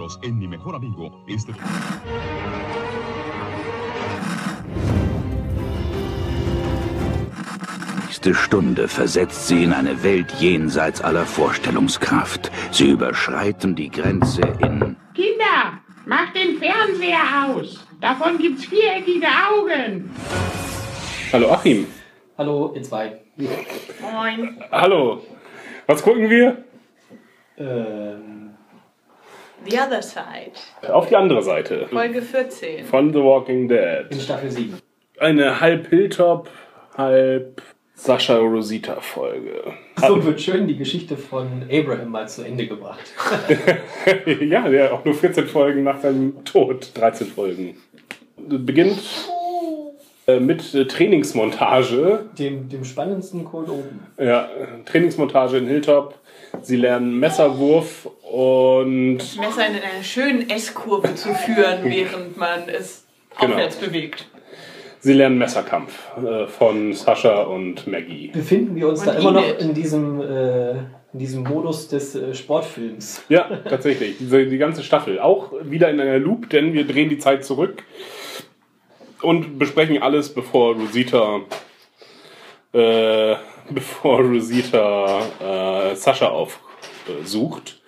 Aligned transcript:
nosotros 0.00 0.18
en 0.22 0.38
Mi 0.38 0.48
Mejor 0.48 0.74
Amigo. 0.76 1.22
Este... 1.28 1.52
nächste 8.06 8.34
Stunde 8.34 8.88
versetzt 8.88 9.48
sie 9.48 9.62
in 9.64 9.72
eine 9.72 10.02
Welt 10.02 10.32
jenseits 10.40 11.00
aller 11.00 11.24
Vorstellungskraft. 11.24 12.50
Sie 12.70 12.90
überschreiten 12.90 13.74
die 13.74 13.90
Grenze 13.90 14.42
in... 14.60 14.96
Kinder, 15.14 15.80
macht 16.06 16.34
den 16.34 16.58
Fernseher 16.58 17.46
aus. 17.46 17.86
Davon 18.00 18.38
gibt's 18.38 18.64
viereckige 18.64 19.26
Augen. 19.26 20.10
Hallo 21.32 21.52
Achim. 21.52 21.86
Hallo, 22.36 22.72
ihr 22.74 22.82
zwei. 22.82 23.20
Moin. 24.00 24.62
Hallo. 24.70 25.22
Was 25.86 26.02
gucken 26.02 26.28
wir? 26.28 26.64
Ähm, 27.58 28.29
The 29.68 29.78
Other 29.78 30.02
Side. 30.02 30.52
Auf 30.92 31.08
die 31.08 31.16
andere 31.16 31.42
Seite. 31.42 31.86
Folge 31.88 32.22
14. 32.22 32.84
Von 32.84 33.12
The 33.12 33.20
Walking 33.20 33.62
in 33.62 33.68
Dead. 33.68 34.20
Staffel 34.20 34.50
7. 34.50 34.78
Eine 35.18 35.60
halb 35.60 35.88
Hilltop, 35.88 36.48
halb 36.96 37.62
Sascha 37.94 38.36
Rosita 38.38 39.00
Folge. 39.00 39.74
So 39.96 40.24
wird 40.24 40.40
schön 40.40 40.66
die 40.66 40.76
Geschichte 40.76 41.18
von 41.18 41.64
Abraham 41.70 42.08
mal 42.08 42.26
zu 42.26 42.42
Ende 42.42 42.66
gebracht. 42.66 43.12
ja, 44.40 44.66
der 44.66 44.94
auch 44.94 45.04
nur 45.04 45.12
14 45.14 45.46
Folgen 45.46 45.82
nach 45.82 46.00
seinem 46.00 46.42
Tod. 46.46 46.92
13 46.94 47.26
Folgen. 47.26 47.76
Beginnt 48.38 49.02
mit 50.40 50.74
äh, 50.74 50.86
Trainingsmontage. 50.86 52.26
Dem, 52.38 52.68
dem 52.68 52.84
spannendsten 52.84 53.44
Code 53.44 53.72
oben. 53.72 54.00
Ja, 54.18 54.48
Trainingsmontage 54.86 55.58
in 55.58 55.66
Hilltop. 55.66 56.14
Sie 56.62 56.76
lernen 56.76 57.18
Messerwurf 57.18 58.08
und 58.30 59.18
Das 59.18 59.36
Messer 59.36 59.66
in 59.66 59.74
einer 59.74 60.02
schönen 60.02 60.50
S-Kurve 60.50 61.14
zu 61.14 61.34
führen, 61.34 61.78
während 61.84 62.36
man 62.36 62.68
es 62.68 63.04
Genau. 63.38 63.52
aufwärts 63.54 63.76
bewegt. 63.76 64.26
sie 64.98 65.12
lernen 65.12 65.38
Messerkampf 65.38 65.96
äh, 66.18 66.46
von 66.48 66.92
Sascha 66.92 67.42
und 67.44 67.86
Maggie. 67.86 68.28
Befinden 68.32 68.74
wir 68.74 68.88
uns 68.88 69.00
Und 69.00 69.06
da 69.06 69.12
immer 69.14 69.30
noch 69.32 69.58
in 69.58 69.72
diesem, 69.72 70.20
äh, 70.20 70.70
in 71.12 71.18
diesem 71.20 71.44
Modus 71.44 71.86
des 71.88 72.14
äh, 72.16 72.34
Sportfilms? 72.34 73.22
Ja, 73.28 73.48
tatsächlich. 73.68 74.18
Diese, 74.18 74.46
die 74.46 74.58
ganze 74.58 74.82
Staffel. 74.82 75.20
Auch 75.20 75.52
wieder 75.62 75.88
in 75.90 76.00
einer 76.00 76.18
Loop, 76.18 76.50
denn 76.50 76.72
wir 76.74 76.86
drehen 76.86 77.08
die 77.08 77.18
Zeit 77.18 77.44
zurück 77.44 77.84
und 79.22 79.58
besprechen 79.58 80.02
alles, 80.02 80.32
bevor 80.32 80.74
Rosita, 80.74 81.40
äh, 82.72 83.36
bevor 83.70 84.20
Rosita 84.20 85.90
äh, 85.92 85.94
Sascha 85.94 86.28
aufsucht. 86.28 87.80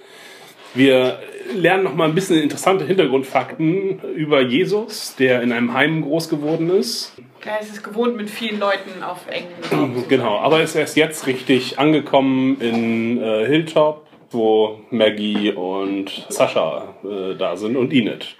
Wir 0.74 1.18
lernen 1.54 1.84
noch 1.84 1.94
mal 1.94 2.08
ein 2.08 2.14
bisschen 2.14 2.40
interessante 2.40 2.86
Hintergrundfakten 2.86 4.00
über 4.14 4.40
Jesus, 4.40 5.16
der 5.16 5.42
in 5.42 5.52
einem 5.52 5.74
Heim 5.74 6.02
groß 6.02 6.28
geworden 6.28 6.70
ist. 6.70 7.12
Er 7.44 7.60
ist 7.60 7.72
es 7.72 7.82
gewohnt, 7.82 8.16
mit 8.16 8.30
vielen 8.30 8.58
Leuten 8.58 9.02
auf 9.02 9.26
engen 9.28 10.04
Genau, 10.08 10.38
aber 10.38 10.62
ist 10.62 10.74
erst 10.74 10.96
jetzt 10.96 11.26
richtig 11.26 11.78
angekommen 11.78 12.60
in 12.60 13.20
äh, 13.20 13.46
Hilltop, 13.46 14.06
wo 14.30 14.80
Maggie 14.90 15.52
und 15.52 16.26
Sascha 16.28 16.94
äh, 17.04 17.34
da 17.36 17.56
sind 17.56 17.76
und 17.76 17.92
Enid. 17.92 18.36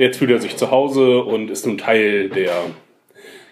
Jetzt 0.00 0.16
fühlt 0.16 0.30
er 0.30 0.38
sich 0.40 0.56
zu 0.56 0.70
Hause 0.70 1.22
und 1.22 1.50
ist 1.50 1.66
nun 1.66 1.76
Teil 1.76 2.30
der 2.30 2.54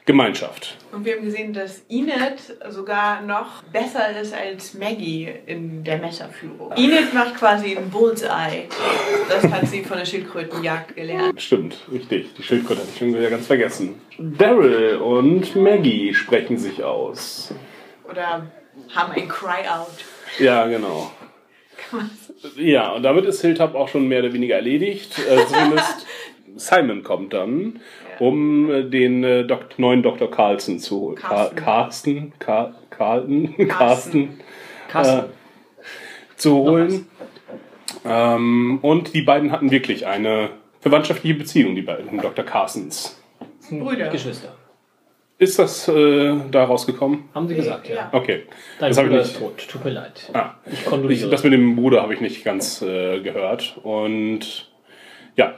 Gemeinschaft. 0.06 0.78
Und 0.92 1.04
wir 1.04 1.16
haben 1.16 1.24
gesehen, 1.26 1.52
dass 1.52 1.82
Enid 1.90 2.40
sogar 2.70 3.20
noch 3.20 3.62
besser 3.64 4.18
ist 4.18 4.32
als 4.32 4.72
Maggie 4.72 5.28
in 5.44 5.84
der 5.84 5.98
Messerführung. 5.98 6.72
Enid 6.72 7.12
macht 7.12 7.34
quasi 7.34 7.76
ein 7.76 7.90
Bullseye. 7.90 8.66
Das 9.28 9.44
hat 9.52 9.68
sie 9.68 9.84
von 9.84 9.98
der 9.98 10.06
Schildkrötenjagd 10.06 10.96
gelernt. 10.96 11.38
Stimmt, 11.38 11.76
richtig. 11.92 12.32
Die 12.38 12.42
Schildkröte 12.42 12.80
hatte 12.80 12.90
ich 12.94 12.98
schon 12.98 13.12
wieder 13.14 13.28
ganz 13.28 13.46
vergessen. 13.46 14.00
Daryl 14.16 14.96
und 14.96 15.54
Maggie 15.54 16.14
sprechen 16.14 16.56
sich 16.56 16.82
aus. 16.82 17.52
Oder 18.08 18.50
haben 18.94 19.12
ein 19.12 19.28
Cry-Out. 19.28 20.02
Ja, 20.38 20.66
genau. 20.66 21.12
Ja, 22.56 22.92
und 22.92 23.02
damit 23.02 23.24
ist 23.24 23.40
Hilltop 23.40 23.74
auch 23.74 23.88
schon 23.88 24.06
mehr 24.06 24.20
oder 24.20 24.32
weniger 24.32 24.56
erledigt. 24.56 25.18
Äh, 25.18 25.44
zumindest 25.46 26.06
Simon 26.58 27.02
kommt 27.02 27.32
dann, 27.32 27.80
um 28.18 28.70
äh, 28.70 28.82
den 28.84 29.24
äh, 29.24 29.44
Dok 29.44 29.78
neuen 29.78 30.02
Dr. 30.02 30.30
Carlson 30.30 30.78
zu 30.78 31.00
holen. 31.00 31.16
Car 31.16 31.50
Carsten. 31.54 32.32
Carsten, 32.38 32.38
Car 32.38 32.74
Carlton, 32.90 33.68
Carsten 33.68 34.40
Carsten. 34.88 35.18
äh, 35.20 36.36
zu 36.36 36.54
holen. 36.56 37.06
Ähm, 38.04 38.78
und 38.82 39.14
die 39.14 39.22
beiden 39.22 39.50
hatten 39.52 39.70
wirklich 39.70 40.06
eine 40.06 40.50
verwandtschaftliche 40.80 41.34
Beziehung, 41.36 41.74
die 41.74 41.82
beiden 41.82 42.18
Dr. 42.20 42.44
Carsons. 42.44 43.20
Brüder. 43.70 44.08
Geschwister. 44.08 44.54
Ist 45.40 45.58
das 45.58 45.86
äh, 45.86 46.34
da 46.50 46.64
rausgekommen? 46.64 47.28
Haben 47.32 47.46
sie 47.46 47.54
gesagt, 47.54 47.88
ja. 47.88 47.94
Ja. 47.94 48.08
Okay. 48.12 48.42
Dein 48.80 48.90
das 48.90 48.98
habe 48.98 49.06
ich 49.06 49.12
Bruder 49.12 49.22
nicht. 49.22 49.32
ist 49.34 49.38
tot. 49.40 49.68
Tut 49.68 49.84
mir 49.84 49.90
leid. 49.92 50.30
Ah, 50.32 50.54
Ich 50.66 50.72
ich, 50.80 50.84
kondoliere. 50.84 51.30
das 51.30 51.44
mit 51.44 51.52
dem 51.52 51.76
Bruder 51.76 52.02
habe 52.02 52.12
ich 52.14 52.20
nicht 52.20 52.44
ganz 52.44 52.82
äh, 52.82 53.20
gehört. 53.20 53.78
Und 53.84 54.68
ja. 55.36 55.54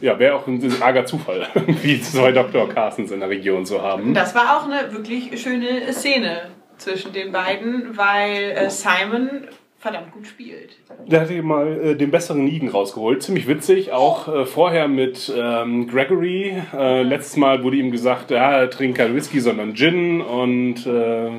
Ja, 0.00 0.18
wäre 0.18 0.34
auch 0.34 0.46
ein 0.46 0.82
arger 0.82 1.06
Zufall, 1.06 1.46
wie 1.82 2.00
zwei 2.00 2.32
Dr. 2.32 2.68
Carsons 2.68 3.10
in 3.10 3.20
der 3.20 3.28
Region 3.28 3.64
zu 3.64 3.82
haben. 3.82 4.14
Das 4.14 4.34
war 4.34 4.58
auch 4.58 4.64
eine 4.64 4.92
wirklich 4.92 5.40
schöne 5.40 5.92
Szene 5.92 6.50
zwischen 6.76 7.12
den 7.12 7.32
beiden, 7.32 7.96
weil 7.96 8.50
äh, 8.50 8.70
Simon 8.70 9.46
verdammt 9.84 10.12
gut 10.12 10.26
spielt. 10.26 10.78
Der 11.06 11.20
hat 11.20 11.28
hier 11.28 11.42
mal 11.42 11.90
äh, 11.90 11.94
den 11.94 12.10
besseren 12.10 12.44
Negan 12.44 12.70
rausgeholt. 12.70 13.22
Ziemlich 13.22 13.46
witzig. 13.46 13.92
Auch 13.92 14.28
äh, 14.28 14.46
vorher 14.46 14.88
mit 14.88 15.30
ähm, 15.36 15.86
Gregory. 15.88 16.54
Äh, 16.72 17.02
letztes 17.02 17.36
Mal 17.36 17.62
wurde 17.62 17.76
ihm 17.76 17.90
gesagt, 17.90 18.30
ja, 18.30 18.52
er 18.52 18.70
trinkt 18.70 18.96
kein 18.96 19.14
Whisky, 19.14 19.40
sondern 19.40 19.74
Gin. 19.74 20.22
Und 20.22 20.86
äh, 20.86 21.30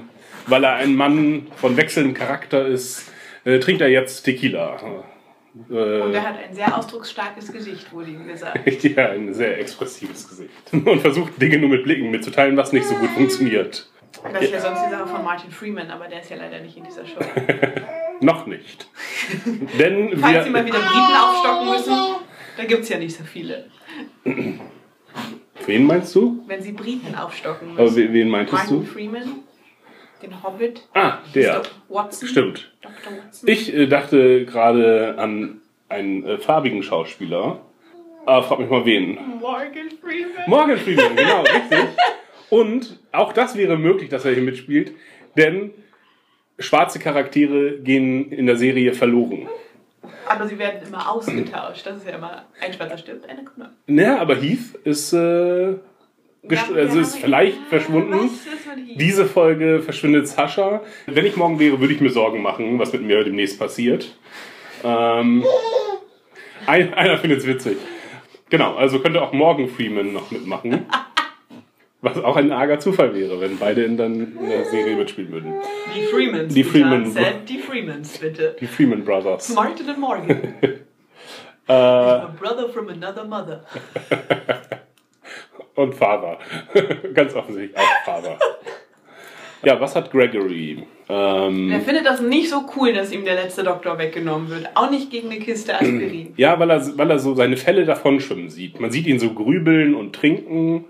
weil 0.45 0.63
er 0.63 0.75
ein 0.75 0.95
Mann 0.95 1.47
von 1.55 1.75
wechselndem 1.75 2.13
Charakter 2.13 2.67
ist, 2.67 3.11
äh, 3.45 3.57
trinkt 3.57 3.81
er 3.81 3.89
jetzt 3.89 4.21
Tequila. 4.21 4.77
Äh, 5.69 6.01
Und 6.01 6.13
er 6.13 6.23
hat 6.23 6.35
ein 6.37 6.53
sehr 6.53 6.77
ausdrucksstarkes 6.77 7.51
Gesicht, 7.51 7.91
wurde 7.93 8.11
ihm 8.11 8.27
gesagt. 8.27 8.59
Ja, 8.83 9.09
ein 9.09 9.33
sehr 9.33 9.59
expressives 9.59 10.27
Gesicht. 10.27 10.51
Und 10.71 10.99
versucht 11.01 11.41
Dinge 11.41 11.57
nur 11.59 11.69
mit 11.69 11.83
Blicken 11.83 12.11
mitzuteilen, 12.11 12.57
was 12.57 12.73
nicht 12.73 12.85
so 12.85 12.95
gut 12.95 13.09
funktioniert. 13.11 13.89
Das 14.31 14.43
ist 14.43 14.51
ja 14.53 14.59
sonst 14.61 14.81
die 14.85 14.91
Sache 14.91 15.07
von 15.07 15.23
Martin 15.23 15.51
Freeman, 15.51 15.89
aber 15.91 16.07
der 16.07 16.21
ist 16.21 16.29
ja 16.29 16.37
leider 16.37 16.59
nicht 16.61 16.77
in 16.77 16.83
dieser 16.83 17.05
Show. 17.05 17.19
Noch 18.21 18.45
nicht. 18.47 18.87
Denn 19.79 20.17
Falls 20.17 20.45
Sie 20.45 20.49
mal 20.49 20.65
wieder 20.65 20.79
Briten 20.79 21.15
aufstocken 21.15 21.69
müssen, 21.69 21.97
da 22.57 22.63
gibt 22.65 22.83
es 22.83 22.89
ja 22.89 22.97
nicht 22.97 23.15
so 23.15 23.23
viele. 23.23 23.65
Wen 25.65 25.85
meinst 25.85 26.15
du? 26.15 26.43
Wenn 26.47 26.61
Sie 26.61 26.71
Briten 26.71 27.15
aufstocken 27.15 27.71
Aber 27.71 27.83
müssen. 27.83 27.95
wen 27.97 28.13
wen 28.13 28.29
meintest 28.29 28.53
Martin 28.57 28.79
du? 28.79 28.85
Freeman, 28.85 29.43
den 30.25 30.43
Hobbit, 30.43 30.81
Ah, 30.93 31.19
der. 31.33 31.61
Watson. 31.89 32.27
Stimmt. 32.27 32.71
Dr. 32.81 33.17
Watson. 33.17 33.49
Ich 33.49 33.73
äh, 33.73 33.87
dachte 33.87 34.45
gerade 34.45 35.15
an 35.17 35.61
einen 35.89 36.25
äh, 36.25 36.37
farbigen 36.37 36.83
Schauspieler. 36.83 37.59
Aber 38.25 38.43
frag 38.43 38.59
mich 38.59 38.69
mal 38.69 38.83
wen. 38.85 39.17
Morgan 39.39 39.89
Freeman. 40.01 40.43
Morgan 40.47 40.77
Freeman, 40.77 41.15
genau, 41.15 41.41
richtig. 41.43 41.89
Und 42.49 42.99
auch 43.11 43.33
das 43.33 43.55
wäre 43.55 43.77
möglich, 43.77 44.09
dass 44.09 44.25
er 44.25 44.33
hier 44.33 44.41
mitspielt, 44.43 44.93
denn 45.37 45.71
schwarze 46.57 46.99
Charaktere 46.99 47.79
gehen 47.79 48.31
in 48.31 48.45
der 48.47 48.55
Serie 48.55 48.93
verloren. 48.93 49.47
Aber 50.27 50.47
sie 50.47 50.57
werden 50.57 50.79
immer 50.87 51.11
ausgetauscht. 51.11 51.85
Das 51.85 51.97
ist 51.97 52.07
ja 52.07 52.15
immer 52.15 52.45
ein 52.59 52.73
Schwarzer 52.73 52.97
stirbt, 52.97 53.29
eine 53.29 53.43
kommt. 53.43 53.69
Naja, 53.85 54.17
aber 54.19 54.35
Heath 54.35 54.73
ist, 54.83 55.13
äh, 55.13 55.75
Ja, 56.49 56.65
also 56.75 56.99
ist 56.99 57.17
vielleicht 57.17 57.57
ja, 57.57 57.63
verschwunden. 57.69 58.29
Diese 58.95 59.25
Folge 59.25 59.81
verschwindet 59.81 60.27
Sascha. 60.27 60.81
Wenn 61.07 61.25
ich 61.25 61.35
morgen 61.35 61.59
wäre, 61.59 61.79
würde 61.79 61.93
ich 61.93 62.01
mir 62.01 62.09
Sorgen 62.09 62.41
machen, 62.41 62.77
was 62.79 62.93
mit 62.93 63.01
mir 63.03 63.23
demnächst 63.23 63.57
passiert. 63.59 64.15
Ähm, 64.83 65.43
ein, 66.67 66.93
einer 66.93 67.17
findet 67.17 67.39
es 67.39 67.47
witzig. 67.47 67.77
Genau, 68.49 68.75
also 68.75 68.99
könnte 68.99 69.21
auch 69.21 69.33
morgen 69.33 69.67
Freeman 69.69 70.13
noch 70.13 70.31
mitmachen. 70.31 70.85
Was 72.01 72.23
auch 72.23 72.35
ein 72.35 72.51
arger 72.51 72.77
Zufall 72.79 73.15
wäre, 73.15 73.41
wenn 73.41 73.57
beide 73.57 73.83
in, 73.83 73.97
dann 73.97 74.13
in 74.37 74.47
der 74.47 74.63
Serie 74.65 74.95
mitspielen 74.95 75.31
würden. 75.31 75.53
Die 75.95 76.03
Freemans. 76.03 76.53
Die 76.53 76.61
Peter. 76.63 76.85
Freeman- 76.85 77.09
Said 77.11 77.49
die 77.49 77.57
Freemans, 77.57 78.17
bitte. 78.19 78.55
Die 78.59 78.67
Freeman 78.67 79.03
Brothers. 79.03 79.49
Martin 79.55 79.89
und 79.89 79.99
Morgan. 79.99 80.53
Äh, 81.67 81.73
A 81.73 82.27
brother 82.39 82.69
from 82.69 82.89
another 82.89 83.23
mother. 83.25 83.65
Und 85.75 85.93
Father. 85.95 86.37
Ganz 87.13 87.35
offensichtlich 87.35 87.77
auch 87.77 88.05
Father. 88.05 88.37
Ja, 89.63 89.79
was 89.81 89.95
hat 89.95 90.11
Gregory? 90.11 90.83
Ähm, 91.09 91.71
Er 91.71 91.81
findet 91.81 92.05
das 92.05 92.21
nicht 92.21 92.49
so 92.49 92.65
cool, 92.75 92.93
dass 92.93 93.11
ihm 93.11 93.25
der 93.25 93.35
letzte 93.35 93.63
Doktor 93.63 93.97
weggenommen 93.97 94.49
wird. 94.49 94.69
Auch 94.75 94.91
nicht 94.91 95.09
gegen 95.09 95.29
eine 95.31 95.39
Kiste 95.39 95.73
Aspirin. 95.73 96.33
Ja, 96.37 96.59
weil 96.59 96.69
er, 96.69 96.97
weil 96.97 97.09
er 97.09 97.19
so 97.19 97.33
seine 97.33 97.57
Fälle 97.57 97.85
davon 97.85 98.19
schwimmen 98.19 98.49
sieht. 98.49 98.79
Man 98.79 98.91
sieht 98.91 99.07
ihn 99.07 99.19
so 99.19 99.31
grübeln 99.31 99.95
und 99.95 100.13
trinken, 100.13 100.85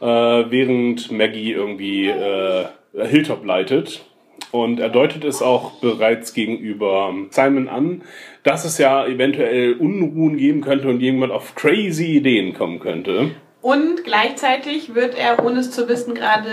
äh, 0.00 0.06
während 0.06 1.12
Maggie 1.12 1.52
irgendwie 1.52 2.08
äh, 2.08 2.64
Hilltop 2.94 3.44
leitet. 3.44 4.04
Und 4.52 4.78
er 4.78 4.88
deutet 4.88 5.24
es 5.24 5.42
auch 5.42 5.80
bereits 5.80 6.32
gegenüber 6.32 7.12
Simon 7.30 7.68
an, 7.68 8.02
dass 8.44 8.64
es 8.64 8.78
ja 8.78 9.04
eventuell 9.04 9.74
Unruhen 9.74 10.36
geben 10.36 10.60
könnte 10.60 10.88
und 10.88 11.00
jemand 11.00 11.32
auf 11.32 11.56
crazy 11.56 12.16
Ideen 12.16 12.54
kommen 12.54 12.78
könnte. 12.78 13.32
Und 13.64 14.04
gleichzeitig 14.04 14.94
wird 14.94 15.14
er, 15.14 15.42
ohne 15.42 15.60
es 15.60 15.70
zu 15.70 15.88
wissen, 15.88 16.14
gerade 16.14 16.50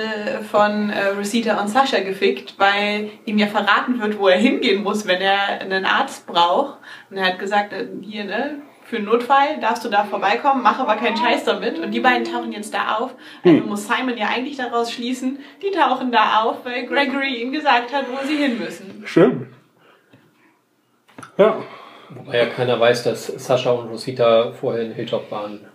von 0.50 0.90
äh, 0.92 1.08
Rosita 1.08 1.60
und 1.60 1.68
Sascha 1.68 2.00
gefickt, 2.00 2.54
weil 2.58 3.10
ihm 3.26 3.38
ja 3.38 3.48
verraten 3.48 4.00
wird, 4.00 4.18
wo 4.18 4.30
er 4.30 4.38
hingehen 4.38 4.82
muss, 4.82 5.06
wenn 5.06 5.20
er 5.20 5.60
einen 5.60 5.84
Arzt 5.84 6.26
braucht. 6.26 6.78
Und 7.10 7.18
er 7.18 7.26
hat 7.26 7.38
gesagt, 7.38 7.74
äh, 7.74 7.86
hier, 8.02 8.24
ne, 8.24 8.62
für 8.86 8.96
einen 8.96 9.08
Notfall 9.08 9.60
darfst 9.60 9.84
du 9.84 9.90
da 9.90 10.06
vorbeikommen, 10.06 10.64
mach 10.64 10.80
aber 10.80 10.96
keinen 10.96 11.18
Scheiß 11.18 11.44
damit. 11.44 11.80
Und 11.80 11.92
die 11.92 12.00
beiden 12.00 12.24
tauchen 12.24 12.54
jetzt 12.54 12.74
da 12.74 12.96
auf. 13.00 13.14
Also 13.44 13.58
muss 13.58 13.86
Simon 13.86 14.18
ja 14.18 14.28
eigentlich 14.28 14.56
daraus 14.56 14.90
schließen, 14.90 15.40
die 15.62 15.78
tauchen 15.78 16.14
da 16.14 16.44
auf, 16.44 16.64
weil 16.64 16.86
Gregory 16.86 17.42
ihnen 17.42 17.52
gesagt 17.52 17.92
hat, 17.92 18.06
wo 18.10 18.26
sie 18.26 18.38
hin 18.38 18.58
müssen. 18.58 19.04
Stimmt. 19.04 19.48
Ja. 21.38 21.62
Wobei 22.12 22.38
ja 22.38 22.46
keiner 22.46 22.80
weiß, 22.80 23.04
dass 23.04 23.28
Sascha 23.28 23.72
und 23.72 23.90
Rosita 23.90 24.54
vorher 24.54 24.84
in 24.84 24.94
Hilltop 24.94 25.30
waren. 25.30 25.71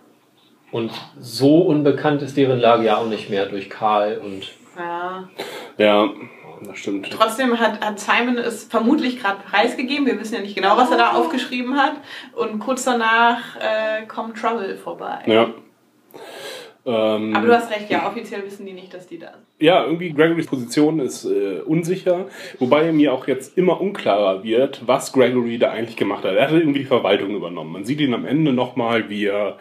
Und 0.77 0.91
so 1.19 1.63
unbekannt 1.63 2.21
ist 2.21 2.37
deren 2.37 2.59
Lage 2.59 2.85
ja 2.85 2.99
auch 2.99 3.07
nicht 3.07 3.31
mehr 3.31 3.47
durch 3.47 3.71
Karl 3.71 4.19
und. 4.19 4.53
Ja. 4.77 5.27
Ja, 5.79 6.11
das 6.67 6.77
stimmt. 6.77 7.11
Trotzdem 7.11 7.59
hat, 7.59 7.81
hat 7.81 7.99
Simon 7.99 8.37
es 8.37 8.65
vermutlich 8.65 9.19
gerade 9.19 9.39
preisgegeben. 9.51 10.05
Wir 10.05 10.21
wissen 10.21 10.35
ja 10.35 10.43
nicht 10.43 10.55
genau, 10.55 10.77
was 10.77 10.91
er 10.91 10.99
da 10.99 11.13
aufgeschrieben 11.13 11.79
hat. 11.79 11.95
Und 12.35 12.59
kurz 12.59 12.85
danach 12.85 13.57
äh, 13.57 14.05
kommt 14.07 14.37
Trouble 14.37 14.77
vorbei. 14.77 15.21
Ja. 15.25 15.49
Ähm, 16.85 17.35
Aber 17.35 17.47
du 17.47 17.55
hast 17.57 17.71
recht, 17.71 17.89
ja, 17.89 18.07
offiziell 18.07 18.45
wissen 18.45 18.67
die 18.67 18.75
nicht, 18.75 18.93
dass 18.93 19.07
die 19.07 19.19
da 19.19 19.33
sind. 19.33 19.45
ja, 19.59 19.83
irgendwie 19.83 20.13
Gregorys 20.13 20.47
Position 20.47 21.01
ist 21.01 21.25
äh, 21.25 21.61
unsicher, 21.65 22.27
wobei 22.61 22.93
mir 22.93 23.13
auch 23.15 23.27
jetzt 23.27 23.57
immer 23.59 23.81
unklarer 23.81 24.45
wird, 24.45 24.83
was 24.87 25.13
Gregory 25.13 25.59
da 25.59 25.71
eigentlich 25.71 25.97
gemacht 25.97 26.25
hat. 26.25 26.37
Er 26.37 26.45
hatte 26.45 26.59
irgendwie 26.59 26.81
die 26.81 26.85
Verwaltung 26.85 27.35
übernommen. 27.35 27.73
Man 27.73 27.85
sieht 27.85 28.01
ihn 28.01 28.13
am 28.15 28.27
Ende 28.27 28.53
nochmal, 28.53 29.09
wie 29.09 29.25
er 29.25 29.57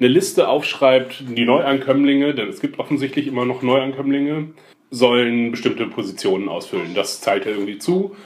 eine 0.00 0.08
Liste 0.08 0.48
aufschreibt, 0.48 1.24
die 1.36 1.44
Neuankömmlinge, 1.44 2.34
denn 2.34 2.48
es 2.48 2.60
gibt 2.60 2.78
offensichtlich 2.78 3.26
immer 3.26 3.44
noch 3.44 3.62
Neuankömmlinge, 3.62 4.48
sollen 4.90 5.50
bestimmte 5.50 5.86
Positionen 5.86 6.48
ausfüllen. 6.48 6.94
Das 6.94 7.20
zahlt 7.20 7.44
er 7.44 7.52
irgendwie 7.52 7.78
zu 7.78 8.16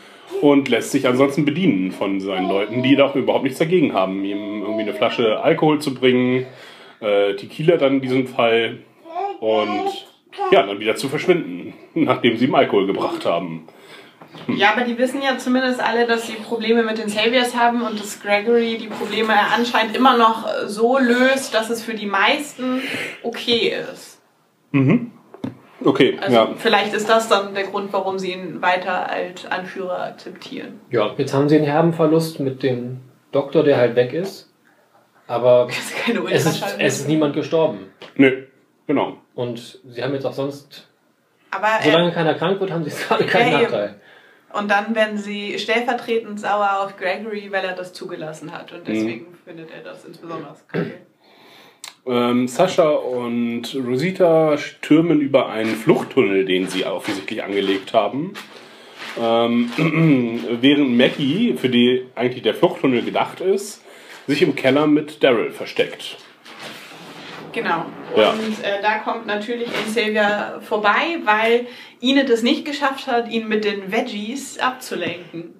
und 0.40 0.68
lässt 0.68 0.92
sich 0.92 1.08
ansonsten 1.08 1.44
bedienen 1.44 1.90
von 1.90 2.20
seinen 2.20 2.48
Leuten, 2.48 2.82
die 2.82 2.94
da 2.94 3.06
auch 3.06 3.16
überhaupt 3.16 3.44
nichts 3.44 3.58
dagegen 3.58 3.92
haben, 3.92 4.24
ihm 4.24 4.62
irgendwie 4.62 4.82
eine 4.82 4.94
Flasche 4.94 5.42
Alkohol 5.42 5.80
zu 5.80 5.94
bringen, 5.94 6.46
äh, 7.00 7.34
Tequila 7.34 7.76
dann 7.76 7.94
in 7.94 8.02
diesem 8.02 8.26
Fall 8.28 8.78
und 9.40 10.06
ja, 10.52 10.64
dann 10.64 10.78
wieder 10.78 10.94
zu 10.94 11.08
verschwinden, 11.08 11.74
nachdem 11.94 12.36
sie 12.36 12.46
ihm 12.46 12.54
Alkohol 12.54 12.86
gebracht 12.86 13.26
haben. 13.26 13.66
Ja, 14.56 14.72
aber 14.72 14.84
die 14.84 14.98
wissen 14.98 15.22
ja 15.22 15.38
zumindest 15.38 15.80
alle, 15.80 16.06
dass 16.06 16.26
sie 16.26 16.34
Probleme 16.34 16.82
mit 16.82 16.98
den 16.98 17.08
Saviors 17.08 17.56
haben 17.56 17.82
und 17.82 17.98
dass 17.98 18.20
Gregory 18.20 18.78
die 18.78 18.88
Probleme 18.88 19.32
anscheinend 19.54 19.96
immer 19.96 20.16
noch 20.16 20.46
so 20.66 20.98
löst, 20.98 21.54
dass 21.54 21.70
es 21.70 21.82
für 21.82 21.94
die 21.94 22.06
meisten 22.06 22.82
okay 23.22 23.74
ist. 23.92 24.20
Okay, 25.84 26.18
Also 26.20 26.34
ja. 26.34 26.54
vielleicht 26.56 26.94
ist 26.94 27.08
das 27.08 27.28
dann 27.28 27.54
der 27.54 27.64
Grund, 27.64 27.92
warum 27.92 28.18
sie 28.18 28.32
ihn 28.32 28.62
weiter 28.62 29.10
als 29.10 29.46
Anführer 29.46 30.02
akzeptieren. 30.02 30.80
Ja, 30.90 31.12
jetzt 31.16 31.34
haben 31.34 31.48
sie 31.48 31.56
einen 31.56 31.66
herben 31.66 31.92
Verlust 31.92 32.40
mit 32.40 32.62
dem 32.62 33.00
Doktor, 33.32 33.62
der 33.62 33.76
halt 33.76 33.94
weg 33.96 34.12
ist. 34.12 34.50
Aber 35.26 35.66
Das 35.68 35.78
ist 35.78 35.96
keine 35.96 36.20
es 36.30 36.46
ist, 36.46 36.64
es 36.78 37.00
ist 37.00 37.08
niemand 37.08 37.34
gestorben. 37.34 37.90
Nö, 38.16 38.44
genau. 38.86 39.18
Und 39.34 39.80
sie 39.86 40.02
haben 40.02 40.14
jetzt 40.14 40.26
auch 40.26 40.32
sonst, 40.32 40.88
aber 41.50 41.68
solange 41.82 42.10
äh, 42.10 42.14
keiner 42.14 42.34
krank 42.34 42.60
wird, 42.60 42.72
haben 42.72 42.84
sie 42.84 42.90
gerade 42.90 43.24
keinen 43.26 43.52
eben. 43.52 43.62
Nachteil. 43.62 44.00
Und 44.54 44.70
dann 44.70 44.94
werden 44.94 45.18
sie 45.18 45.58
stellvertretend 45.58 46.40
sauer 46.40 46.80
auf 46.84 46.96
Gregory, 46.96 47.50
weil 47.50 47.64
er 47.64 47.74
das 47.74 47.92
zugelassen 47.92 48.52
hat. 48.52 48.72
Und 48.72 48.86
deswegen 48.86 49.26
findet 49.44 49.70
er 49.70 49.82
das 49.82 50.04
insbesondere 50.04 50.56
kacke. 50.68 50.94
Ähm, 52.06 52.48
Sascha 52.48 52.88
und 52.90 53.74
Rosita 53.74 54.58
stürmen 54.58 55.20
über 55.20 55.48
einen 55.48 55.74
Fluchttunnel, 55.74 56.44
den 56.44 56.68
sie 56.68 56.84
offensichtlich 56.84 57.42
angelegt 57.42 57.94
haben. 57.94 58.34
Ähm, 59.20 59.70
während 60.60 60.96
Maggie, 60.96 61.54
für 61.54 61.68
die 61.68 62.06
eigentlich 62.14 62.42
der 62.42 62.54
Fluchttunnel 62.54 63.02
gedacht 63.02 63.40
ist, 63.40 63.82
sich 64.26 64.42
im 64.42 64.54
Keller 64.54 64.86
mit 64.86 65.22
Daryl 65.22 65.50
versteckt. 65.50 66.18
Genau. 67.54 67.86
Ja. 68.16 68.30
Und 68.30 68.64
äh, 68.64 68.82
da 68.82 68.98
kommt 68.98 69.26
natürlich 69.26 69.68
Xavier 69.86 70.60
vorbei, 70.60 71.18
weil 71.24 71.66
Enid 72.00 72.28
es 72.28 72.42
nicht 72.42 72.64
geschafft 72.64 73.06
hat, 73.06 73.30
ihn 73.30 73.48
mit 73.48 73.64
den 73.64 73.92
Veggies 73.92 74.58
abzulenken. 74.58 75.54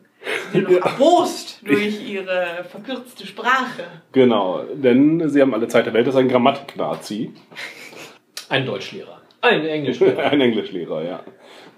Sie 0.53 0.59
sind 0.59 0.71
noch 0.71 0.85
erbost 0.85 1.61
durch 1.65 2.03
ihre 2.09 2.65
verkürzte 2.69 3.27
Sprache. 3.27 3.85
Genau, 4.13 4.63
denn 4.75 5.29
sie 5.29 5.41
haben 5.41 5.55
alle 5.55 5.69
Zeit 5.69 5.87
der 5.87 5.93
Welt, 5.93 6.07
das 6.07 6.15
ist 6.15 6.21
ein 6.21 6.29
Grammatik-Nazi. 6.29 7.33
Ein 8.49 8.67
Deutschlehrer. 8.67 9.21
Ein 9.41 9.67
Englischlehrer. 9.67 10.23
Ein 10.31 10.41
Englischlehrer, 10.41 11.05
ja. 11.05 11.21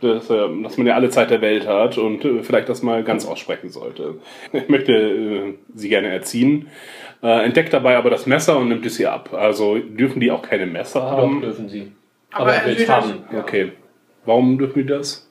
Das, 0.00 0.30
ähm, 0.30 0.62
dass 0.62 0.76
man 0.76 0.86
ja 0.86 0.94
alle 0.94 1.08
Zeit 1.08 1.30
der 1.30 1.40
Welt 1.40 1.66
hat 1.66 1.98
und 1.98 2.24
äh, 2.24 2.42
vielleicht 2.42 2.68
das 2.68 2.82
mal 2.82 3.02
ganz 3.02 3.26
aussprechen 3.26 3.70
sollte. 3.70 4.20
Ich 4.52 4.68
möchte 4.68 4.92
äh, 4.92 5.54
sie 5.74 5.88
gerne 5.88 6.08
erziehen, 6.08 6.68
äh, 7.22 7.44
entdeckt 7.44 7.72
dabei 7.72 7.96
aber 7.96 8.10
das 8.10 8.26
Messer 8.26 8.58
und 8.58 8.68
nimmt 8.68 8.84
es 8.86 8.98
ihr 9.00 9.12
ab. 9.12 9.32
Also 9.32 9.78
dürfen 9.78 10.20
die 10.20 10.30
auch 10.30 10.42
keine 10.42 10.66
Messer 10.66 11.00
Doch, 11.00 11.10
haben? 11.12 11.40
dürfen 11.40 11.68
sie. 11.68 11.92
Aber 12.32 12.42
Aber, 12.42 12.54
er 12.54 12.66
will 12.66 12.76
es 12.82 12.88
haben. 12.88 13.24
das- 13.30 13.40
Okay. 13.42 13.72
Warum 14.24 14.58
dürfen 14.58 14.80
die 14.80 14.86
das? 14.86 15.22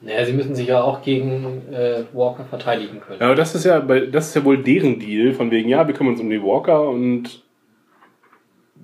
Naja, 0.00 0.24
sie 0.24 0.32
müssen 0.32 0.54
sich 0.54 0.68
ja 0.68 0.80
auch 0.82 1.02
gegen 1.02 1.62
äh, 1.72 2.04
Walker 2.12 2.44
verteidigen 2.44 3.00
können. 3.00 3.18
Ja, 3.20 3.26
aber 3.26 3.34
das 3.34 3.54
ist 3.54 3.64
ja, 3.64 3.80
bei- 3.80 4.06
das 4.06 4.28
ist 4.28 4.34
ja 4.36 4.44
wohl 4.44 4.58
deren 4.62 4.98
Deal, 5.00 5.32
von 5.32 5.50
wegen, 5.50 5.68
ja, 5.68 5.86
wir 5.86 5.94
kümmern 5.94 6.12
uns 6.12 6.20
um 6.20 6.30
die 6.30 6.40
Walker 6.42 6.88
und 6.88 7.42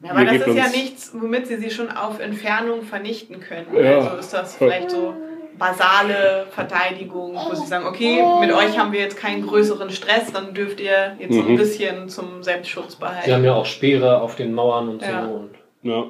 Ja, 0.02 0.10
aber 0.10 0.24
das 0.24 0.46
ist 0.46 0.56
ja 0.56 0.68
nichts, 0.68 1.12
womit 1.18 1.46
sie 1.46 1.56
sie 1.56 1.70
schon 1.70 1.90
auf 1.90 2.18
Entfernung 2.20 2.82
vernichten 2.82 3.40
können. 3.40 3.66
Ja. 3.74 3.98
Also 3.98 4.16
ist 4.16 4.34
das 4.34 4.56
vielleicht 4.56 4.90
so 4.90 5.14
basale 5.58 6.46
Verteidigung, 6.50 7.34
wo 7.48 7.54
sie 7.54 7.66
sagen, 7.66 7.86
okay, 7.86 8.22
mit 8.40 8.52
euch 8.52 8.78
haben 8.78 8.92
wir 8.92 9.00
jetzt 9.00 9.16
keinen 9.16 9.46
größeren 9.46 9.90
Stress, 9.90 10.32
dann 10.32 10.54
dürft 10.54 10.80
ihr 10.80 11.16
jetzt 11.18 11.34
so 11.34 11.40
ein 11.40 11.52
Mhm. 11.52 11.56
bisschen 11.56 12.08
zum 12.08 12.42
Selbstschutz 12.42 12.92
Sie 12.94 13.00
behalten. 13.00 13.32
haben 13.32 13.44
ja 13.44 13.54
auch 13.54 13.66
Speere 13.66 14.20
auf 14.20 14.36
den 14.36 14.52
Mauern 14.52 14.88
und 14.88 15.02
Ja. 15.02 15.26
so. 15.26 15.32
Und 15.34 15.50
ja. 15.82 16.04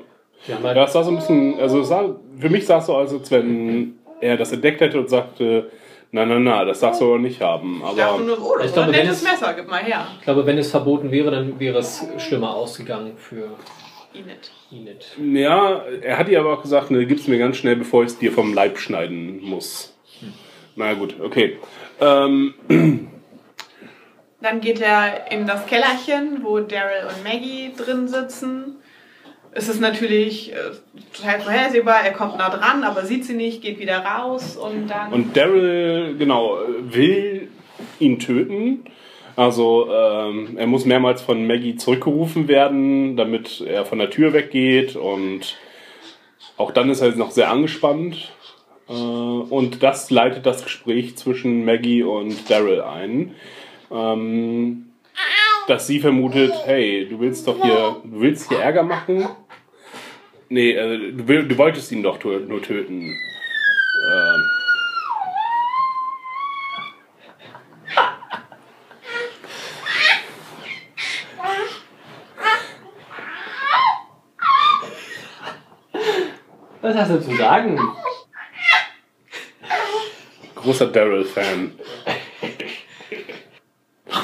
sie 0.47 0.55
halt, 0.55 0.77
Ja, 0.77 0.85
es 0.85 0.93
sah 0.93 1.03
so 1.03 1.11
ein 1.11 1.17
bisschen, 1.17 1.59
also 1.61 1.83
sah, 1.83 2.05
für 2.39 2.49
mich 2.51 2.67
sah 2.67 2.79
es 2.79 2.87
so 2.87 2.97
aus, 2.97 3.13
als 3.13 3.31
wenn 3.31 3.99
er 4.21 4.37
das 4.37 4.53
entdeckt 4.53 4.81
hätte 4.81 4.99
und 4.99 5.09
sagte, 5.11 5.71
na, 6.13 6.25
na, 6.25 6.39
na, 6.39 6.65
das 6.65 6.79
darfst 6.81 7.01
du 7.01 7.07
aber 7.07 7.19
nicht 7.19 7.41
haben. 7.41 7.83
Ich 7.91 7.97
dachte 7.97 8.15
Aber 8.15 8.23
nur, 8.23 8.39
oh, 8.41 8.55
das 8.57 8.67
Ich 8.67 8.71
ist 8.71 8.79
ein 8.79 8.85
glaube, 8.85 8.93
wenn 8.99 9.05
nettes 9.07 9.23
es- 9.23 9.31
Messer, 9.31 9.53
gib 9.55 9.69
mal 9.69 9.83
her. 9.83 10.07
ich 10.19 10.25
glaube, 10.25 10.47
wenn 10.47 10.59
es 10.59 10.71
verboten 10.71 11.11
wäre, 11.11 11.31
dann 11.33 11.59
wäre 11.59 11.79
es 11.79 12.07
schlimmer 12.19 12.55
ausgegangen 12.55 13.17
für 13.17 13.49
Enid. 14.15 14.51
Enid. 14.71 15.39
ja, 15.39 15.83
er 16.03 16.19
hat 16.19 16.29
ihr 16.29 16.41
aber 16.41 16.55
auch 16.55 16.63
gesagt, 16.63 16.91
ne, 16.91 17.05
gib's 17.07 17.27
mir 17.27 17.39
ganz 17.39 17.57
schnell, 17.57 17.77
bevor 17.77 18.03
ich 18.03 18.11
es 18.11 18.19
dir 18.19 18.33
vom 18.33 18.55
Leib 18.55 18.79
schneiden 18.79 19.43
muss. 19.43 19.95
Na 20.77 20.95
gut, 20.95 21.17
okay. 21.21 21.59
Ähm, 22.01 22.55
Dann 24.41 24.61
geht 24.61 24.81
er 24.81 25.31
in 25.33 25.47
das 25.47 25.67
Kellerchen, 25.67 26.41
wo 26.43 26.61
Daryl 26.61 27.07
und 27.09 27.25
Maggie 27.25 27.73
drin 27.77 28.09
sitzen. 28.09 28.77
Es 29.53 29.69
ist 29.69 29.81
natürlich 29.81 30.53
äh, 30.53 30.57
total 31.13 31.41
vorhersehbar, 31.41 32.05
er 32.05 32.13
kommt 32.13 32.39
nah 32.39 32.51
dran, 32.51 32.83
aber 32.83 33.05
sieht 33.05 33.25
sie 33.25 33.35
nicht, 33.35 33.63
geht 33.63 33.79
wieder 33.79 33.99
raus 33.99 34.57
und 34.57 34.89
dann. 34.89 35.13
und 35.13 35.37
Daryl, 35.37 36.17
genau, 36.19 36.59
will 36.81 37.49
ihn 38.01 38.19
töten. 38.19 38.85
Also 39.37 39.89
ähm, 39.91 40.57
er 40.57 40.67
muss 40.67 40.85
mehrmals 40.85 41.23
von 41.23 41.47
Maggie 41.47 41.77
zurückgerufen 41.77 42.47
werden, 42.47 43.17
damit 43.17 43.61
er 43.61 43.85
von 43.85 43.99
der 43.99 44.11
Tür 44.11 44.33
weggeht 44.33 44.95
und 44.97 45.57
auch 46.57 46.71
dann 46.71 46.91
ist 46.91 47.01
er 47.01 47.15
noch 47.17 47.33
sehr 47.33 47.51
angespannt. 47.51 48.33
Äh, 48.89 48.93
und 48.93 49.83
das 49.83 50.11
leitet 50.11 50.47
das 50.47 50.63
Gespräch 50.63 51.17
zwischen 51.17 51.65
Maggie 51.65 52.03
und 52.03 52.49
Daryl 52.49 52.83
ein. 52.83 53.35
Ähm, 53.91 54.87
dass 55.67 55.87
sie 55.87 55.99
vermutet, 55.99 56.53
hey, 56.65 57.09
du 57.09 57.21
willst 57.21 57.49
doch 57.49 57.61
hier, 57.63 57.97
du 58.05 58.21
willst 58.21 58.49
hier 58.49 58.59
Ärger 58.59 58.83
machen? 58.83 59.27
Nee, 60.49 60.73
äh, 60.73 61.13
du, 61.13 61.25
du 61.25 61.59
wolltest 61.59 61.91
ihn 61.91 62.03
doch 62.03 62.23
nur 62.23 62.63
töten. 62.63 63.17
Ähm, 64.13 64.51
Was 76.95 77.09
hast 77.09 77.11
du 77.11 77.31
zu 77.31 77.37
sagen? 77.37 77.77
großer 80.65 80.87
Daryl-Fan. 80.87 81.73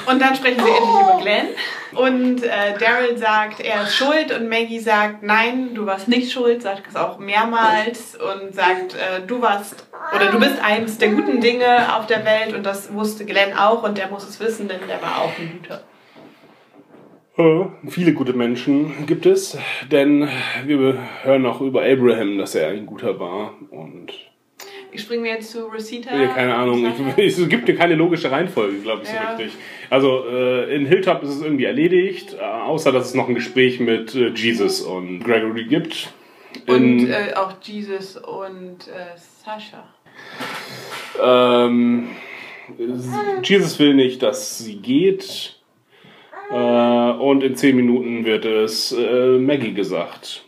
Und 0.07 0.23
dann 0.23 0.37
sprechen 0.37 0.63
sie 0.65 0.71
endlich 0.71 1.01
über 1.03 1.19
Glenn. 1.21 1.49
Und 1.93 2.45
äh, 2.45 2.79
Daryl 2.79 3.19
sagt, 3.19 3.61
er 3.61 3.83
ist 3.83 3.97
schuld 3.97 4.33
und 4.33 4.49
Maggie 4.49 4.79
sagt, 4.79 5.25
nein, 5.25 5.75
du 5.75 5.85
warst 5.87 6.07
nicht 6.07 6.33
schuld, 6.33 6.63
sagt 6.63 6.87
es 6.89 6.97
auch 6.97 7.19
mehrmals 7.19 8.17
und 8.17 8.55
sagt, 8.55 8.95
äh, 8.95 9.21
du 9.27 9.43
warst 9.43 9.87
oder 10.15 10.31
du 10.31 10.39
bist 10.39 10.63
eines 10.63 10.99
der 10.99 11.09
guten 11.09 11.41
Dinge 11.41 11.97
auf 11.97 12.07
der 12.07 12.25
Welt 12.25 12.55
und 12.55 12.65
das 12.65 12.93
wusste 12.93 13.25
Glenn 13.25 13.57
auch 13.57 13.83
und 13.83 13.99
der 13.99 14.07
muss 14.07 14.29
es 14.29 14.39
wissen, 14.39 14.69
denn 14.69 14.81
der 14.87 15.03
war 15.03 15.19
auch 15.23 15.37
ein 15.37 15.59
Guter. 15.61 15.83
Äh, 17.41 17.65
viele 17.89 18.13
gute 18.13 18.35
Menschen 18.35 19.07
gibt 19.07 19.25
es, 19.25 19.57
denn 19.91 20.29
wir 20.67 20.99
hören 21.23 21.47
auch 21.47 21.63
über 21.63 21.83
Abraham, 21.83 22.37
dass 22.37 22.55
er 22.55 22.69
ein 22.69 22.85
guter 22.85 23.19
war 23.19 23.55
und 23.71 24.13
Springen 24.95 25.23
wir 25.23 25.35
jetzt 25.35 25.53
zu 25.53 25.67
Rosita? 25.67 26.21
Ja, 26.21 26.29
keine 26.29 26.53
Ahnung. 26.55 26.85
Ich, 27.17 27.39
es 27.39 27.49
gibt 27.49 27.69
ja 27.69 27.77
keine 27.77 27.95
logische 27.95 28.31
Reihenfolge, 28.31 28.81
glaube 28.81 29.03
ich, 29.05 29.09
so 29.09 29.15
Ja. 29.15 29.31
richtig. 29.37 29.53
Also 29.89 30.25
äh, 30.29 30.75
in 30.75 30.85
Hilltop 30.85 31.23
ist 31.23 31.31
es 31.31 31.43
irgendwie 31.43 31.65
erledigt, 31.65 32.35
äh, 32.39 32.43
außer 32.43 32.91
dass 32.91 33.07
es 33.07 33.15
noch 33.15 33.29
ein 33.29 33.37
Gespräch 33.37 33.79
mit 33.79 34.15
äh, 34.17 34.31
Jesus 34.31 34.81
und 34.81 35.21
Gregory 35.21 35.65
gibt. 35.65 36.13
Und 36.67 37.03
In, 37.05 37.11
äh, 37.11 37.33
auch 37.37 37.53
Jesus 37.63 38.17
und 38.17 38.79
Sascha. 39.45 39.85
ähm, 41.23 42.09
Jesus 43.45 43.79
will 43.79 43.95
nicht, 43.95 44.23
dass 44.25 44.59
sie 44.59 44.77
geht. 44.77 45.60
Äh, 46.51 46.55
und 46.55 47.43
in 47.43 47.55
zehn 47.57 47.77
Minuten 47.77 48.25
wird 48.25 48.45
es 48.45 48.93
äh, 48.93 49.39
Maggie 49.39 49.73
gesagt. 49.73 50.45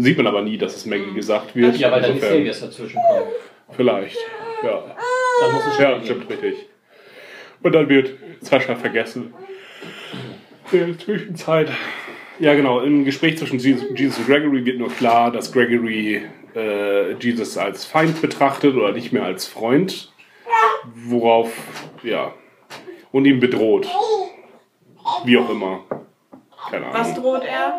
Sieht 0.00 0.16
man 0.16 0.26
aber 0.26 0.42
nie, 0.42 0.58
dass 0.58 0.74
es 0.76 0.86
Maggie 0.86 1.12
gesagt 1.14 1.54
wird. 1.54 1.76
Ja, 1.76 1.92
weil 1.92 2.02
dann 2.02 2.14
die 2.14 2.20
Saviors 2.20 2.60
dazwischen 2.60 3.00
kommen. 3.08 3.30
Vielleicht, 3.70 4.16
ja. 4.64 4.96
Dann 5.40 5.52
muss 5.52 5.66
es 5.66 5.78
Ja, 5.78 5.92
gehen. 5.92 6.04
stimmt 6.04 6.28
richtig. 6.30 6.54
Und 7.62 7.72
dann 7.74 7.88
wird 7.88 8.10
Sascha 8.40 8.74
vergessen. 8.74 9.32
In 10.72 10.78
der 10.88 10.98
Zwischenzeit. 10.98 11.70
Ja, 12.38 12.54
genau. 12.54 12.80
Im 12.80 13.04
Gespräch 13.04 13.38
zwischen 13.38 13.58
Jesus 13.58 13.86
Jesus 13.94 14.18
und 14.18 14.26
Gregory 14.26 14.64
wird 14.64 14.78
nur 14.78 14.88
klar, 14.90 15.30
dass 15.30 15.52
Gregory 15.52 16.22
äh, 16.54 17.12
Jesus 17.14 17.56
als 17.56 17.84
Feind 17.84 18.20
betrachtet 18.20 18.74
oder 18.74 18.92
nicht 18.92 19.12
mehr 19.12 19.24
als 19.24 19.46
Freund. 19.46 20.12
Worauf, 20.94 21.52
ja. 22.02 22.34
Und 23.12 23.24
ihn 23.26 23.40
bedroht. 23.40 23.88
Wie 25.26 25.38
auch 25.38 25.50
immer. 25.50 25.80
Keine 26.70 26.86
Ahnung. 26.86 27.00
Was 27.00 27.14
droht 27.14 27.42
er? 27.44 27.74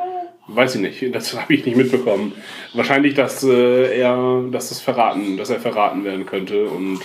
Weiß 0.48 0.76
ich 0.76 0.82
nicht, 0.82 1.16
das 1.16 1.34
habe 1.42 1.54
ich 1.54 1.66
nicht 1.66 1.78
mitbekommen. 1.78 2.34
Wahrscheinlich, 2.74 3.14
dass 3.14 3.44
äh, 3.44 4.00
er, 4.00 4.44
dass 4.52 4.70
das 4.70 4.82
verraten, 4.82 5.38
dass 5.38 5.50
er 5.50 5.60
verraten 5.60 6.04
werden 6.04 6.26
könnte 6.26 6.68
und 6.68 7.00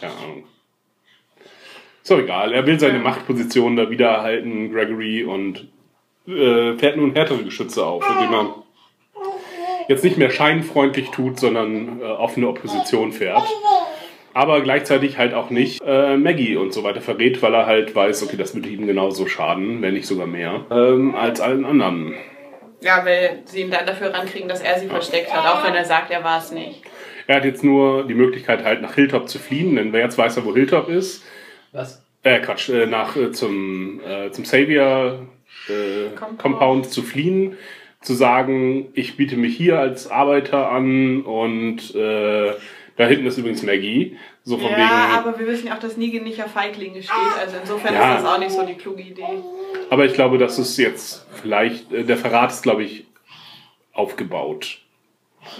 keine 0.00 0.12
Ahnung. 0.12 0.44
Ist 2.02 2.10
doch 2.10 2.18
egal. 2.18 2.52
Er 2.52 2.66
will 2.66 2.80
seine 2.80 3.00
Machtposition 3.00 3.76
da 3.76 3.90
wieder 3.90 4.08
erhalten, 4.08 4.72
Gregory, 4.72 5.24
und 5.24 5.68
äh, 6.26 6.74
fährt 6.78 6.96
nun 6.96 7.12
härtere 7.12 7.42
Geschütze 7.44 7.84
auf, 7.84 8.04
indem 8.08 8.32
er 8.32 8.54
jetzt 9.88 10.04
nicht 10.04 10.16
mehr 10.16 10.30
scheinfreundlich 10.30 11.10
tut, 11.10 11.38
sondern 11.38 12.00
äh, 12.00 12.04
offene 12.04 12.48
Opposition 12.48 13.12
fährt. 13.12 13.42
Aber 14.34 14.60
gleichzeitig 14.60 15.18
halt 15.18 15.34
auch 15.34 15.50
nicht 15.50 15.80
äh, 15.84 16.16
Maggie 16.16 16.56
und 16.56 16.72
so 16.72 16.84
weiter 16.84 17.00
verrät, 17.00 17.42
weil 17.42 17.54
er 17.54 17.66
halt 17.66 17.94
weiß, 17.94 18.22
okay, 18.22 18.36
das 18.36 18.54
würde 18.54 18.68
ihm 18.68 18.86
genauso 18.86 19.26
schaden, 19.26 19.82
wenn 19.82 19.94
nicht 19.94 20.06
sogar 20.06 20.26
mehr, 20.26 20.64
ähm, 20.70 21.14
als 21.14 21.40
allen 21.40 21.64
anderen. 21.64 22.14
Ja, 22.80 23.04
weil 23.04 23.42
sie 23.46 23.62
ihn 23.62 23.70
dann 23.70 23.86
dafür 23.86 24.14
rankriegen, 24.14 24.48
dass 24.48 24.60
er 24.60 24.78
sie 24.78 24.86
versteckt 24.86 25.32
hat, 25.34 25.44
auch 25.46 25.66
wenn 25.66 25.74
er 25.74 25.84
sagt, 25.84 26.10
er 26.10 26.22
war 26.22 26.38
es 26.38 26.52
nicht. 26.52 26.82
Er 27.26 27.36
hat 27.36 27.44
jetzt 27.44 27.64
nur 27.64 28.06
die 28.06 28.14
Möglichkeit, 28.14 28.64
halt 28.64 28.80
nach 28.80 28.94
Hilltop 28.94 29.28
zu 29.28 29.38
fliehen, 29.38 29.76
denn 29.76 29.92
wer 29.92 30.02
jetzt 30.02 30.16
weiß, 30.16 30.36
ja, 30.36 30.44
wo 30.44 30.54
Hilltop 30.54 30.88
ist, 30.88 31.24
Was? 31.72 32.02
äh, 32.22 32.38
Quatsch, 32.40 32.68
äh, 32.68 32.86
nach, 32.86 33.16
äh, 33.16 33.32
zum, 33.32 34.00
äh, 34.06 34.30
zum 34.30 34.44
Savior 34.44 35.26
äh, 35.68 36.14
Compound. 36.16 36.38
Compound 36.38 36.90
zu 36.90 37.02
fliehen, 37.02 37.56
zu 38.00 38.14
sagen, 38.14 38.88
ich 38.94 39.16
biete 39.16 39.36
mich 39.36 39.56
hier 39.56 39.78
als 39.78 40.10
Arbeiter 40.10 40.70
an 40.70 41.22
und 41.22 41.94
äh, 41.94 42.52
da 42.98 43.06
hinten 43.06 43.26
ist 43.26 43.38
übrigens 43.38 43.62
Maggie. 43.62 44.18
So 44.44 44.58
von 44.58 44.70
Ja, 44.70 44.76
wegen, 44.76 45.16
aber 45.16 45.38
wir 45.38 45.46
wissen 45.46 45.68
ja 45.68 45.74
auch, 45.74 45.78
dass 45.78 45.96
Negan 45.96 46.24
nicht 46.24 46.42
auf 46.42 46.50
Feiglinge 46.50 47.02
steht, 47.02 47.14
also 47.40 47.56
insofern 47.62 47.94
Ja. 47.94 48.16
ist 48.16 48.22
das 48.24 48.30
auch 48.34 48.38
nicht 48.38 48.50
so 48.50 48.66
die 48.66 48.74
kluge 48.74 49.02
Idee. 49.02 49.24
aber 49.88 50.04
ich 50.04 50.12
glaube, 50.14 50.36
das 50.36 50.58
ist 50.58 50.76
jetzt 50.76 51.26
vielleicht, 51.40 51.90
äh, 51.92 52.04
der 52.04 52.16
Verrat 52.18 52.50
ist, 52.50 52.62
glaube 52.62 52.82
ich, 52.82 53.06
aufgebaut. 53.92 54.78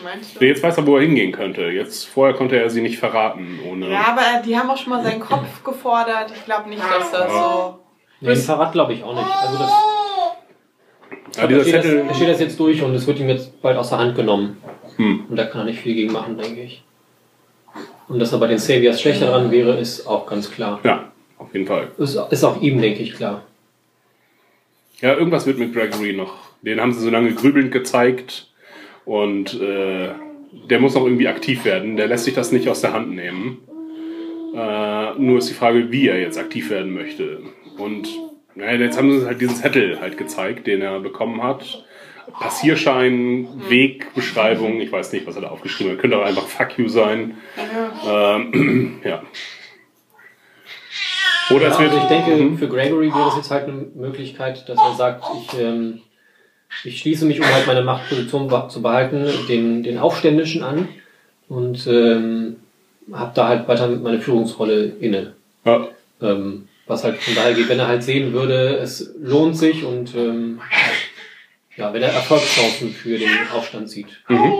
Meinst 0.03 0.39
du? 0.41 0.45
Jetzt 0.45 0.63
weiß 0.63 0.77
er, 0.77 0.87
wo 0.87 0.97
er 0.97 1.03
hingehen 1.03 1.33
könnte. 1.33 1.63
Jetzt 1.71 2.07
vorher 2.07 2.37
konnte 2.37 2.61
er 2.61 2.69
sie 2.69 2.83
nicht 2.83 2.99
verraten, 2.99 3.61
ohne. 3.67 3.89
Ja, 3.91 4.09
aber 4.09 4.43
die 4.45 4.59
haben 4.59 4.69
auch 4.69 4.77
schon 4.77 4.91
mal 4.91 5.03
seinen 5.03 5.21
Kopf 5.21 5.63
gefordert. 5.65 6.33
Ich 6.37 6.45
glaube 6.45 6.69
nicht, 6.69 6.83
dass 6.83 7.11
das 7.11 7.33
so. 7.33 7.79
Nee, 8.21 8.29
den 8.35 8.37
Verrat 8.37 8.73
glaube 8.73 8.93
ich 8.93 9.03
auch 9.05 9.15
nicht. 9.15 9.25
Also 9.43 9.59
das, 9.59 9.71
Ja, 11.37 11.43
er, 11.43 11.49
dieser 11.49 11.63
steht 11.63 11.75
das, 11.75 11.83
Zettel, 11.85 12.05
er 12.09 12.15
steht 12.15 12.29
das 12.29 12.41
jetzt 12.41 12.59
durch 12.61 12.83
und 12.83 12.95
es 12.95 13.07
wird 13.07 13.21
ihm 13.21 13.29
jetzt 13.29 13.63
bald 13.63 13.77
aus 13.79 13.91
der 13.91 13.99
Hand 13.99 14.17
genommen. 14.17 14.61
Hm. 14.97 15.27
Und 15.31 15.37
da 15.37 15.45
kann 15.45 15.61
er 15.61 15.65
nicht 15.67 15.79
viel 15.81 15.95
gegen 15.95 16.13
machen, 16.13 16.37
denke 16.37 16.63
ich. 16.63 16.83
Und 18.09 18.19
dass 18.19 18.33
er 18.33 18.39
bei 18.39 18.47
den 18.47 18.59
Saviors 18.59 19.01
schlechter 19.01 19.27
dran 19.27 19.51
wäre, 19.51 19.79
ist 19.79 20.07
auch 20.07 20.27
ganz 20.27 20.51
klar. 20.51 20.81
ja, 20.83 21.13
auf 21.39 21.53
jeden 21.53 21.67
Fall. 21.67 21.89
Ist, 21.99 22.19
ist 22.31 22.45
auch 22.45 22.61
ihm, 22.61 22.81
denke 22.81 23.03
ich, 23.03 23.15
klar. 23.15 23.45
Ja, 25.01 25.15
irgendwas 25.15 25.47
wird 25.47 25.59
mit 25.59 25.73
Gregory 25.73 26.13
noch. 26.13 26.35
Den 26.63 26.81
haben 26.81 26.93
sie 26.93 27.01
so 27.01 27.11
lange 27.11 27.33
grübelnd 27.33 27.71
gezeigt 27.71 28.49
und 29.05 29.61
äh, 29.61 30.09
der 30.69 30.81
muss 30.81 30.95
noch 30.95 31.05
irgendwie 31.05 31.29
aktiv 31.29 31.65
werden. 31.65 31.97
Der 31.97 32.09
lässt 32.09 32.25
sich 32.25 32.35
das 32.35 32.51
nicht 32.51 32.69
aus 32.69 32.81
der 32.81 32.93
Hand 32.93 33.15
nehmen. 33.15 33.59
Äh, 34.55 35.15
nur 35.19 35.39
ist 35.39 35.51
die 35.51 35.55
Frage, 35.55 35.93
wie 35.93 36.09
er 36.09 36.19
jetzt 36.19 36.39
aktiv 36.39 36.71
werden 36.71 36.95
möchte. 36.95 37.43
Und 37.77 38.09
naja, 38.55 38.73
jetzt 38.81 38.99
haben 38.99 39.21
sie 39.21 39.27
halt 39.27 39.41
diesen 39.41 39.55
Zettel 39.55 40.01
halt 40.01 40.19
gezeigt, 40.19 40.67
den 40.67 40.83
er 40.83 40.99
bekommen 40.99 41.43
hat. 41.43 41.85
Passierschein, 42.33 43.49
Wegbeschreibung, 43.69 44.81
ich 44.81 44.91
weiß 44.93 45.13
nicht, 45.13 45.27
was 45.27 45.37
er 45.37 45.43
da 45.43 45.49
aufgeschrieben 45.49 45.93
hat. 45.93 46.01
Könnte 46.01 46.19
auch 46.19 46.25
einfach 46.25 46.47
Fuck 46.47 46.79
you 46.79 46.89
sein. 46.89 47.37
Ähm, 48.07 49.01
ja. 49.05 49.23
Oder 51.51 51.63
Ja, 51.69 51.73
es 51.73 51.79
wird. 51.79 51.91
also 51.93 52.03
ich 52.03 52.09
denke, 52.09 52.31
Mhm. 52.43 52.59
für 52.59 52.69
Gregory 52.69 53.09
wäre 53.09 53.29
es 53.29 53.37
jetzt 53.37 53.51
halt 53.51 53.65
eine 53.65 53.87
Möglichkeit, 53.95 54.69
dass 54.69 54.79
er 54.79 54.95
sagt, 54.95 55.25
ich, 55.43 55.59
ähm, 55.59 56.01
ich 56.85 56.99
schließe 57.01 57.25
mich, 57.25 57.41
um 57.41 57.47
halt 57.47 57.67
meine 57.67 57.83
Machtposition 57.83 58.51
zu 58.69 58.83
behalten, 58.83 59.27
den, 59.49 59.83
den 59.83 59.99
Aufständischen 59.99 60.63
an 60.63 60.89
und 61.49 61.87
ähm, 61.87 62.57
habe 63.13 63.33
da 63.35 63.49
halt 63.49 63.67
weiter 63.69 63.89
meine 63.89 64.21
Führungsrolle 64.21 64.93
inne. 65.01 65.33
Ja, 65.65 65.89
Ähm, 66.21 66.69
was 66.87 67.05
halt 67.05 67.17
von 67.19 67.35
daher 67.35 67.55
geht, 67.55 67.69
wenn 67.69 67.79
er 67.79 67.89
halt 67.89 68.03
sehen 68.03 68.33
würde, 68.33 68.77
es 68.77 69.15
lohnt 69.21 69.57
sich 69.57 69.85
und 69.85 70.15
ähm, 70.15 70.61
ja, 71.79 71.93
wenn 71.93 72.03
er 72.03 72.13
Erfolgschancen 72.13 72.91
für 72.91 73.17
den 73.19 73.29
Aufstand 73.57 73.89
sieht, 73.89 74.09
Mhm. 74.29 74.53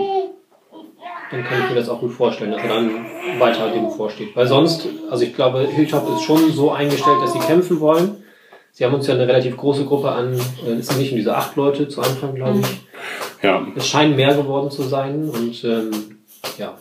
dann 1.31 1.43
kann 1.43 1.61
ich 1.63 1.69
mir 1.69 1.75
das 1.75 1.89
auch 1.89 1.99
gut 1.99 2.13
vorstellen, 2.13 2.51
dass 2.51 2.63
er 2.63 2.69
dann 2.69 3.05
weiter 3.37 3.71
dem 3.71 3.89
vorsteht. 3.91 4.35
Weil 4.35 4.47
sonst, 4.47 4.87
also 5.11 5.23
ich 5.23 5.35
glaube, 5.35 5.67
Hilltop 5.67 6.09
ist 6.15 6.23
schon 6.23 6.51
so 6.51 6.71
eingestellt, 6.71 7.17
dass 7.21 7.33
sie 7.33 7.39
kämpfen 7.39 7.79
wollen. 7.79 8.23
Sie 8.71 8.85
haben 8.85 8.93
uns 8.93 9.07
ja 9.07 9.13
eine 9.15 9.27
relativ 9.27 9.57
große 9.57 9.85
Gruppe 9.85 10.11
an, 10.11 10.33
äh, 10.65 10.71
es 10.73 10.87
sind 10.87 10.99
nicht 10.99 11.11
nur 11.11 11.17
diese 11.17 11.35
acht 11.35 11.55
Leute 11.55 11.87
zu 11.87 12.01
Anfang, 12.01 12.35
glaube 12.35 12.61
ich. 12.61 13.43
ja. 13.43 13.65
Es 13.75 13.87
scheinen 13.87 14.15
mehr 14.15 14.33
geworden 14.35 14.71
zu 14.71 14.83
sein 14.83 15.29
und 15.29 15.63
ähm, 15.63 16.19
ja. 16.57 16.77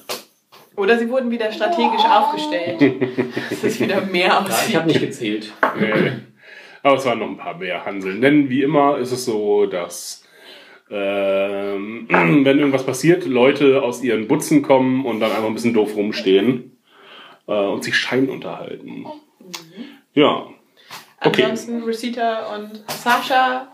Oder 0.76 0.96
sie 0.96 1.10
wurden 1.10 1.30
wieder 1.30 1.50
strategisch 1.50 2.04
aufgestellt. 2.04 2.80
Das 3.50 3.64
ist 3.64 3.80
wieder 3.80 4.00
mehr 4.02 4.28
ja 4.28 4.46
ich 4.68 4.76
habe 4.76 4.86
nicht 4.86 5.00
gezählt. 5.00 5.52
Aber 6.82 6.96
es 6.96 7.04
waren 7.04 7.18
noch 7.18 7.26
ein 7.26 7.36
paar 7.36 7.56
mehr 7.56 7.84
Hanseln. 7.84 8.20
Denn 8.20 8.48
wie 8.48 8.62
immer 8.62 8.98
ist 8.98 9.10
es 9.10 9.24
so, 9.24 9.66
dass 9.66 10.22
ähm, 10.90 12.06
wenn 12.08 12.58
irgendwas 12.58 12.86
passiert, 12.86 13.26
Leute 13.26 13.82
aus 13.82 14.02
ihren 14.02 14.28
Butzen 14.28 14.62
kommen 14.62 15.04
und 15.04 15.20
dann 15.20 15.30
einfach 15.30 15.46
ein 15.46 15.54
bisschen 15.54 15.74
doof 15.74 15.96
rumstehen 15.96 16.78
äh, 17.46 17.52
und 17.52 17.84
sich 17.84 17.96
Schein 17.96 18.28
unterhalten. 18.28 19.06
Ja. 20.14 20.46
Okay. 21.20 21.42
Ansonsten 21.42 21.82
Rosita 21.82 22.54
und 22.54 22.84
Sascha 22.88 23.68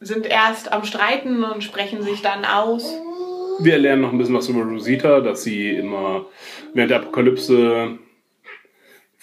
sind 0.00 0.26
erst 0.26 0.72
am 0.72 0.84
Streiten 0.84 1.42
und 1.44 1.64
sprechen 1.64 2.02
sich 2.02 2.22
dann 2.22 2.44
aus. 2.44 2.94
Wir 3.60 3.78
lernen 3.78 4.02
noch 4.02 4.12
ein 4.12 4.18
bisschen 4.18 4.34
was 4.34 4.48
über 4.48 4.62
Rosita, 4.62 5.20
dass 5.20 5.44
sie 5.44 5.70
immer 5.70 6.26
während 6.74 6.90
der 6.90 6.98
Apokalypse 6.98 7.98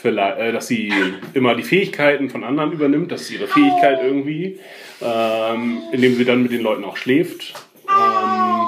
vielleicht, 0.01 0.39
äh, 0.39 0.51
dass 0.51 0.67
sie 0.67 0.91
immer 1.33 1.55
die 1.55 1.63
Fähigkeiten 1.63 2.29
von 2.29 2.43
anderen 2.43 2.71
übernimmt, 2.71 3.11
das 3.11 3.21
ist 3.21 3.31
ihre 3.31 3.47
Fähigkeit 3.47 3.99
irgendwie, 4.03 4.59
ähm, 5.01 5.83
indem 5.91 6.15
sie 6.15 6.25
dann 6.25 6.43
mit 6.43 6.51
den 6.51 6.61
Leuten 6.61 6.83
auch 6.83 6.97
schläft. 6.97 7.53
Ähm, 7.87 8.61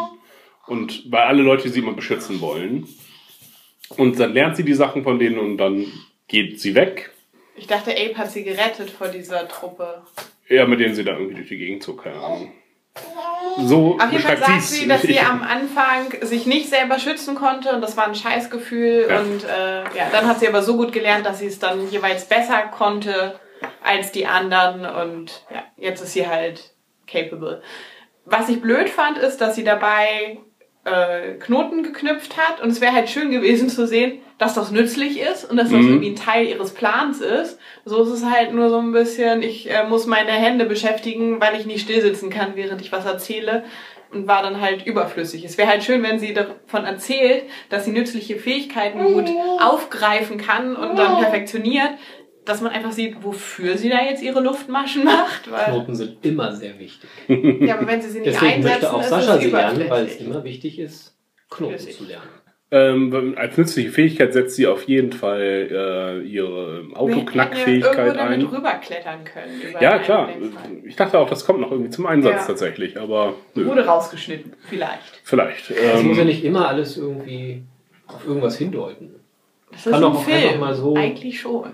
und 0.67 1.11
weil 1.11 1.23
alle 1.23 1.43
Leute 1.43 1.69
sie 1.69 1.79
immer 1.79 1.93
beschützen 1.93 2.39
wollen. 2.41 2.87
Und 3.97 4.19
dann 4.19 4.33
lernt 4.33 4.55
sie 4.55 4.63
die 4.63 4.73
Sachen 4.73 5.03
von 5.03 5.19
denen 5.19 5.37
und 5.37 5.57
dann 5.57 5.85
geht 6.27 6.59
sie 6.59 6.73
weg. 6.75 7.11
Ich 7.55 7.67
dachte, 7.67 7.91
Abe 7.91 8.17
hat 8.17 8.31
sie 8.31 8.43
gerettet 8.43 8.89
vor 8.89 9.07
dieser 9.07 9.47
Truppe. 9.47 10.01
Ja, 10.49 10.65
mit 10.65 10.79
denen 10.79 10.95
sie 10.95 11.03
da 11.03 11.13
irgendwie 11.13 11.35
durch 11.35 11.49
die 11.49 11.57
Gegend 11.57 11.83
zog, 11.83 12.03
keine 12.03 12.15
Ahnung. 12.15 12.51
So 13.59 13.97
Auf 13.99 14.11
jeden 14.11 14.23
Fall 14.23 14.37
sagt 14.37 14.61
sie, 14.61 14.87
dass 14.87 15.01
sie 15.01 15.19
am 15.19 15.43
Anfang 15.43 16.13
sich 16.21 16.45
nicht 16.45 16.69
selber 16.69 16.99
schützen 16.99 17.35
konnte 17.35 17.73
und 17.73 17.81
das 17.81 17.97
war 17.97 18.07
ein 18.07 18.15
Scheißgefühl. 18.15 19.07
Ja. 19.09 19.19
Und 19.19 19.43
äh, 19.43 19.83
ja, 19.97 20.09
dann 20.11 20.27
hat 20.27 20.39
sie 20.39 20.47
aber 20.47 20.61
so 20.61 20.77
gut 20.77 20.91
gelernt, 20.91 21.25
dass 21.25 21.39
sie 21.39 21.47
es 21.47 21.59
dann 21.59 21.89
jeweils 21.89 22.25
besser 22.25 22.63
konnte. 22.71 23.39
als 23.83 24.11
die 24.11 24.25
anderen 24.25 24.85
und 24.85 25.45
ja, 25.49 25.63
jetzt 25.77 26.01
ist 26.01 26.13
sie 26.13 26.27
halt 26.27 26.73
capable. 27.07 27.61
Was 28.25 28.49
ich 28.49 28.61
blöd 28.61 28.89
fand, 28.89 29.17
ist, 29.17 29.41
dass 29.41 29.55
sie 29.55 29.63
dabei 29.63 30.37
äh, 30.85 31.33
Knoten 31.39 31.83
geknüpft 31.83 32.35
hat 32.37 32.61
und 32.61 32.69
es 32.69 32.81
wäre 32.81 32.93
halt 32.93 33.09
schön 33.09 33.31
gewesen 33.31 33.69
zu 33.69 33.87
sehen, 33.87 34.19
dass 34.37 34.53
das 34.53 34.71
nützlich 34.71 35.19
ist 35.21 35.49
und 35.49 35.55
dass 35.57 35.69
das 35.69 35.79
Mhm. 35.79 35.87
irgendwie 35.89 36.09
ein 36.09 36.15
Teil 36.17 36.45
ihres 36.47 36.73
Plans 36.73 37.21
ist. 37.21 37.57
So 37.85 38.03
ist 38.03 38.09
es 38.09 38.25
halt 38.25 38.53
nur 38.53 38.69
so 38.69 38.77
ein 38.79 38.91
bisschen, 38.91 39.41
ich 39.43 39.69
äh, 39.69 39.85
muss 39.87 40.05
meine 40.07 40.31
Hände 40.31 40.65
beschäftigen, 40.65 41.39
weil 41.39 41.57
ich 41.57 41.65
nicht 41.65 41.81
stillsitzen 41.83 42.29
kann, 42.29 42.55
während 42.55 42.81
ich 42.81 42.91
was 42.91 43.05
erzähle 43.05 43.63
und 44.11 44.27
war 44.27 44.43
dann 44.43 44.59
halt 44.59 44.85
überflüssig. 44.85 45.43
Es 45.45 45.57
wäre 45.57 45.69
halt 45.69 45.83
schön, 45.83 46.03
wenn 46.03 46.19
sie 46.19 46.33
davon 46.33 46.83
erzählt, 46.85 47.43
dass 47.69 47.85
sie 47.85 47.91
nützliche 47.91 48.35
Fähigkeiten 48.35 49.03
gut 49.05 49.29
aufgreifen 49.59 50.37
kann 50.37 50.75
und 50.75 50.97
dann 50.99 51.17
perfektioniert, 51.17 51.91
dass 52.45 52.61
man 52.61 52.71
einfach 52.71 52.91
sieht, 52.91 53.23
wofür 53.23 53.77
sie 53.77 53.89
da 53.89 54.01
jetzt 54.03 54.21
ihre 54.23 54.41
Luftmaschen 54.41 55.03
macht. 55.05 55.49
Weil, 55.51 55.65
Knoten 55.65 55.95
sind 55.95 56.17
immer 56.25 56.53
sehr 56.55 56.77
wichtig. 56.79 57.09
ja, 57.27 57.77
aber 57.77 57.87
wenn 57.87 58.01
sie 58.01 58.09
sie 58.09 58.19
nicht 58.19 58.33
Deswegen 58.33 58.53
einsetzen, 58.55 58.71
möchte 58.81 58.93
auch 58.93 59.01
ist 59.01 59.09
Sascha 59.09 59.37
sie 59.37 59.49
lernen, 59.49 59.89
weil 59.89 60.05
es 60.05 60.17
immer 60.17 60.43
wichtig 60.43 60.79
ist, 60.79 61.15
Knoten 61.49 61.73
Flüssig. 61.73 61.97
zu 61.97 62.03
lernen. 62.05 62.27
Ähm, 62.75 63.35
als 63.37 63.55
nützliche 63.55 63.91
Fähigkeit 63.91 64.33
setzt 64.33 64.55
sie 64.55 64.65
auf 64.65 64.83
jeden 64.87 65.11
Fall 65.13 65.67
äh, 65.71 66.27
ihre 66.27 66.85
Autoknackfähigkeit 66.95 67.95
irgendwo 67.97 68.17
damit 68.17 68.39
ein. 68.39 68.45
rüberklettern 68.47 69.23
können. 69.23 69.61
über 69.69 69.79
Ja, 69.79 69.99
klar. 69.99 70.29
Ich 70.83 70.95
dachte 70.95 71.19
auch, 71.19 71.29
das 71.29 71.45
kommt 71.45 71.61
noch 71.61 71.69
irgendwie 71.71 71.91
zum 71.91 72.07
Einsatz 72.07 72.33
Ja. 72.41 72.47
tatsächlich, 72.47 72.99
aber 72.99 73.35
nö, 73.53 73.67
Wurde 73.67 73.85
rausgeschnitten, 73.85 74.53
vielleicht. 74.67 75.21
vielleicht. 75.23 75.69
Es 75.69 76.01
muss 76.01 76.15
ja 76.17 76.21
Ähm, 76.23 76.27
nicht 76.27 76.43
immer 76.43 76.67
alles 76.67 76.97
irgendwie 76.97 77.61
auf 78.07 78.25
irgendwas 78.25 78.57
hindeuten. 78.57 79.15
Das 79.71 79.83
Kann 79.83 79.93
ist 79.93 79.99
doch 80.01 80.09
ein 80.09 80.15
auch 80.15 80.27
einfach 80.27 80.49
Film. 80.49 80.59
mal 80.59 80.73
so- 80.73 80.95
Eigentlich 80.95 81.39
schon. 81.39 81.73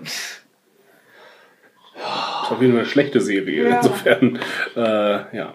Ist 2.44 2.50
auf 2.52 2.60
jeden 2.60 2.72
Fall 2.72 2.80
eine 2.82 2.88
schlechte 2.88 3.20
Serie, 3.20 3.68
Ja. 3.68 3.76
insofern. 3.76 4.38
Äh, 4.76 5.36
ja. 5.36 5.54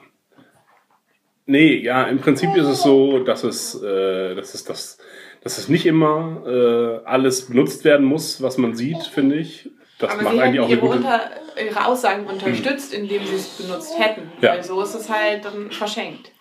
Nee, 1.48 1.78
ja, 1.78 2.04
im 2.06 2.20
Prinzip 2.20 2.56
ist 2.56 2.66
es 2.68 2.82
so, 2.82 3.20
dass 3.20 3.44
es, 3.44 3.80
äh, 3.82 4.34
dass 4.36 4.54
es, 4.56 4.64
das, 4.64 4.98
dass 5.44 5.58
es 5.60 5.70
nicht 5.70 5.86
immer 5.86 6.44
äh, 6.48 7.06
alles 7.08 7.48
benutzt 7.48 7.84
werden 7.86 8.06
muss, 8.06 8.42
was 8.42 8.58
man 8.58 8.75
sieht, 8.75 9.04
finde 9.04 9.36
ich. 9.36 9.70
Das 10.00 10.12
Aber 10.12 10.24
macht 10.24 10.34
sie 10.36 10.42
eigentlich 10.42 10.60
auch 10.62 10.70
ihre, 10.70 10.80
gute. 10.82 10.98
unter, 10.98 11.22
ihre 11.64 11.86
Aussagen 11.86 12.25
unterstützt, 12.25 12.94
indem 12.94 13.24
sie 13.25 13.36
es 13.36 13.48
benutzt 13.50 13.94
hätten. 14.00 14.32
Ja. 14.42 14.54
Weil 14.54 14.64
so 14.64 14.82
ist 14.82 14.96
es 14.96 15.10
halt 15.10 15.46
dann 15.46 15.70
verschenkt. 15.72 16.32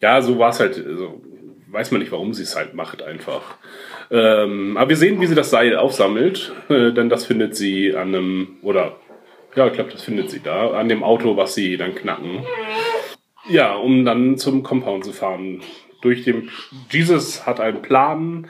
Ja, 0.00 0.20
so 0.22 0.38
war 0.38 0.50
es 0.50 0.58
halt. 0.60 0.76
Also, 0.84 1.20
weiß 1.68 1.90
man 1.90 2.00
nicht, 2.00 2.12
warum 2.12 2.34
sie 2.34 2.42
es 2.42 2.56
halt 2.56 2.74
macht, 2.74 3.02
einfach. 3.02 3.42
Ähm, 4.10 4.76
aber 4.76 4.90
wir 4.90 4.96
sehen, 4.96 5.20
wie 5.20 5.26
sie 5.26 5.34
das 5.34 5.50
Seil 5.50 5.76
aufsammelt, 5.76 6.52
äh, 6.68 6.90
denn 6.92 7.08
das 7.08 7.24
findet 7.26 7.54
sie 7.54 7.94
an 7.94 8.08
einem, 8.14 8.56
oder 8.62 8.96
ja, 9.54 9.66
ich 9.66 9.72
glaube, 9.74 9.90
das 9.90 10.02
findet 10.02 10.30
sie 10.30 10.40
da, 10.40 10.70
an 10.70 10.88
dem 10.88 11.02
Auto, 11.02 11.36
was 11.36 11.54
sie 11.54 11.76
dann 11.76 11.94
knacken. 11.94 12.44
Ja, 13.48 13.74
um 13.74 14.04
dann 14.04 14.38
zum 14.38 14.62
Compound 14.62 15.04
zu 15.04 15.12
fahren. 15.12 15.62
Durch 16.00 16.24
den 16.24 16.50
Jesus 16.90 17.46
hat 17.46 17.60
einen 17.60 17.82
Plan 17.82 18.46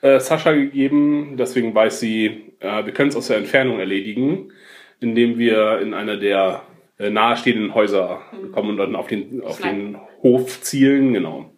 äh, 0.00 0.20
Sascha 0.20 0.52
gegeben, 0.52 1.36
deswegen 1.38 1.74
weiß 1.74 2.00
sie, 2.00 2.54
äh, 2.60 2.84
wir 2.84 2.92
können 2.92 3.10
es 3.10 3.16
aus 3.16 3.28
der 3.28 3.38
Entfernung 3.38 3.78
erledigen, 3.78 4.52
indem 5.00 5.38
wir 5.38 5.80
in 5.80 5.94
einer 5.94 6.16
der 6.16 6.62
äh, 6.98 7.10
nahestehenden 7.10 7.74
Häuser 7.74 8.22
kommen 8.52 8.70
und 8.70 8.76
dann 8.76 8.96
auf 8.96 9.06
den, 9.06 9.42
auf 9.42 9.60
den 9.60 9.96
Hof 10.22 10.60
zielen, 10.60 11.12
genau. 11.12 11.53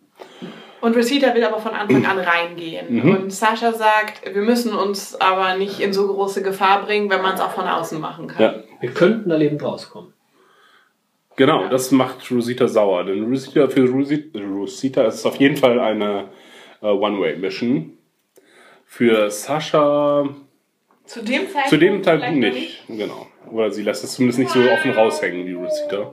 Und 0.87 0.97
Rosita 0.97 1.35
will 1.35 1.43
aber 1.43 1.59
von 1.59 1.73
Anfang 1.73 2.07
an 2.07 2.21
reingehen. 2.21 3.02
Mhm. 3.02 3.11
Und 3.11 3.33
Sascha 3.33 3.73
sagt, 3.73 4.33
wir 4.33 4.43
müssen 4.43 4.73
uns 4.73 5.21
aber 5.21 5.57
nicht 5.57 5.81
in 5.81 5.93
so 5.93 6.07
große 6.07 6.45
Gefahr 6.45 6.85
bringen, 6.85 7.11
wenn 7.11 7.23
man 7.23 7.35
es 7.35 7.40
auch 7.40 7.50
von 7.50 7.66
außen 7.66 8.00
machen 8.00 8.28
kann. 8.28 8.40
Ja, 8.40 8.55
Wir 8.81 8.93
könnten 8.93 9.28
da 9.28 9.35
lebend 9.35 9.64
rauskommen. 9.64 10.12
genau, 11.35 11.66
das 11.66 11.90
macht 11.90 12.31
Rosita 12.31 12.69
sauer, 12.69 13.02
denn 13.02 13.25
Rosita, 13.25 13.66
für 13.66 13.90
Rosita, 13.90 14.38
Rosita 14.38 15.02
ist 15.07 15.16
es 15.16 15.26
auf 15.26 15.35
jeden 15.40 15.57
Fall 15.57 15.81
eine 15.81 16.28
äh, 16.81 16.87
One-Way-Mission. 16.87 17.99
Für 18.85 19.28
Sascha 19.28 20.28
Zu 21.05 21.25
dem 21.25 21.49
Zeitpunkt, 21.49 21.69
Zu 21.69 21.78
dem 21.78 22.05
Zeitpunkt 22.05 22.40
noch 22.43 22.52
nicht, 22.52 22.85
genau. 22.87 23.26
Oder 23.50 23.73
sie 23.73 23.83
lässt 23.83 24.05
es 24.05 24.12
zumindest 24.12 24.38
nicht 24.38 24.52
so 24.52 24.61
offen 24.61 24.93
raushängen, 24.93 25.47
die 25.47 25.54
Rosita. 25.54 26.13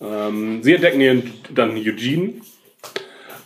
Ähm, 0.00 0.62
sie 0.62 0.74
entdecken 0.74 1.00
ihren, 1.00 1.34
dann 1.52 1.76
Eugene. 1.76 2.34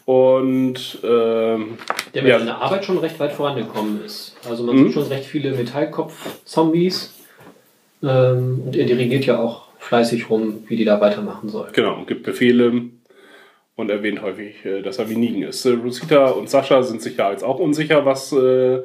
Und 0.07 0.99
ähm, 1.03 1.79
Der 2.15 2.23
mit 2.23 2.31
Ja. 2.31 2.39
seiner 2.39 2.63
Arbeit 2.63 2.85
schon 2.85 2.97
recht 2.99 3.19
weit 3.19 3.33
vorangekommen 3.33 4.05
ist. 4.05 4.37
Also 4.49 4.63
man 4.63 4.77
Mhm. 4.77 4.85
sieht 4.87 4.95
schon 4.95 5.03
recht 5.09 5.25
viele 5.25 5.51
Metallkopf-Zombies. 5.53 7.13
Ähm, 8.05 8.63
und 8.67 8.77
er 8.77 8.87
dirigiert 8.87 9.27
ja 9.27 9.39
auch 9.41 9.67
fleißig 9.81 10.31
rum, 10.31 10.63
wie 10.69 10.77
die 10.77 10.85
da 10.85 11.01
weitermachen 11.01 11.49
sollen. 11.49 11.73
genau, 11.73 12.05
gibt 12.07 12.23
Befehle 12.23 12.83
und 13.75 13.91
erwähnt 13.91 14.23
häufig, 14.23 14.65
äh, 14.65 14.81
dass 14.83 14.99
er 14.99 15.11
wie 15.11 15.17
Negan 15.17 15.43
ist. 15.43 15.65
Äh, 15.67 15.71
Rosita 15.73 16.27
und 16.27 16.49
Sascha 16.49 16.83
sind 16.85 17.03
sich 17.03 17.17
ja 17.17 17.33
jetzt 17.33 17.43
auch 17.43 17.59
unsicher, 17.59 18.05
was, 18.07 18.33
äh, 18.33 18.83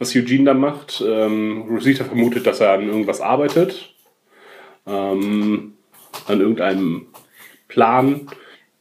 was 0.00 0.14
Eugene 0.16 0.44
da 0.44 0.54
macht. 0.54 1.02
Ähm, 1.06 1.66
Rosita 1.70 2.02
vermutet, 2.04 2.46
dass 2.48 2.58
er 2.60 2.72
an 2.72 2.88
irgendwas 2.88 3.20
arbeitet. 3.20 3.94
Ähm, 4.88 5.74
an 6.26 6.40
irgendeinem 6.40 7.06
Plan. 7.68 8.28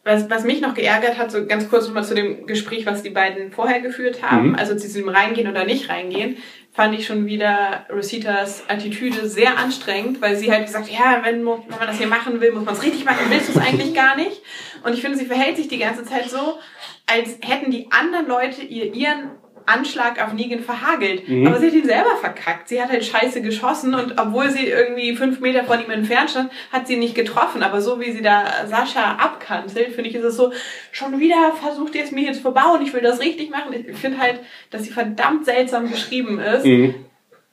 Was, 0.05 0.29
was 0.29 0.43
mich 0.43 0.59
noch 0.59 0.73
geärgert 0.73 1.17
hat, 1.17 1.31
so 1.31 1.45
ganz 1.45 1.69
kurz 1.69 1.87
nochmal 1.87 2.03
zu 2.03 2.13
dem 2.13 2.45
Gespräch, 2.45 2.85
was 2.85 3.03
die 3.03 3.09
beiden 3.09 3.51
vorher 3.53 3.79
geführt 3.79 4.21
haben, 4.21 4.49
Mhm. 4.49 4.55
also 4.55 4.73
zu 4.75 4.81
diesem 4.81 5.07
Reingehen 5.07 5.49
oder 5.49 5.63
nicht 5.63 5.89
reingehen, 5.89 6.37
fand 6.73 6.93
ich 6.97 7.05
schon 7.05 7.25
wieder 7.25 7.85
Rositas 7.89 8.63
Attitüde 8.67 9.29
sehr 9.29 9.57
anstrengend, 9.57 10.21
weil 10.21 10.35
sie 10.35 10.51
halt 10.51 10.65
gesagt, 10.65 10.89
ja, 10.89 11.21
wenn, 11.23 11.45
wenn 11.45 11.45
man 11.45 11.87
das 11.87 11.97
hier 11.99 12.07
machen 12.07 12.41
will, 12.41 12.51
muss 12.51 12.65
man 12.65 12.73
es 12.73 12.83
richtig 12.83 13.05
machen, 13.05 13.27
willst 13.29 13.47
du 13.47 13.59
es 13.59 13.65
eigentlich 13.65 13.93
gar 13.93 14.15
nicht. 14.17 14.41
Und 14.83 14.93
ich 14.93 15.01
finde, 15.01 15.17
sie 15.17 15.25
verhält 15.25 15.55
sich 15.55 15.67
die 15.69 15.77
ganze 15.79 16.03
Zeit 16.03 16.29
so, 16.29 16.57
als 17.05 17.37
hätten 17.41 17.71
die 17.71 17.87
anderen 17.91 18.27
Leute 18.27 18.61
ihr 18.63 18.93
ihren 18.93 19.29
Anschlag 19.65 20.23
auf 20.23 20.33
Negan 20.33 20.59
verhagelt. 20.59 21.27
Mhm. 21.27 21.47
Aber 21.47 21.59
sie 21.59 21.67
hat 21.67 21.73
ihn 21.73 21.85
selber 21.85 22.15
verkackt. 22.19 22.67
Sie 22.67 22.81
hat 22.81 22.89
halt 22.89 23.03
scheiße 23.03 23.41
geschossen 23.41 23.93
und 23.93 24.19
obwohl 24.19 24.49
sie 24.49 24.67
irgendwie 24.67 25.15
fünf 25.15 25.39
Meter 25.39 25.63
von 25.63 25.83
ihm 25.83 25.91
entfernt 25.91 26.31
stand, 26.31 26.51
hat 26.71 26.87
sie 26.87 26.93
ihn 26.93 26.99
nicht 26.99 27.15
getroffen. 27.15 27.63
Aber 27.63 27.81
so 27.81 27.99
wie 27.99 28.11
sie 28.11 28.21
da 28.21 28.67
Sascha 28.67 29.15
abkanzelt, 29.15 29.93
finde 29.93 30.09
ich, 30.09 30.15
ist 30.15 30.23
es 30.23 30.35
so, 30.35 30.51
schon 30.91 31.19
wieder 31.19 31.53
versucht 31.59 31.95
ihr 31.95 32.03
es 32.03 32.11
mir 32.11 32.33
zu 32.33 32.41
verbauen, 32.41 32.81
ich 32.81 32.93
will 32.93 33.01
das 33.01 33.19
richtig 33.19 33.49
machen. 33.49 33.73
Ich 33.73 33.97
finde 33.97 34.19
halt, 34.19 34.39
dass 34.69 34.83
sie 34.83 34.91
verdammt 34.91 35.45
seltsam 35.45 35.89
geschrieben 35.91 36.39
ist. 36.39 36.65
Mhm. 36.65 36.95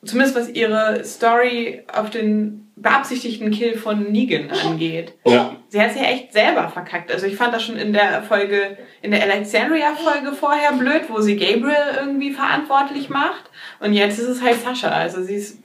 Zumindest 0.04 0.36
was 0.36 0.48
ihre 0.48 1.04
Story 1.04 1.82
auf 1.92 2.08
den 2.08 2.69
beabsichtigten 2.80 3.50
Kill 3.50 3.76
von 3.76 4.10
Negan 4.10 4.50
angeht. 4.66 5.14
Ja. 5.24 5.56
Sie 5.68 5.80
hat 5.80 5.92
sich 5.92 6.02
ja 6.02 6.08
echt 6.08 6.32
selber 6.32 6.68
verkackt. 6.68 7.12
Also 7.12 7.26
ich 7.26 7.36
fand 7.36 7.54
das 7.54 7.62
schon 7.62 7.76
in 7.76 7.92
der 7.92 8.22
Folge, 8.22 8.78
in 9.02 9.10
der 9.10 9.22
Alexandria-Folge 9.22 10.32
vorher 10.32 10.72
blöd, 10.72 11.02
wo 11.08 11.20
sie 11.20 11.36
Gabriel 11.36 11.96
irgendwie 11.98 12.32
verantwortlich 12.32 13.08
macht. 13.08 13.50
Und 13.80 13.92
jetzt 13.92 14.18
ist 14.18 14.28
es 14.28 14.42
halt 14.42 14.60
Sascha. 14.60 14.88
Also 14.88 15.22
sie 15.22 15.34
ist, 15.34 15.58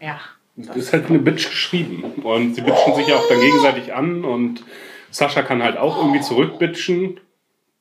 ja. 0.00 0.20
Das 0.56 0.76
ist 0.76 0.92
halt 0.92 1.08
eine 1.08 1.18
Bitch 1.18 1.48
geschrieben. 1.48 2.02
Und 2.22 2.54
sie 2.54 2.60
bitchen 2.60 2.94
sich 2.94 3.08
ja 3.08 3.16
auch 3.16 3.28
dann 3.28 3.40
gegenseitig 3.40 3.94
an 3.94 4.24
und 4.24 4.62
Sascha 5.10 5.42
kann 5.42 5.62
halt 5.62 5.76
auch 5.76 5.98
irgendwie 5.98 6.20
zurückbitchen. 6.20 7.20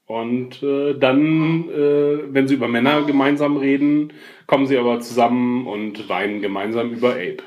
Und 0.06 0.62
äh, 0.62 0.94
dann, 0.98 1.70
äh, 1.70 2.34
wenn 2.34 2.48
sie 2.48 2.56
über 2.56 2.68
Männer 2.68 3.04
gemeinsam 3.04 3.56
reden, 3.56 4.12
kommen 4.46 4.68
sie 4.68 4.78
aber 4.78 5.00
zusammen 5.00 5.66
und 5.68 6.10
weinen 6.10 6.42
gemeinsam 6.42 6.92
über 6.92 7.12
Abe. 7.12 7.44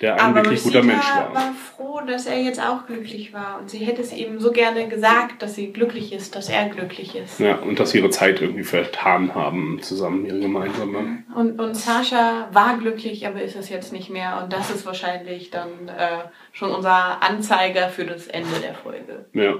Der 0.00 0.14
ein 0.14 0.20
Aber 0.20 0.36
wirklich 0.36 0.62
guter 0.62 0.82
Mensch 0.82 1.04
war. 1.14 1.34
war 1.34 1.52
froh, 1.52 2.00
dass 2.06 2.24
er 2.26 2.40
jetzt 2.40 2.60
auch 2.60 2.86
glücklich 2.86 3.34
war. 3.34 3.58
Und 3.60 3.68
sie 3.68 3.78
hätte 3.78 4.00
es 4.00 4.12
ihm 4.14 4.40
so 4.40 4.50
gerne 4.50 4.88
gesagt, 4.88 5.42
dass 5.42 5.54
sie 5.54 5.72
glücklich 5.72 6.14
ist, 6.14 6.34
dass 6.34 6.48
er 6.48 6.70
glücklich 6.70 7.14
ist. 7.14 7.38
Ja, 7.38 7.56
und 7.56 7.78
dass 7.78 7.90
sie 7.90 7.98
ihre 7.98 8.08
Zeit 8.08 8.40
irgendwie 8.40 8.64
vertan 8.64 9.34
haben, 9.34 9.78
zusammen, 9.82 10.24
ihre 10.24 10.40
gemeinsame. 10.40 11.24
Und, 11.34 11.60
und 11.60 11.74
Sascha 11.74 12.48
war 12.52 12.78
glücklich, 12.78 13.26
aber 13.26 13.42
ist 13.42 13.56
es 13.56 13.68
jetzt 13.68 13.92
nicht 13.92 14.08
mehr. 14.08 14.40
Und 14.42 14.52
das 14.54 14.70
ist 14.70 14.86
wahrscheinlich 14.86 15.50
dann 15.50 15.88
äh, 15.88 16.24
schon 16.52 16.70
unser 16.70 17.22
Anzeiger 17.22 17.90
für 17.90 18.06
das 18.06 18.26
Ende 18.26 18.58
der 18.62 18.74
Folge. 18.74 19.26
Ja. 19.34 19.54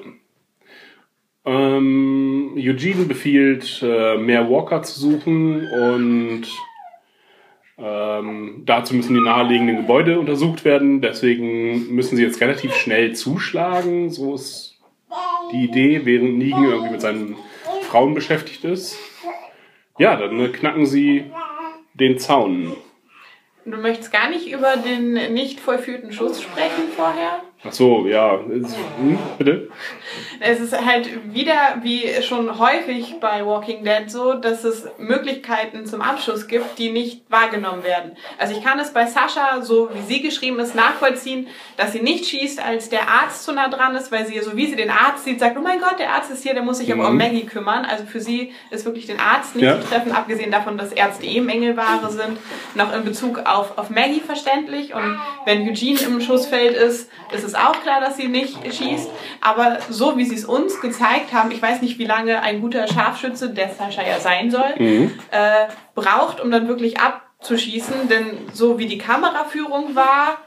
Ähm, 1.45 2.55
Eugene 2.57 3.05
befiehlt, 3.05 3.83
äh, 3.83 4.17
mehr 4.17 4.49
Walker 4.51 4.83
zu 4.83 5.01
suchen 5.01 5.67
und 5.67 6.47
ähm, 7.83 8.63
dazu 8.67 8.95
müssen 8.95 9.15
die 9.15 9.21
naheliegenden 9.21 9.77
Gebäude 9.77 10.19
untersucht 10.19 10.65
werden. 10.65 11.01
Deswegen 11.01 11.95
müssen 11.95 12.17
sie 12.17 12.23
jetzt 12.23 12.41
relativ 12.41 12.75
schnell 12.75 13.15
zuschlagen. 13.15 14.11
So 14.11 14.35
ist 14.35 14.79
die 15.53 15.65
Idee, 15.65 16.03
während 16.05 16.39
Negan 16.39 16.65
irgendwie 16.65 16.93
mit 16.93 17.01
seinen 17.01 17.37
Frauen 17.83 18.15
beschäftigt 18.15 18.65
ist. 18.65 18.99
Ja, 19.99 20.17
dann 20.17 20.53
knacken 20.53 20.87
sie 20.87 21.31
den 21.95 22.19
Zaun. 22.19 22.77
Du 23.65 23.77
möchtest 23.77 24.13
gar 24.13 24.31
nicht 24.31 24.51
über 24.51 24.77
den 24.77 25.35
nicht 25.35 25.61
vollführten 25.61 26.13
Schuss 26.13 26.43
sprechen 26.43 26.89
vorher? 26.97 27.43
Ach 27.63 27.73
so, 27.73 28.07
ja. 28.07 28.39
Hm, 28.39 29.19
bitte? 29.37 29.69
Es 30.41 30.61
ist 30.61 30.75
halt 30.85 31.35
wieder, 31.35 31.77
wie 31.83 32.09
schon 32.23 32.59
häufig 32.59 33.17
bei 33.21 33.45
Walking 33.45 33.85
Dead 33.85 34.11
so, 34.11 34.33
dass 34.33 34.65
es 34.65 34.89
Möglichkeiten 34.97 35.85
zum 35.85 36.01
Abschuss 36.01 36.49
gibt, 36.49 36.79
die 36.79 36.91
nicht 36.91 37.23
wahrgenommen 37.31 37.85
werden. 37.85 38.13
Also 38.39 38.57
ich 38.57 38.65
kann 38.65 38.79
es 38.79 38.95
bei 38.95 39.05
Sascha, 39.05 39.61
so 39.61 39.91
wie 39.93 40.01
sie 40.01 40.23
geschrieben 40.23 40.59
ist, 40.59 40.75
nachvollziehen, 40.75 41.49
dass 41.77 41.93
sie 41.93 42.01
nicht 42.01 42.25
schießt, 42.27 42.65
als 42.65 42.89
der 42.89 43.09
Arzt 43.11 43.45
zu 43.45 43.53
nah 43.53 43.69
dran 43.69 43.95
ist, 43.95 44.11
weil 44.11 44.27
sie, 44.27 44.41
so 44.41 44.57
wie 44.57 44.67
sie 44.67 44.77
den 44.77 44.91
Arzt 44.91 45.25
sieht, 45.25 45.39
sagt, 45.39 45.59
oh 45.59 45.63
mein 45.63 45.81
Gott, 45.81 45.99
der 45.99 46.15
Arzt 46.15 46.31
ist 46.31 46.43
hier, 46.43 46.55
der 46.55 46.63
muss 46.63 46.79
sich 46.79 46.91
aber 46.91 47.09
um 47.09 47.19
Maggie 47.19 47.45
kümmern. 47.45 47.85
Also 47.85 48.05
für 48.07 48.21
sie 48.21 48.53
ist 48.71 48.87
wirklich 48.87 49.05
den 49.07 49.21
Arzt 49.21 49.55
nicht 49.55 49.65
Ja. 49.67 49.79
zu 49.79 49.87
treffen, 49.87 50.13
abgesehen 50.13 50.51
davon, 50.51 50.79
dass 50.79 50.93
Ärzte 50.93 51.27
eh 51.27 51.41
Mängelware 51.43 52.09
sind, 52.11 52.39
noch 52.75 52.95
in 52.95 53.05
Bezug 53.05 53.41
auf, 53.45 53.77
auf 53.77 53.91
Maggie 53.91 54.21
verständlich. 54.21 54.95
Und 54.95 55.21
wenn 55.45 55.69
Eugene 55.69 56.01
im 56.01 56.21
Schussfeld 56.23 56.75
ist, 56.75 57.11
ist 57.33 57.45
es 57.45 57.50
auch 57.55 57.81
klar, 57.83 58.01
dass 58.01 58.17
sie 58.17 58.29
nicht 58.29 58.57
schießt. 58.75 59.11
Aber 59.41 59.79
so 59.89 60.17
wie 60.17 60.25
sie 60.25 60.35
es 60.35 60.45
uns 60.45 60.81
gezeigt 60.81 61.33
haben, 61.33 61.51
ich 61.51 61.61
weiß 61.61 61.83
nicht, 61.83 61.99
wie 61.99 62.07
lange 62.07 62.43
ein 62.43 62.61
guter 62.61 62.87
Scharfschütze, 62.87 63.51
der 63.51 63.71
Sascha 63.71 64.03
ja 64.03 64.19
sein 64.21 64.51
soll, 64.51 64.75
äh, 65.31 65.67
braucht, 65.95 66.41
um 66.41 66.51
dann 66.51 66.69
wirklich 66.69 66.99
abzuschießen. 67.01 68.09
Denn 68.09 68.49
so 68.53 68.79
wie 68.79 68.87
die 68.87 68.99
Kameraführung 68.99 69.95
war, 69.95 70.39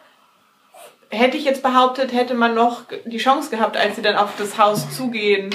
hätte 1.10 1.38
ich 1.38 1.46
jetzt 1.46 1.64
behauptet, 1.64 2.14
hätte 2.14 2.34
man 2.34 2.56
noch 2.56 2.84
die 3.06 3.18
Chance 3.18 3.50
gehabt, 3.50 3.78
als 3.78 3.96
sie 3.96 4.02
dann 4.02 4.16
auf 4.16 4.32
das 4.38 4.58
Haus 4.58 4.96
zugehen, 4.96 5.52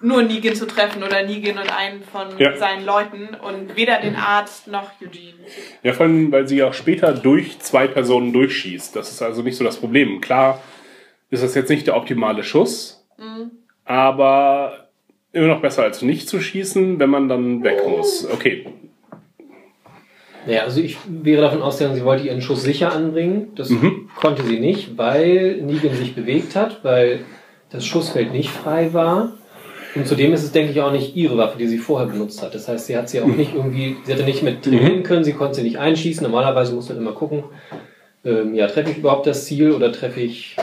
nur 0.00 0.22
Negan 0.22 0.54
zu 0.54 0.66
treffen 0.66 1.02
oder 1.02 1.22
Negan 1.24 1.58
und 1.58 1.70
einen 1.76 2.02
von 2.02 2.28
Ja. 2.38 2.56
seinen 2.56 2.84
Leuten 2.84 3.30
und 3.34 3.76
weder 3.76 4.00
den 4.00 4.14
Arzt 4.16 4.68
noch 4.68 4.90
Eugene. 5.02 5.34
Ja, 5.82 5.92
vor 5.92 6.06
allem, 6.06 6.30
weil 6.30 6.46
sie 6.46 6.62
auch 6.62 6.74
später 6.74 7.12
durch 7.12 7.58
zwei 7.58 7.86
Personen 7.88 8.32
durchschießt. 8.32 8.94
Das 8.94 9.10
ist 9.10 9.22
also 9.22 9.42
nicht 9.42 9.56
so 9.56 9.64
das 9.64 9.76
Problem. 9.78 10.20
Klar 10.20 10.60
ist 11.30 11.42
das 11.42 11.54
jetzt 11.54 11.68
nicht 11.68 11.86
der 11.86 11.96
optimale 11.96 12.42
Schuss, 12.44 13.06
aber 13.84 14.88
immer 15.32 15.48
noch 15.48 15.60
besser 15.60 15.82
als 15.82 16.02
nicht 16.02 16.28
zu 16.28 16.40
schießen, 16.40 16.98
wenn 16.98 17.10
man 17.10 17.28
dann 17.28 17.62
weg 17.64 17.82
muss. 17.86 18.26
Okay. 18.30 18.66
Naja, 20.46 20.62
also 20.62 20.80
ich 20.80 20.96
wäre 21.06 21.42
davon 21.42 21.60
ausgegangen, 21.60 21.96
sie 21.96 22.04
wollte 22.04 22.26
ihren 22.26 22.40
Schuss 22.40 22.62
sicher 22.62 22.92
anbringen. 22.92 23.52
Das 23.56 23.70
konnte 24.16 24.42
sie 24.44 24.60
nicht, 24.60 24.96
weil 24.96 25.60
Negan 25.62 25.94
sich 25.94 26.14
bewegt 26.14 26.56
hat, 26.56 26.82
weil 26.84 27.20
das 27.70 27.84
Schussfeld 27.84 28.32
nicht 28.32 28.48
frei 28.50 28.94
war. 28.94 29.34
Und 29.94 30.06
zudem 30.06 30.32
ist 30.32 30.42
es, 30.44 30.52
denke 30.52 30.72
ich, 30.72 30.80
auch 30.80 30.92
nicht 30.92 31.16
ihre 31.16 31.36
Waffe, 31.38 31.58
die 31.58 31.66
sie 31.66 31.78
vorher 31.78 32.08
benutzt 32.08 32.42
hat. 32.42 32.54
Das 32.54 32.68
heißt, 32.68 32.86
sie 32.86 32.96
hat 32.96 33.08
sie 33.08 33.20
auch 33.20 33.26
nicht 33.26 33.54
irgendwie, 33.54 33.96
sie 34.04 34.12
hatte 34.12 34.24
nicht 34.24 34.42
mit 34.42 34.62
trainieren 34.62 35.02
können, 35.02 35.24
sie 35.24 35.32
konnte 35.32 35.54
sie 35.56 35.62
nicht 35.62 35.78
einschießen. 35.78 36.22
Normalerweise 36.22 36.74
muss 36.74 36.88
man 36.88 36.98
immer 36.98 37.12
gucken, 37.12 37.44
ähm, 38.24 38.54
ja, 38.54 38.66
treffe 38.66 38.90
ich 38.90 38.98
überhaupt 38.98 39.26
das 39.26 39.44
Ziel 39.46 39.72
oder 39.72 39.90
treffe 39.92 40.20
ich 40.20 40.56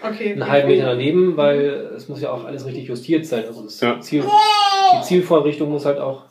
Okay. 0.00 0.32
einen 0.32 0.48
halben 0.48 0.68
Meter 0.68 0.86
daneben, 0.86 1.36
weil 1.36 1.90
es 1.96 2.08
muss 2.08 2.20
ja 2.20 2.30
auch 2.30 2.44
alles 2.44 2.64
richtig 2.66 2.86
justiert 2.86 3.26
sein. 3.26 3.44
Also 3.46 3.62
das 3.64 3.80
Ja. 3.80 3.98
Ziel, 4.00 4.22
die 4.22 5.04
Zielvorrichtung 5.04 5.70
muss 5.70 5.84
halt 5.86 5.98
auch 5.98 6.26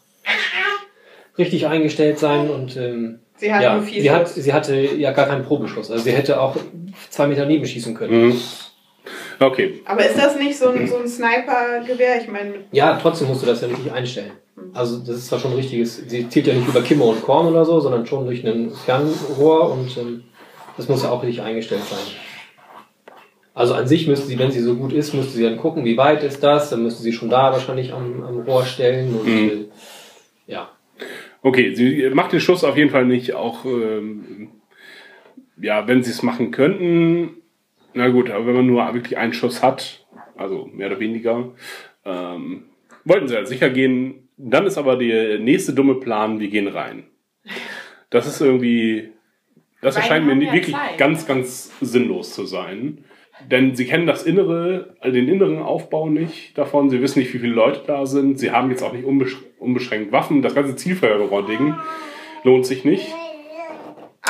richtig 1.38 1.68
eingestellt 1.68 2.18
sein 2.20 2.50
und 2.50 2.78
ähm, 2.78 3.20
Sie 3.40 3.54
hat 3.54 3.62
ja, 3.62 3.80
sie, 3.82 4.10
hat, 4.10 4.28
sie 4.30 4.52
hatte 4.54 4.76
ja 4.76 5.12
gar 5.12 5.28
keinen 5.28 5.44
Probeschuss. 5.44 5.92
Also 5.92 6.04
sie 6.04 6.12
hätte 6.12 6.42
auch 6.42 6.56
zwei 7.12 7.28
Meter 7.28 7.46
neben 7.46 7.66
schießen 7.68 7.94
können. 7.94 8.28
Mhm. 8.30 8.42
Okay. 9.40 9.82
Aber 9.86 10.06
ist 10.06 10.18
das 10.18 10.38
nicht 10.38 10.58
so 10.58 10.70
ein, 10.70 10.88
so 10.88 10.98
ein 10.98 11.08
Sniper-Gewehr? 11.08 12.22
Ich 12.22 12.28
meine, 12.28 12.54
Ja, 12.72 12.98
trotzdem 13.02 13.28
musst 13.28 13.44
du 13.44 13.46
das 13.46 13.62
ja 13.62 13.68
richtig 13.68 13.92
einstellen. 13.92 14.32
Also 14.74 14.98
das 15.00 15.18
ist 15.18 15.28
zwar 15.28 15.40
schon 15.40 15.52
ein 15.52 15.58
richtiges, 15.58 15.98
sie 16.08 16.28
zielt 16.30 16.48
ja 16.48 16.54
nicht 16.54 16.68
über 16.68 16.82
Kimmer 16.82 17.06
und 17.06 17.22
Korn 17.22 17.48
oder 17.48 17.64
so, 17.66 17.80
sondern 17.80 18.06
schon 18.08 18.26
durch 18.26 18.44
ein 18.46 18.72
Fernrohr 18.72 19.72
und 19.72 19.96
ähm, 19.98 20.24
das 20.76 20.88
muss 20.90 21.04
ja 21.04 21.10
auch 21.12 21.22
richtig 21.22 21.42
eingestellt 21.44 21.84
sein. 21.90 22.00
Also 23.54 23.74
an 23.74 23.88
sich 23.88 24.08
müsste 24.08 24.28
sie, 24.28 24.38
wenn 24.38 24.52
sie 24.52 24.60
so 24.62 24.76
gut 24.76 24.94
ist, 24.94 25.14
müsste 25.14 25.34
sie 25.34 25.44
dann 25.44 25.58
gucken, 25.58 25.86
wie 25.86 25.98
weit 25.98 26.24
ist 26.24 26.44
das, 26.44 26.70
dann 26.70 26.84
müsste 26.84 27.02
sie 27.02 27.12
schon 27.14 27.30
da 27.30 27.52
wahrscheinlich 27.52 27.94
am, 27.94 28.24
am 28.24 28.40
Rohr 28.42 28.66
stellen 28.66 29.16
und 29.16 29.26
Mhm. 29.26 29.50
äh, 29.50 29.66
ja. 30.52 30.70
Okay, 31.44 31.74
sie 31.76 32.10
macht 32.14 32.34
den 32.34 32.40
Schuss 32.40 32.64
auf 32.64 32.78
jeden 32.78 32.90
Fall 32.90 33.06
nicht, 33.06 33.34
auch 33.34 33.64
ähm, 33.66 34.50
ja, 35.62 35.88
wenn 35.88 36.04
sie 36.04 36.12
es 36.12 36.24
machen 36.24 36.52
könnten. 36.52 37.38
Na 37.94 38.10
gut, 38.10 38.30
aber 38.30 38.48
wenn 38.48 38.56
man 38.56 38.68
nur 38.68 38.94
wirklich 38.94 39.18
einen 39.18 39.34
Schuss 39.34 39.64
hat, 39.64 40.06
also 40.36 40.70
mehr 40.74 40.88
oder 40.88 41.00
weniger, 41.00 41.52
ähm, 42.06 42.66
wollten 43.06 43.28
sie 43.28 43.36
ja 43.36 43.46
sicher 43.46 43.70
gehen. 43.70 44.30
Dann 44.38 44.68
ist 44.68 44.78
aber 44.78 44.98
der 44.98 45.40
nächste 45.40 45.74
dumme 45.74 45.96
Plan, 45.96 46.40
wir 46.40 46.50
gehen 46.50 46.68
rein. 46.68 47.06
Das 48.10 48.28
ist 48.28 48.40
irgendwie, 48.40 49.10
das 49.82 49.96
Weil 49.96 50.04
erscheint 50.04 50.26
mir 50.28 50.36
ja 50.44 50.54
wirklich 50.54 50.76
Zeit. 50.76 50.98
ganz, 50.98 51.26
ganz 51.26 51.72
sinnlos 51.82 52.34
zu 52.34 52.46
sein. 52.46 53.04
Denn 53.52 53.76
sie 53.76 53.86
kennen 53.86 54.08
das 54.08 54.24
innere, 54.24 54.96
äh, 55.02 55.12
den 55.12 55.28
inneren 55.28 55.60
Aufbau 55.60 56.10
nicht 56.10 56.58
davon. 56.58 56.90
Sie 56.90 57.02
wissen 57.02 57.20
nicht, 57.20 57.34
wie 57.34 57.40
viele 57.40 57.54
Leute 57.54 57.82
da 57.86 58.06
sind. 58.06 58.40
Sie 58.40 58.52
haben 58.52 58.70
jetzt 58.72 58.84
auch 58.84 58.94
nicht 58.94 59.06
unbesch 59.06 59.38
unbeschränkt 59.60 60.12
Waffen. 60.12 60.42
Das 60.42 60.56
ganze 60.56 60.76
Zielfeuerrohr-Ding 60.76 61.76
lohnt 62.44 62.66
sich 62.66 62.86
nicht. 62.86 63.08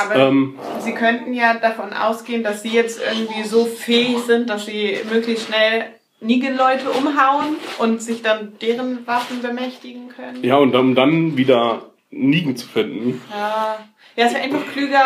Aber 0.00 0.16
Ähm, 0.16 0.58
Sie 0.80 0.92
könnten 0.92 1.32
ja 1.32 1.54
davon 1.54 1.92
ausgehen, 1.92 2.42
dass 2.42 2.62
Sie 2.62 2.70
jetzt 2.70 3.00
irgendwie 3.00 3.42
so 3.44 3.64
fähig 3.64 4.18
sind, 4.26 4.48
dass 4.50 4.66
Sie 4.66 4.98
möglichst 5.12 5.46
schnell 5.48 5.86
Negan-Leute 6.20 6.90
umhauen 6.90 7.56
und 7.78 8.02
sich 8.02 8.22
dann 8.22 8.54
deren 8.60 9.06
Waffen 9.06 9.40
bemächtigen 9.40 10.08
können. 10.08 10.42
ja, 10.42 10.56
und 10.56 10.74
um 10.74 10.94
dann 10.94 11.36
wieder 11.36 11.90
Nigen 12.10 12.56
zu 12.56 12.66
finden. 12.66 13.20
Ja, 13.30 13.78
ja 14.16 14.26
es 14.26 14.32
wäre 14.34 14.42
einfach 14.42 14.66
klüger, 14.72 15.04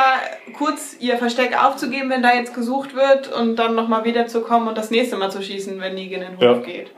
kurz 0.57 0.97
Ihr 1.01 1.19
Versteck 1.19 1.63
aufzugeben, 1.63 2.09
wenn 2.11 2.23
da 2.23 2.35
jetzt 2.35 2.55
gesucht 2.55 2.95
wird 2.95 3.31
und 3.33 3.57
dann 3.57 3.75
nochmal 3.75 4.05
wiederzukommen 4.05 4.69
und 4.69 4.79
das 4.79 4.91
nächste 4.91 5.17
Mal 5.17 5.31
zu 5.31 5.43
schießen, 5.43 5.81
wenn 5.81 5.95
Negan 5.95 6.23
in 6.23 6.31
den 6.33 6.41
Ja. 6.41 6.57
Hof 6.57 6.65
geht. 6.65 6.93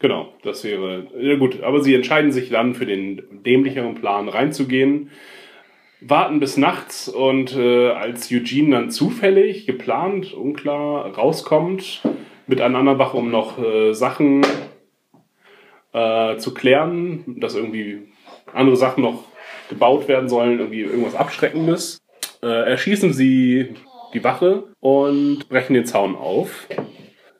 Genau, 0.00 0.34
das 0.42 0.64
wäre. 0.64 1.06
Ja 1.18 1.36
gut, 1.36 1.62
aber 1.62 1.80
sie 1.82 1.94
entscheiden 1.94 2.30
sich 2.32 2.50
dann 2.50 2.74
für 2.74 2.84
den 2.84 3.22
dämlicheren 3.44 3.94
Plan 3.94 4.28
reinzugehen, 4.28 5.10
warten 6.06 6.40
bis 6.40 6.56
nachts 6.56 7.08
und 7.08 7.56
äh, 7.56 7.90
als 7.90 8.30
Eugene 8.30 8.76
dann 8.76 8.90
zufällig, 8.90 9.66
geplant, 9.66 10.34
unklar, 10.34 11.14
rauskommt 11.14 12.02
mit 12.46 12.60
Wache, 12.98 13.16
um 13.16 13.30
noch 13.30 13.58
äh, 13.58 13.92
Sachen 13.94 14.44
äh, 15.92 16.36
zu 16.36 16.52
klären, 16.52 17.24
dass 17.40 17.54
irgendwie 17.54 18.08
andere 18.52 18.76
Sachen 18.76 19.02
noch 19.02 19.24
gebaut 19.68 20.08
werden 20.08 20.28
sollen, 20.28 20.58
irgendwie 20.58 20.82
irgendwas 20.82 21.14
Abschreckendes, 21.14 21.98
äh, 22.42 22.70
erschießen 22.70 23.12
sie 23.12 23.74
die 24.12 24.22
Wache 24.22 24.64
und 24.80 25.48
brechen 25.48 25.74
den 25.74 25.86
Zaun 25.86 26.16
auf. 26.16 26.68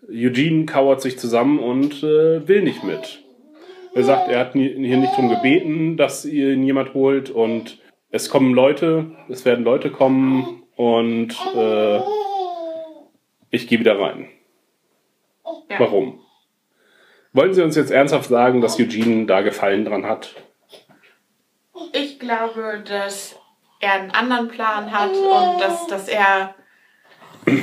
Eugene 0.08 0.66
kauert 0.66 1.02
sich 1.02 1.18
zusammen 1.18 1.58
und 1.58 2.02
äh, 2.02 2.46
will 2.48 2.62
nicht 2.62 2.82
mit. 2.84 3.22
Er 3.94 4.02
sagt, 4.02 4.28
er 4.28 4.40
hat 4.40 4.54
hier 4.54 4.76
nicht 4.76 5.12
darum 5.12 5.28
gebeten, 5.28 5.96
dass 5.96 6.24
ihn 6.24 6.64
jemand 6.64 6.94
holt 6.94 7.30
und 7.30 7.78
es 8.14 8.28
kommen 8.28 8.54
Leute, 8.54 9.10
es 9.28 9.44
werden 9.44 9.64
Leute 9.64 9.90
kommen 9.90 10.62
und 10.76 11.34
äh, 11.56 12.00
ich 13.50 13.66
gehe 13.66 13.80
wieder 13.80 13.98
rein. 13.98 14.28
Ja. 15.68 15.80
Warum? 15.80 16.20
Wollen 17.32 17.52
Sie 17.52 17.62
uns 17.62 17.74
jetzt 17.74 17.90
ernsthaft 17.90 18.28
sagen, 18.28 18.60
dass 18.60 18.78
Eugene 18.78 19.26
da 19.26 19.40
Gefallen 19.40 19.84
dran 19.84 20.06
hat? 20.06 20.36
Ich 21.92 22.20
glaube, 22.20 22.84
dass 22.86 23.36
er 23.80 23.94
einen 23.94 24.12
anderen 24.12 24.46
Plan 24.46 24.92
hat 24.92 25.10
und 25.10 25.60
dass, 25.60 25.88
dass 25.88 26.06
er 26.06 26.54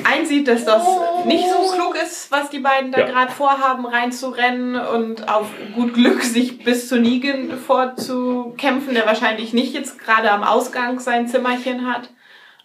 einsieht, 0.04 0.48
dass 0.48 0.66
das 0.66 0.84
nicht 1.26 1.46
so 1.50 1.76
klug 1.76 1.96
ist, 2.02 2.32
was 2.32 2.50
die 2.50 2.60
beiden 2.60 2.92
da 2.92 3.00
Ja. 3.02 3.06
gerade 3.08 3.32
vorhaben, 3.32 3.86
reinzurennen 3.86 4.76
und 4.76 5.28
auf 5.28 5.48
gut 5.76 5.94
Glück 5.94 6.22
sich 6.24 6.64
bis 6.64 6.88
zu 6.88 7.00
Negan 7.00 7.52
vorzukämpfen, 7.58 8.94
der 8.94 9.06
wahrscheinlich 9.06 9.54
nicht 9.54 9.74
jetzt 9.74 10.00
gerade 10.00 10.32
am 10.32 10.44
Ausgang 10.44 11.00
sein 11.00 11.28
Zimmerchen 11.28 11.92
hat. 11.92 12.10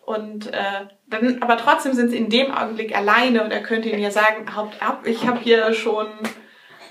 Und 0.04 0.52
äh, 0.52 0.86
dann, 1.08 1.38
aber 1.40 1.56
trotzdem 1.56 1.92
sind 1.92 2.10
sie 2.10 2.16
in 2.16 2.30
dem 2.30 2.52
Augenblick 2.52 2.96
alleine 2.96 3.42
und 3.42 3.50
er 3.50 3.62
könnte 3.62 3.88
ihnen 3.88 4.02
ja 4.02 4.10
sagen, 4.10 4.54
haut 4.54 4.70
ab, 4.80 5.02
ich 5.04 5.26
habe 5.26 5.40
hier 5.40 5.72
schon 5.72 6.06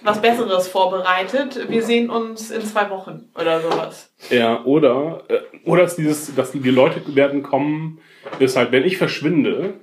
was 0.04 0.22
Besseres 0.22 0.68
vorbereitet. 0.68 1.70
Wir 1.70 1.82
sehen 1.82 2.10
uns 2.10 2.52
in 2.52 2.62
zwei 2.62 2.90
Wochen 2.90 3.30
oder 3.40 3.62
sowas. 3.62 4.12
Ja, 4.30 4.64
oder, 4.66 5.24
äh, 5.30 5.40
oder 5.66 5.84
ist 5.84 5.96
dieses, 5.96 6.36
dass 6.36 6.52
die 6.52 6.60
Leute 6.60 7.02
werden 7.16 7.42
kommen, 7.42 8.00
ist 8.40 8.56
halt, 8.58 8.72
wenn 8.72 8.84
ich 8.84 8.98
verschwinde, 8.98 9.76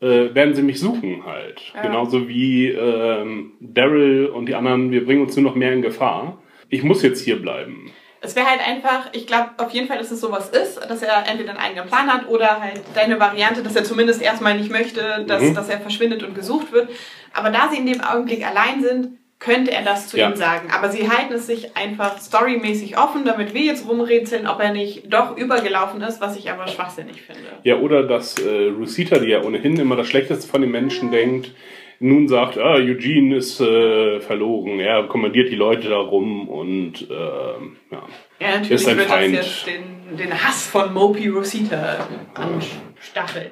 äh, 0.00 0.34
werden 0.34 0.54
sie 0.54 0.62
mich 0.62 0.78
suchen 0.80 1.24
halt. 1.24 1.60
Ja. 1.74 1.82
Genauso 1.82 2.28
wie 2.28 2.68
ähm, 2.68 3.52
Daryl 3.60 4.26
und 4.26 4.46
die 4.46 4.54
anderen, 4.54 4.90
wir 4.90 5.04
bringen 5.04 5.22
uns 5.22 5.36
nur 5.36 5.44
noch 5.44 5.54
mehr 5.54 5.72
in 5.72 5.82
Gefahr. 5.82 6.38
Ich 6.68 6.82
muss 6.82 7.02
jetzt 7.02 7.24
hier 7.24 7.40
bleiben. 7.40 7.90
Es 8.20 8.34
wäre 8.34 8.46
halt 8.46 8.66
einfach, 8.66 9.10
ich 9.12 9.26
glaube 9.26 9.50
auf 9.58 9.70
jeden 9.70 9.86
Fall, 9.86 9.98
dass 9.98 10.10
es 10.10 10.20
sowas 10.20 10.48
ist, 10.50 10.78
dass 10.88 11.02
er 11.02 11.28
entweder 11.28 11.50
einen 11.50 11.60
eigenen 11.60 11.86
Plan 11.86 12.12
hat 12.12 12.28
oder 12.28 12.60
halt 12.60 12.82
deine 12.94 13.20
Variante, 13.20 13.62
dass 13.62 13.76
er 13.76 13.84
zumindest 13.84 14.20
erstmal 14.20 14.56
nicht 14.58 14.70
möchte, 14.70 15.24
dass, 15.28 15.42
Mhm. 15.42 15.54
dass 15.54 15.68
er 15.68 15.78
verschwindet 15.78 16.22
und 16.24 16.34
gesucht 16.34 16.72
wird. 16.72 16.88
Aber 17.32 17.50
da 17.50 17.68
sie 17.70 17.78
in 17.78 17.86
dem 17.86 18.00
Augenblick 18.00 18.44
allein 18.44 18.82
sind, 18.82 19.18
könnte 19.38 19.70
er 19.70 19.82
das 19.82 20.08
zu 20.08 20.16
Ja. 20.16 20.30
ihm 20.30 20.36
sagen. 20.36 20.70
Aber 20.74 20.88
sie 20.88 21.08
halten 21.10 21.34
es 21.34 21.46
sich 21.46 21.76
einfach 21.76 22.18
storymäßig 22.18 22.98
offen, 22.98 23.24
damit 23.26 23.52
wir 23.52 23.62
jetzt 23.62 23.86
rumrätseln, 23.88 24.46
ob 24.46 24.60
er 24.60 24.72
nicht 24.72 25.12
doch 25.12 25.36
übergelaufen 25.36 26.00
ist, 26.00 26.20
was 26.20 26.36
ich 26.36 26.50
aber 26.50 26.66
schwachsinnig 26.68 27.20
finde. 27.22 27.42
Ja, 27.62 27.76
oder 27.76 28.02
dass 28.04 28.38
äh, 28.38 28.68
Rosita, 28.68 29.18
die 29.18 29.28
ja 29.28 29.42
ohnehin 29.42 29.78
immer 29.78 29.96
das 29.96 30.08
Schlechteste 30.08 30.48
von 30.48 30.62
den 30.62 30.70
Menschen 30.70 31.10
denkt, 31.10 31.52
nun 31.98 32.28
sagt, 32.28 32.58
ah, 32.58 32.74
Eugene 32.74 33.36
ist 33.36 33.60
äh, 33.60 34.20
verloren, 34.20 34.80
er 34.80 35.04
kommandiert 35.04 35.50
die 35.50 35.54
Leute 35.56 35.88
darum 35.88 36.46
und 36.48 37.06
ähm, 37.10 37.76
ja. 37.90 38.02
Ja, 38.38 38.48
natürlich 38.48 38.70
Ist 38.70 38.88
ein 38.88 38.98
wird 38.98 39.08
Feind. 39.08 39.36
das 39.38 39.46
jetzt 39.46 39.66
den, 39.66 40.16
den 40.16 40.32
Hass 40.32 40.66
von 40.66 40.92
Mopi 40.92 41.28
Rosita 41.28 42.06
anstacheln. 42.34 43.50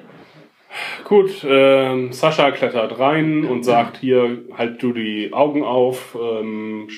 Gut, 1.03 1.45
ähm, 1.47 2.11
Sascha 2.11 2.51
klettert 2.51 2.99
rein 2.99 3.45
und 3.45 3.63
sagt 3.63 3.97
hier, 3.97 4.39
halt 4.57 4.81
du 4.81 4.93
die 4.93 5.31
Augen 5.33 5.63
auf, 5.63 6.17
ähm, 6.19 6.89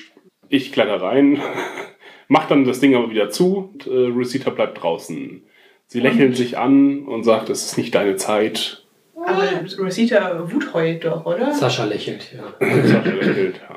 ich 0.48 0.72
kletter 0.72 1.00
rein, 1.00 1.40
macht 2.28 2.50
dann 2.50 2.64
das 2.64 2.80
Ding 2.80 2.94
aber 2.94 3.10
wieder 3.10 3.30
zu, 3.30 3.70
und, 3.72 3.86
äh, 3.86 4.08
Rosita 4.08 4.50
bleibt 4.50 4.82
draußen. 4.82 5.42
Sie 5.86 6.00
lächeln 6.00 6.34
sich 6.34 6.58
an 6.58 7.04
und 7.06 7.24
sagt, 7.24 7.48
es 7.48 7.64
ist 7.64 7.78
nicht 7.78 7.94
deine 7.94 8.16
Zeit. 8.16 8.84
Aber 9.16 9.44
Rosita 9.78 10.50
wutheult 10.50 11.04
doch, 11.04 11.24
oder? 11.24 11.52
Sascha 11.52 11.84
lächelt, 11.84 12.32
ja. 12.34 12.66
Sascha 12.84 13.08
lächelt, 13.08 13.60
ja. 13.68 13.76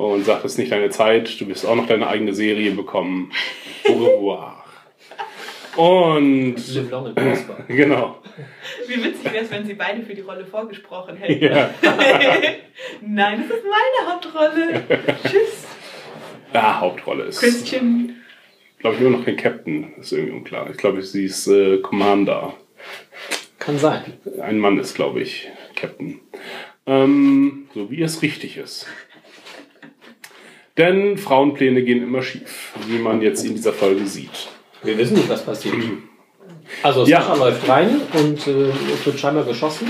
Und 0.00 0.24
sagt, 0.24 0.44
es 0.44 0.52
ist 0.52 0.58
nicht 0.58 0.70
deine 0.70 0.90
Zeit, 0.90 1.40
du 1.40 1.48
wirst 1.48 1.66
auch 1.66 1.74
noch 1.74 1.88
deine 1.88 2.06
eigene 2.06 2.32
Serie 2.32 2.70
bekommen. 2.70 3.32
Au 3.88 3.94
revoir. 3.94 4.64
Und 5.78 6.56
genau. 7.68 8.18
Wie 8.88 9.04
witzig 9.04 9.32
wäre 9.32 9.44
es, 9.44 9.50
wenn 9.52 9.64
sie 9.64 9.74
beide 9.74 10.02
für 10.02 10.12
die 10.12 10.22
Rolle 10.22 10.44
vorgesprochen 10.44 11.16
hätten. 11.16 11.40
Ja. 11.40 11.70
Nein, 13.00 13.44
das 13.48 13.58
ist 13.58 13.64
meine 13.64 14.12
Hauptrolle. 14.12 14.82
Tschüss, 15.22 15.66
ja, 16.52 16.80
Hauptrolle 16.80 17.24
ist, 17.26 17.38
Christian. 17.38 18.16
glaube 18.80 18.96
ich, 18.96 19.02
nur 19.02 19.12
noch 19.12 19.24
kein 19.24 19.36
Captain. 19.36 19.92
Ist 20.00 20.10
irgendwie 20.10 20.32
unklar. 20.32 20.68
Ich 20.68 20.78
glaube, 20.78 21.00
sie 21.00 21.26
ist 21.26 21.46
äh, 21.46 21.78
Commander. 21.78 22.54
Kann 23.60 23.78
sein. 23.78 24.14
Ein 24.40 24.58
Mann 24.58 24.80
ist, 24.80 24.96
glaube 24.96 25.20
ich, 25.20 25.48
Captain. 25.76 26.18
Ähm, 26.86 27.68
so 27.72 27.88
wie 27.88 28.02
es 28.02 28.20
richtig 28.22 28.56
ist. 28.56 28.88
Denn 30.76 31.18
Frauenpläne 31.18 31.84
gehen 31.84 32.02
immer 32.02 32.22
schief, 32.22 32.72
wie 32.88 32.98
man 32.98 33.22
jetzt 33.22 33.44
in 33.44 33.54
dieser 33.54 33.72
Folge 33.72 34.06
sieht. 34.06 34.48
Wir 34.82 34.96
wissen 34.98 35.14
nicht, 35.16 35.28
was 35.28 35.42
passiert. 35.44 35.74
Also 36.82 37.04
Ja. 37.06 37.22
Sascha 37.22 37.34
läuft 37.34 37.66
rein 37.68 38.00
und 38.12 38.46
äh, 38.46 38.68
es 38.92 39.06
wird 39.06 39.18
scheinbar 39.18 39.44
geschossen. 39.44 39.88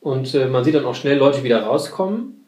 Und 0.00 0.34
äh, 0.34 0.46
man 0.46 0.64
sieht 0.64 0.74
dann 0.74 0.86
auch 0.86 0.94
schnell 0.94 1.18
Leute 1.18 1.42
wieder 1.44 1.62
rauskommen 1.62 2.46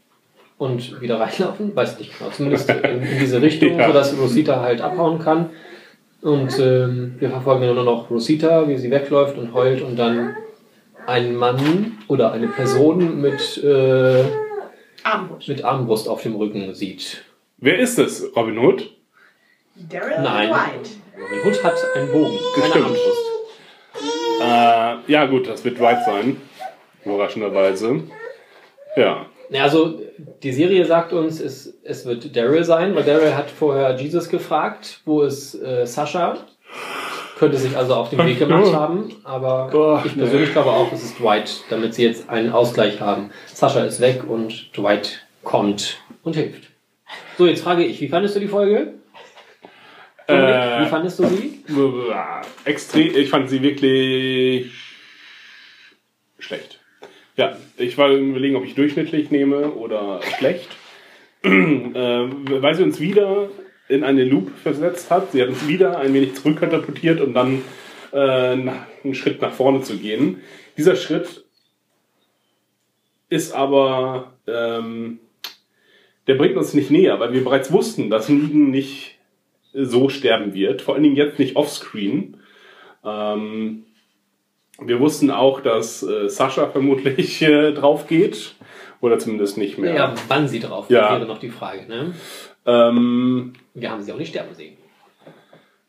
und 0.57 1.01
wieder 1.03 1.21
reinlaufen. 1.21 1.75
Weiß 1.77 1.99
nicht 1.99 2.19
genau. 2.19 2.31
Zumindest 2.31 2.71
in, 2.71 3.03
in 3.03 3.19
diese 3.21 3.43
Richtung, 3.43 3.77
Ja. 3.79 3.89
sodass 3.89 4.17
Rosita 4.19 4.61
halt 4.61 4.81
abhauen 4.81 5.19
kann. 5.19 5.51
Und 6.23 6.59
ähm, 6.59 7.17
wir 7.19 7.29
verfolgen 7.31 7.63
dann 7.67 7.75
nur 7.75 7.85
noch 7.85 8.09
Rosita, 8.11 8.69
wie 8.69 8.79
sie 8.79 8.91
wegläuft 8.91 9.37
und 9.37 9.53
heult 9.53 9.83
und 9.83 9.97
dann 9.99 10.35
einen 11.07 11.35
Mann 11.37 11.99
oder 12.09 12.33
eine 12.33 12.49
Person 12.49 13.21
mit, 13.21 13.63
äh, 13.63 14.25
Armbrust. 15.03 15.49
mit 15.49 15.63
Armbrust 15.65 16.09
auf 16.09 16.23
dem 16.23 16.37
Rücken 16.37 16.73
sieht. 16.75 17.25
Wer 17.59 17.79
ist 17.81 17.99
es? 17.99 18.31
Robin 18.35 18.57
Hood? 18.59 18.91
Daryl 19.91 20.23
Nein. 20.23 20.51
White. 20.51 20.91
Robin 21.21 21.45
Hood 21.45 21.65
hat 21.65 21.75
einen 21.95 22.11
Bogen, 22.13 22.39
keine 22.55 22.67
Stimmt. 22.69 22.85
Armbrust. 22.87 23.27
Äh, 24.41 25.13
ja, 25.13 25.27
gut, 25.27 25.49
das 25.49 25.65
wird 25.65 25.79
White 25.81 26.03
sein. 26.07 26.37
Überraschenderweise. 27.05 28.03
Ja. 28.97 29.27
Ja, 29.51 29.65
also 29.65 30.01
die 30.43 30.53
Serie 30.53 30.85
sagt 30.87 31.13
uns, 31.13 31.41
es, 31.41 31.75
es 31.85 32.07
wird 32.07 32.35
Daryl 32.35 32.65
sein, 32.65 32.95
weil 32.95 33.03
Daryl 33.03 33.35
hat 33.35 33.51
vorher 33.51 33.95
Jesus 33.97 34.29
gefragt, 34.31 35.01
wo 35.05 35.23
ist 35.23 35.55
äh, 35.63 35.87
Sascha? 35.87 36.39
Könnte 37.39 37.59
sich 37.59 37.77
also 37.77 37.95
auf 37.95 38.09
den 38.09 38.25
Weg 38.25 38.39
gemacht 38.39 38.73
haben, 38.73 39.15
aber 39.25 39.71
Oh, 39.75 40.01
ich 40.07 40.17
persönlich 40.17 40.53
glaube 40.53 40.71
auch, 40.71 40.91
es 40.93 41.03
ist 41.03 41.19
Dwight, 41.19 41.65
damit 41.71 41.95
sie 41.95 42.05
jetzt 42.05 42.31
einen 42.31 42.51
Ausgleich 42.53 43.01
haben. 43.01 43.31
Sascha 43.53 43.85
ist 43.85 44.01
weg 44.01 44.23
und 44.27 44.75
Dwight 44.77 45.27
kommt 45.43 45.99
und 46.23 46.35
hilft. 46.37 46.71
So, 47.37 47.47
jetzt 47.47 47.63
frage 47.63 47.85
ich, 47.85 48.01
wie 48.01 48.09
fandest 48.09 48.37
du 48.37 48.41
die 48.41 48.49
Folge? 48.49 48.95
Äh, 50.33 50.85
wie 50.85 50.89
fandest 50.89 51.19
du 51.19 51.27
sie? 51.27 51.65
Extrem, 52.65 53.17
ich 53.17 53.29
fand 53.29 53.49
sie 53.49 53.63
wirklich 53.63 54.73
schlecht. 56.39 56.81
Ja, 57.37 57.57
ich 57.77 57.97
war 57.97 58.11
überlegen, 58.11 58.57
ob 58.57 58.65
ich 58.65 58.75
durchschnittlich 58.75 59.31
nehme 59.31 59.73
oder 59.73 60.21
schlecht. 60.39 60.69
äh, 61.43 61.49
weil 61.49 62.75
sie 62.75 62.83
uns 62.83 63.01
wieder 63.01 63.49
in 63.89 64.05
eine 64.05 64.25
Loop 64.25 64.51
versetzt 64.63 65.11
hat. 65.11 65.33
Sie 65.33 65.43
hat 65.43 65.49
uns 65.49 65.67
wieder 65.67 65.99
ein 65.99 66.15
wenig 66.15 66.35
zurückkatapultiert 66.35 67.21
und 67.21 67.35
dann 67.35 67.63
äh, 68.13 68.17
einen 68.19 69.15
Schritt 69.15 69.41
nach 69.41 69.53
vorne 69.53 69.83
zu 69.83 69.97
gehen. 69.99 70.41
Dieser 70.77 70.97
Schritt 70.97 71.45
ist 73.29 73.53
aber, 73.53 74.35
ähm, 74.47 75.19
der 76.27 76.35
bringt 76.35 76.57
uns 76.57 76.75
nicht 76.75 76.91
näher, 76.91 77.19
weil 77.19 77.33
wir 77.33 77.43
bereits 77.43 77.73
wussten, 77.73 78.11
dass 78.11 78.29
Negan 78.29 78.71
nicht 78.71 79.12
so 79.73 80.09
sterben 80.09 80.55
wird. 80.55 80.83
Vor 80.83 80.95
allen 80.95 81.03
Dingen 81.03 81.17
jetzt 81.17 81.39
nicht 81.39 81.57
offscreen. 81.57 82.37
Ähm, 83.05 83.85
wir 84.81 85.01
wussten 85.01 85.31
auch, 85.31 85.61
dass 85.61 86.03
äh, 86.03 86.29
Sascha 86.29 86.69
vermutlich 86.69 87.43
äh, 87.43 87.73
drauf 87.73 88.07
geht. 88.07 88.55
Oder 89.01 89.19
zumindest 89.19 89.59
nicht 89.59 89.79
mehr. 89.79 89.95
Ja, 89.95 90.15
wann 90.29 90.47
sie 90.47 90.61
drauf 90.61 90.89
Ja. 90.89 91.13
wäre 91.15 91.27
noch 91.27 91.39
die 91.39 91.49
Frage. 91.51 91.87
Ne? 91.89 92.15
Ähm, 92.67 93.53
Wir 93.75 93.91
haben 93.91 94.01
sie 94.03 94.13
auch 94.13 94.19
nicht 94.19 94.29
sterben 94.29 94.55
sehen. 94.55 94.77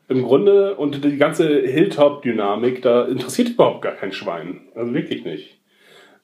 Im 0.10 0.24
Grunde, 0.24 0.76
und 0.76 1.04
die 1.04 1.18
ganze 1.18 1.62
Hilltop-Dynamik, 1.62 2.82
da 2.82 3.06
interessiert 3.06 3.50
überhaupt 3.50 3.84
gar 3.84 3.94
kein 3.94 4.12
Schwein. 4.12 4.62
Also 4.76 4.94
wirklich 4.94 5.24
nicht. 5.24 5.60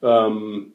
Ähm, 0.02 0.72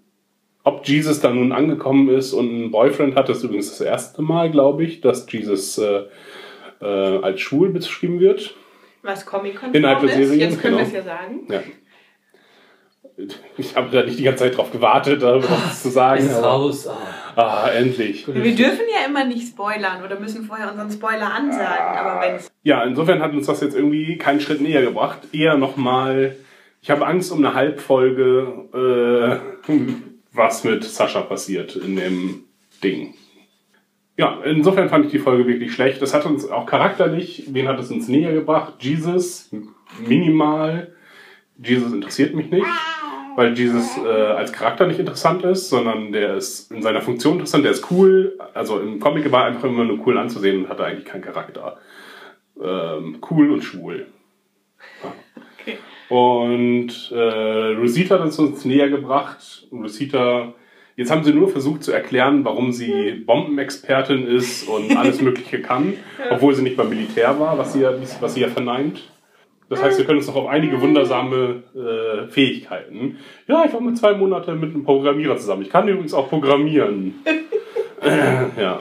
ob 0.63 0.87
Jesus 0.87 1.19
da 1.19 1.29
nun 1.31 1.51
angekommen 1.51 2.09
ist 2.09 2.33
und 2.33 2.49
einen 2.49 2.71
Boyfriend 2.71 3.15
hat, 3.15 3.29
das 3.29 3.37
ist 3.39 3.43
übrigens 3.43 3.69
das 3.69 3.81
erste 3.81 4.21
Mal, 4.21 4.49
glaube 4.49 4.83
ich, 4.83 5.01
dass 5.01 5.31
Jesus 5.31 5.77
äh, 5.77 6.03
äh, 6.81 6.85
als 6.85 7.41
schwul 7.41 7.69
beschrieben 7.69 8.19
wird. 8.19 8.55
Was 9.01 9.25
Comic-Con 9.25 9.73
Innerhalb 9.73 10.01
der 10.01 10.19
ist, 10.19 10.33
jetzt 10.35 10.61
können 10.61 10.77
wir 10.77 10.85
genau. 10.85 10.88
es 10.88 10.93
ja 10.93 11.03
sagen. 11.03 11.47
Ja. 11.49 11.61
Ich 13.57 13.75
habe 13.75 13.89
da 13.91 14.03
nicht 14.03 14.19
die 14.19 14.23
ganze 14.23 14.43
Zeit 14.43 14.57
drauf 14.57 14.71
gewartet, 14.71 15.21
darüber 15.21 15.49
was 15.49 15.83
zu 15.83 15.89
sagen. 15.89 16.25
Ist 16.25 16.35
aber, 16.35 16.47
raus. 16.47 16.88
Ah. 16.88 17.41
ah, 17.41 17.69
endlich. 17.69 18.27
Wir 18.27 18.55
dürfen 18.55 18.81
ja 18.91 19.07
immer 19.07 19.23
nicht 19.23 19.47
spoilern 19.47 20.03
oder 20.03 20.19
müssen 20.19 20.43
vorher 20.43 20.69
unseren 20.69 20.91
Spoiler 20.91 21.33
ansagen, 21.33 21.97
aber 21.97 22.21
wenn 22.21 22.35
es 22.35 22.51
Ja, 22.63 22.83
insofern 22.83 23.21
hat 23.21 23.31
uns 23.31 23.47
das 23.47 23.61
jetzt 23.61 23.75
irgendwie 23.75 24.17
keinen 24.17 24.41
Schritt 24.41 24.59
näher 24.59 24.81
gebracht. 24.81 25.19
Eher 25.31 25.55
nochmal, 25.55 26.35
ich 26.81 26.89
habe 26.89 27.05
Angst 27.05 27.31
um 27.31 27.38
eine 27.38 27.53
Halbfolge, 27.53 29.41
äh, 29.67 29.71
was 30.33 30.65
mit 30.65 30.83
Sascha 30.83 31.21
passiert 31.21 31.77
in 31.77 31.95
dem 31.95 32.43
Ding. 32.83 33.13
Ja, 34.17 34.39
insofern 34.45 34.89
fand 34.89 35.06
ich 35.06 35.12
die 35.12 35.19
Folge 35.19 35.45
wirklich 35.45 35.73
schlecht. 35.73 36.01
Das 36.01 36.13
hat 36.13 36.25
uns 36.25 36.49
auch 36.49 36.65
charakterlich, 36.65 37.45
wen 37.49 37.67
hat 37.67 37.80
es 37.80 37.91
uns 37.91 38.08
näher 38.08 38.34
gebracht? 38.34 38.75
Jesus, 38.80 39.51
minimal. 40.08 40.93
Jesus 41.58 41.93
interessiert 41.93 42.34
mich 42.34 42.49
nicht, 42.49 42.65
weil 43.36 43.58
Jesus 43.58 43.97
äh, 43.97 44.08
als 44.08 44.51
Charakter 44.51 44.88
nicht 44.88 44.99
interessant 44.99 45.43
ist, 45.43 45.69
sondern 45.69 46.12
der 46.12 46.36
ist 46.36 46.71
in 46.71 46.82
seiner 46.82 47.01
Funktion 47.01 47.34
interessant, 47.34 47.63
der 47.63 47.71
ist 47.71 47.89
cool. 47.91 48.38
Also 48.54 48.80
im 48.80 48.99
Comic 48.99 49.32
war 49.32 49.43
er 49.43 49.47
einfach 49.47 49.69
immer 49.69 49.86
nur 49.86 50.06
cool 50.06 50.17
anzusehen 50.17 50.63
und 50.63 50.69
hatte 50.69 50.86
eigentlich 50.86 51.06
keinen 51.06 51.21
Charakter 51.21 51.78
ähm, 52.62 53.19
cool 53.30 53.51
und 53.51 53.63
schwul. 53.63 54.08
Ja. 55.04 55.13
Okay. 55.60 55.78
Und 56.10 57.12
äh, 57.12 57.75
Rosita 57.75 58.19
hat 58.19 58.28
es 58.28 58.39
uns 58.39 58.65
näher 58.65 58.89
gebracht. 58.89 59.67
Rosita, 59.71 60.54
jetzt 60.95 61.12
haben 61.12 61.23
sie 61.23 61.34
nur 61.34 61.49
versucht 61.49 61.84
zu 61.84 61.91
erklären, 61.91 62.45
warum 62.45 62.71
sie 62.71 63.23
Bombenexpertin 63.25 64.27
ist 64.27 64.67
und 64.67 64.95
alles 64.95 65.21
Mögliche 65.21 65.62
kann, 65.62 65.93
obwohl 66.29 66.53
sie 66.55 66.63
nicht 66.63 66.77
beim 66.77 66.89
Militär 66.89 67.39
war, 67.39 67.58
was 67.58 67.73
sie 67.73 67.81
ja, 67.81 67.93
was 68.19 68.34
sie 68.34 68.41
ja 68.41 68.49
verneint. 68.49 69.12
Das 69.67 69.81
heißt, 69.81 69.97
wir 69.97 70.05
können 70.05 70.19
uns 70.19 70.27
noch 70.27 70.36
auf 70.36 70.47
einige 70.47 70.79
wundersame 70.79 71.63
äh, 71.75 72.27
Fähigkeiten. 72.27 73.17
Ja, 73.47 73.65
ich 73.65 73.73
war 73.73 73.81
mal 73.81 73.95
zwei 73.95 74.13
Monate 74.13 74.53
mit 74.53 74.75
einem 74.75 74.84
Programmierer 74.84 75.38
zusammen. 75.38 75.63
Ich 75.63 75.71
kann 75.71 75.88
übrigens 75.88 76.13
auch 76.13 76.29
programmieren. 76.29 77.15
ja. 78.60 78.79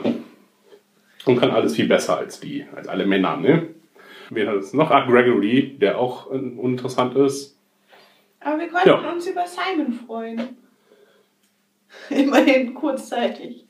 Und 1.25 1.39
kann 1.39 1.49
alles 1.49 1.75
viel 1.75 1.87
besser 1.87 2.17
als 2.19 2.39
die, 2.39 2.65
als 2.75 2.87
alle 2.87 3.07
Männer, 3.07 3.35
ne? 3.37 3.69
Wen 4.29 4.47
hat 4.47 4.57
es 4.57 4.73
noch? 4.73 4.91
Ah, 4.91 5.05
Gregory, 5.07 5.75
der 5.81 5.97
auch 5.97 6.31
äh, 6.31 6.35
uninteressant 6.35 7.15
ist. 7.15 7.57
Aber 8.39 8.59
wir 8.59 8.67
konnten 8.67 8.87
Ja. 8.89 9.11
uns 9.11 9.27
über 9.27 9.45
Simon 9.47 9.91
freuen. 9.91 10.39
Immerhin 12.09 12.73
kurzzeitig. 12.73 13.65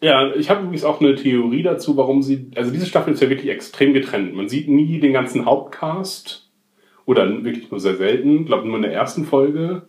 Ja, 0.00 0.34
ich 0.34 0.50
habe 0.50 0.62
übrigens 0.62 0.84
auch 0.84 1.00
eine 1.00 1.14
Theorie 1.14 1.62
dazu, 1.62 1.96
warum 1.96 2.22
sie. 2.22 2.50
Also 2.56 2.72
diese 2.72 2.86
Staffel 2.86 3.14
ist 3.14 3.22
ja 3.22 3.30
wirklich 3.30 3.50
extrem 3.50 3.94
getrennt. 3.94 4.34
Man 4.34 4.48
sieht 4.48 4.68
nie 4.68 4.98
den 4.98 5.12
ganzen 5.12 5.44
Hauptcast. 5.46 6.50
Oder 7.04 7.44
wirklich 7.44 7.70
nur 7.70 7.80
sehr 7.80 7.96
selten. 7.96 8.42
Ich 8.42 8.46
glaube, 8.46 8.66
nur 8.66 8.76
in 8.76 8.82
der 8.82 8.92
ersten 8.92 9.24
Folge 9.24 9.82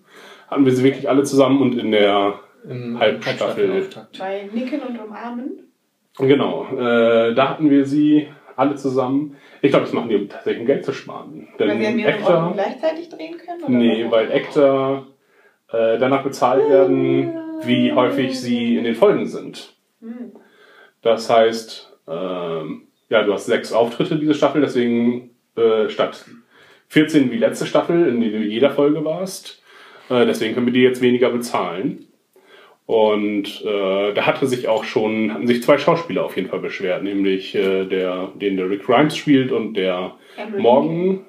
hatten 0.47 0.65
wir 0.65 0.71
sie 0.71 0.83
wirklich 0.83 1.09
alle 1.09 1.23
zusammen 1.23 1.61
und 1.61 1.77
in 1.77 1.91
der 1.91 2.39
Im 2.67 2.99
Halbstaffel. 2.99 3.87
Bei 4.17 4.49
Nicken 4.51 4.81
und 4.81 4.99
Umarmen. 4.99 5.59
Genau, 6.17 6.67
äh, 6.71 7.33
da 7.33 7.49
hatten 7.49 7.69
wir 7.69 7.85
sie 7.85 8.27
alle 8.55 8.75
zusammen. 8.75 9.35
Ich 9.61 9.71
glaube, 9.71 9.85
das 9.85 9.93
machen 9.93 10.09
die, 10.09 10.15
um 10.15 10.29
tatsächlich 10.29 10.61
um 10.61 10.67
Geld 10.67 10.85
zu 10.85 10.93
sparen. 10.93 11.47
Weil 11.57 11.79
Denn 11.79 11.95
mehreren 11.95 12.23
Orten 12.23 12.35
Actor, 12.35 12.53
gleichzeitig 12.53 13.09
drehen 13.09 13.37
können? 13.37 13.63
Oder 13.63 13.71
nee, 13.71 13.99
warum? 13.99 14.11
weil 14.11 14.31
Actor 14.31 15.07
äh, 15.71 15.97
danach 15.97 16.23
bezahlt 16.23 16.69
werden, 16.69 17.33
wie 17.67 17.91
häufig 17.93 18.39
sie 18.39 18.77
in 18.77 18.83
den 18.83 18.95
Folgen 18.95 19.25
sind. 19.27 19.75
Hm. 20.01 20.31
Das 21.01 21.29
heißt, 21.29 21.91
ähm, 22.07 22.83
ja, 23.09 23.23
du 23.23 23.33
hast 23.33 23.45
sechs 23.45 23.71
Auftritte 23.73 24.17
diese 24.17 24.33
Staffel, 24.33 24.61
deswegen 24.61 25.31
äh, 25.55 25.89
statt 25.89 26.25
14 26.87 27.31
wie 27.31 27.37
letzte 27.37 27.65
Staffel, 27.65 28.07
in 28.07 28.21
der 28.21 28.29
du 28.31 28.37
jeder 28.39 28.69
Folge 28.71 29.03
warst. 29.03 29.61
Äh, 30.09 30.25
deswegen 30.25 30.53
können 30.53 30.65
wir 30.67 30.73
dir 30.73 30.83
jetzt 30.89 31.01
weniger 31.01 31.29
bezahlen. 31.29 32.07
Und 32.85 33.63
äh, 33.65 34.13
da 34.13 34.25
hatte 34.25 34.45
sich 34.45 34.67
auch 34.67 34.83
schon, 34.83 35.33
hatten 35.33 35.47
sich 35.47 35.63
zwei 35.63 35.77
Schauspieler 35.77 36.25
auf 36.25 36.35
jeden 36.35 36.49
Fall 36.49 36.59
beschwert, 36.59 37.01
nämlich 37.03 37.55
äh, 37.55 37.85
der, 37.85 38.31
den 38.35 38.57
der 38.57 38.69
Rick 38.69 38.83
Grimes 38.85 39.15
spielt 39.15 39.51
und 39.53 39.73
der 39.75 40.15
Morgan, 40.57 41.21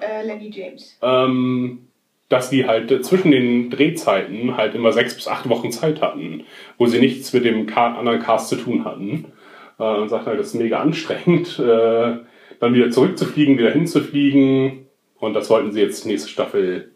Äh, 0.00 0.26
Lenny 0.26 0.50
James. 0.50 0.98
ähm, 1.02 1.88
dass 2.28 2.50
die 2.50 2.66
halt 2.66 3.04
zwischen 3.04 3.30
den 3.30 3.70
Drehzeiten 3.70 4.56
halt 4.56 4.74
immer 4.74 4.92
sechs 4.92 5.14
bis 5.14 5.28
acht 5.28 5.48
Wochen 5.48 5.70
Zeit 5.70 6.00
hatten, 6.00 6.44
wo 6.76 6.86
sie 6.86 6.98
nichts 6.98 7.32
mit 7.32 7.44
dem 7.44 7.68
anderen 7.72 8.20
Cast 8.20 8.48
zu 8.48 8.56
tun 8.56 8.84
hatten. 8.84 9.32
Äh, 9.78 9.84
und 9.84 10.08
sagten 10.08 10.26
halt, 10.26 10.40
das 10.40 10.48
ist 10.48 10.54
mega 10.54 10.80
anstrengend, 10.80 11.58
äh, 11.58 12.16
dann 12.60 12.74
wieder 12.74 12.90
zurückzufliegen, 12.90 13.58
wieder 13.58 13.70
hinzufliegen. 13.70 14.86
Und 15.18 15.34
das 15.34 15.48
wollten 15.50 15.72
sie 15.72 15.80
jetzt 15.80 16.06
nächste 16.06 16.28
Staffel, 16.28 16.92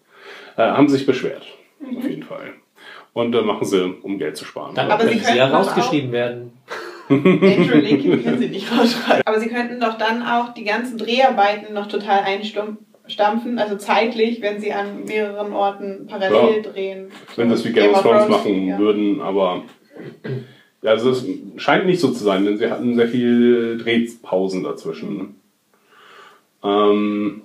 äh, 0.57 0.63
haben 0.63 0.89
sie 0.89 0.97
sich 0.97 1.07
beschwert. 1.07 1.47
Auf 1.97 2.09
jeden 2.09 2.23
Fall. 2.23 2.55
Und 3.13 3.35
äh, 3.35 3.43
machen 3.43 3.67
sie, 3.67 3.85
um 4.03 4.19
Geld 4.19 4.37
zu 4.37 4.45
sparen. 4.45 4.75
Dann 4.75 4.91
Aber 4.91 5.05
sie 5.05 5.11
können 5.11 5.25
sie 5.25 5.37
ja 5.37 5.49
könnten 5.49 5.53
doch 5.53 5.77
rausgeschrieben 5.77 6.13
werden. 6.13 6.53
Andrew 7.09 7.77
Lincoln 7.79 8.23
können 8.23 8.39
sie 8.39 8.49
nicht 8.49 8.71
rausschreiben. 8.71 9.23
Aber 9.25 9.41
sie 9.41 9.49
könnten 9.49 9.81
doch 9.81 9.99
dann 9.99 10.23
auch 10.23 10.55
die 10.55 10.65
ganzen 10.65 10.97
Dreharbeiten 10.97 11.75
noch 11.75 11.89
total 11.89 12.21
einstampfen, 13.11 13.59
also 13.59 13.77
zeitlich, 13.77 14.41
wenn 14.41 14.61
sie 14.61 14.73
an 14.73 15.05
mehreren 15.05 15.53
Orten 15.53 16.07
parallel 16.07 16.57
Ja. 16.65 16.71
drehen. 16.71 17.11
wenn 17.37 17.51
es 17.51 17.65
wie 17.65 17.73
Game 17.73 17.93
of 17.95 18.03
Thrones 18.03 18.29
machen 18.29 18.79
würden, 18.79 19.21
aber 19.21 19.65
ja, 20.83 20.91
also 20.93 21.11
es 21.11 21.27
scheint 21.57 21.87
nicht 21.87 22.01
so 22.01 22.09
zu 22.09 22.23
sein, 22.25 22.45
denn 22.45 22.57
sie 22.59 22.71
hatten 22.71 22.95
sehr 22.95 23.09
viel 23.09 23.79
Drehpausen 23.79 24.63
dazwischen. 24.63 25.37
Ähm, 26.63 27.43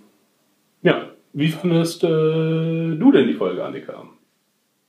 ja, 0.83 1.09
wie 1.33 1.49
fandest 1.49 2.03
äh, 2.03 2.07
du 2.07 3.11
denn 3.11 3.27
die 3.27 3.33
Folge, 3.33 3.63
Annika? 3.63 4.05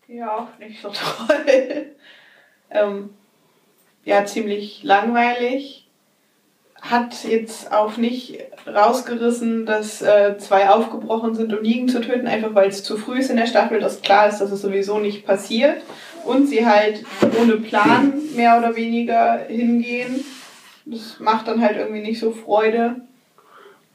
Ja, 0.08 0.36
auch 0.36 0.58
nicht 0.58 0.80
so 0.80 0.88
toll. 1.26 1.86
ähm, 2.70 3.10
ja, 4.04 4.24
ziemlich 4.24 4.82
langweilig. 4.84 5.85
Hat 6.90 7.24
jetzt 7.24 7.72
auch 7.72 7.96
nicht 7.96 8.38
rausgerissen, 8.66 9.66
dass 9.66 10.02
äh, 10.02 10.36
zwei 10.38 10.68
aufgebrochen 10.68 11.34
sind, 11.34 11.52
um 11.56 11.62
Liegen 11.62 11.88
zu 11.88 12.00
töten, 12.00 12.26
einfach 12.26 12.54
weil 12.54 12.68
es 12.68 12.82
zu 12.82 12.96
früh 12.96 13.18
ist 13.18 13.30
in 13.30 13.36
der 13.36 13.46
Staffel, 13.46 13.80
dass 13.80 14.02
klar 14.02 14.28
ist, 14.28 14.38
dass 14.38 14.52
es 14.52 14.62
sowieso 14.62 14.98
nicht 14.98 15.26
passiert. 15.26 15.82
Und 16.24 16.46
sie 16.48 16.66
halt 16.66 17.04
ohne 17.40 17.56
Plan 17.56 18.12
mehr 18.34 18.58
oder 18.58 18.74
weniger 18.74 19.38
hingehen. 19.48 20.24
Das 20.84 21.18
macht 21.20 21.46
dann 21.48 21.60
halt 21.60 21.76
irgendwie 21.76 22.02
nicht 22.02 22.18
so 22.18 22.32
Freude. 22.32 22.96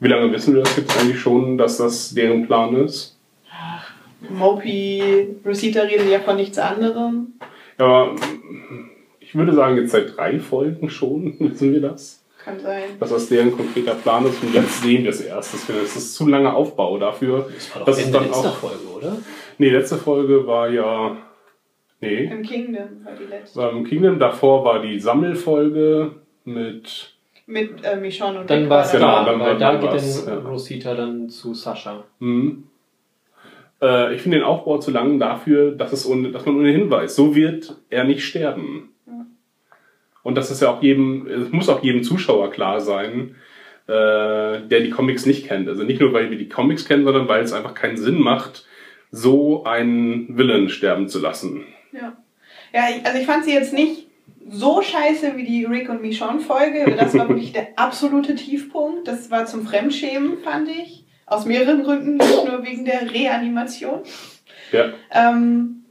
Wie 0.00 0.08
lange 0.08 0.32
wissen 0.32 0.54
wir 0.54 0.62
das 0.62 0.76
jetzt 0.76 0.98
eigentlich 0.98 1.20
schon, 1.20 1.58
dass 1.58 1.76
das 1.76 2.14
deren 2.14 2.46
Plan 2.46 2.74
ist? 2.76 3.16
Mopey, 4.28 5.36
Rosita 5.44 5.82
reden 5.82 6.10
ja 6.10 6.20
von 6.20 6.36
nichts 6.36 6.58
anderem. 6.58 7.34
Ja, 7.78 7.84
aber 7.86 8.16
ich 9.20 9.34
würde 9.34 9.54
sagen, 9.54 9.76
jetzt 9.76 9.92
seit 9.92 10.16
drei 10.16 10.38
Folgen 10.38 10.90
schon 10.90 11.34
wissen 11.38 11.72
wir 11.72 11.80
das. 11.80 12.21
Kann 12.44 12.58
sein. 12.60 12.82
Dass 12.98 13.10
das 13.10 13.28
deren 13.28 13.56
konkreter 13.56 13.94
Plan 13.94 14.26
ist 14.26 14.42
und 14.42 14.52
jetzt 14.54 14.82
sehen 14.82 15.04
wir 15.04 15.10
es 15.10 15.20
erst. 15.20 15.54
Das 15.54 15.60
ist- 15.60 15.68
Das 15.70 15.96
ist 15.96 16.14
zu 16.14 16.26
langer 16.28 16.54
Aufbau 16.56 16.98
dafür. 16.98 17.48
Das 17.54 17.70
war 17.74 17.78
doch 17.80 17.86
Das 17.86 18.10
dann 18.10 18.24
letzter 18.24 18.48
auch- 18.50 18.56
Folge, 18.56 18.86
oder? 18.96 19.16
Nee, 19.58 19.70
letzte 19.70 19.96
Folge 19.96 20.46
war 20.46 20.68
ja. 20.68 21.16
Nee. 22.00 22.24
Im 22.24 22.42
Kingdom 22.42 23.04
war 23.04 23.12
die 23.14 23.24
letzte. 23.30 23.60
War 23.60 23.70
im 23.70 23.84
Kingdom 23.84 24.18
davor 24.18 24.64
war 24.64 24.82
die 24.82 24.98
Sammelfolge 24.98 26.12
mit. 26.44 27.14
Mit 27.46 27.84
äh, 27.84 27.96
Michonne 27.96 28.40
und 28.40 28.50
Dann 28.50 28.68
war 28.68 28.82
es 28.82 28.92
da. 28.92 28.98
Genau, 28.98 29.24
dann- 29.24 29.40
weil 29.40 29.58
dann 29.58 29.80
da 29.80 29.92
geht 29.94 30.00
dann 30.26 30.42
ja. 30.44 30.48
Rosita 30.48 30.94
dann 30.94 31.28
zu 31.28 31.54
Sascha. 31.54 32.04
Hm. 32.20 32.64
Äh, 33.80 34.14
ich 34.14 34.22
finde 34.22 34.38
den 34.38 34.44
Aufbau 34.46 34.78
zu 34.78 34.90
lang 34.90 35.18
dafür, 35.18 35.72
dass, 35.72 35.92
es 35.92 36.06
ohne, 36.06 36.30
dass 36.30 36.46
man 36.46 36.56
ohnehin 36.56 36.90
weiß, 36.90 37.14
so 37.16 37.34
wird 37.34 37.76
er 37.90 38.04
nicht 38.04 38.24
sterben. 38.24 38.90
Und 40.22 40.36
das 40.36 40.50
ist 40.50 40.62
ja 40.62 40.70
auch 40.70 40.82
jedem, 40.82 41.26
es 41.26 41.50
muss 41.50 41.68
auch 41.68 41.82
jedem 41.82 42.02
Zuschauer 42.02 42.50
klar 42.50 42.80
sein, 42.80 43.36
äh, 43.86 44.60
der 44.62 44.80
die 44.80 44.90
Comics 44.90 45.26
nicht 45.26 45.48
kennt. 45.48 45.68
Also 45.68 45.82
nicht 45.82 46.00
nur, 46.00 46.12
weil 46.12 46.30
wir 46.30 46.38
die 46.38 46.48
Comics 46.48 46.86
kennen, 46.86 47.04
sondern 47.04 47.28
weil 47.28 47.42
es 47.42 47.52
einfach 47.52 47.74
keinen 47.74 47.96
Sinn 47.96 48.20
macht, 48.20 48.66
so 49.10 49.64
einen 49.64 50.36
Villain 50.36 50.68
sterben 50.68 51.08
zu 51.08 51.20
lassen. 51.20 51.64
Ja, 51.92 52.16
ja 52.72 52.84
ich, 52.96 53.04
also 53.04 53.18
ich 53.18 53.26
fand 53.26 53.44
sie 53.44 53.52
jetzt 53.52 53.72
nicht 53.72 54.06
so 54.48 54.82
scheiße 54.82 55.36
wie 55.36 55.44
die 55.44 55.64
Rick 55.64 55.88
und 55.88 56.02
Michonne 56.02 56.40
Folge. 56.40 56.94
Das 56.96 57.16
war 57.16 57.28
wirklich 57.28 57.52
der 57.52 57.68
absolute 57.76 58.34
Tiefpunkt. 58.34 59.06
Das 59.08 59.30
war 59.30 59.46
zum 59.46 59.66
Fremdschämen, 59.66 60.38
fand 60.38 60.68
ich. 60.68 61.04
Aus 61.26 61.44
mehreren 61.46 61.82
Gründen, 61.82 62.16
nicht 62.16 62.44
nur 62.44 62.64
wegen 62.64 62.84
der 62.84 63.12
Reanimation. 63.12 64.00
Ja. 64.70 64.92
Ähm, 65.10 65.84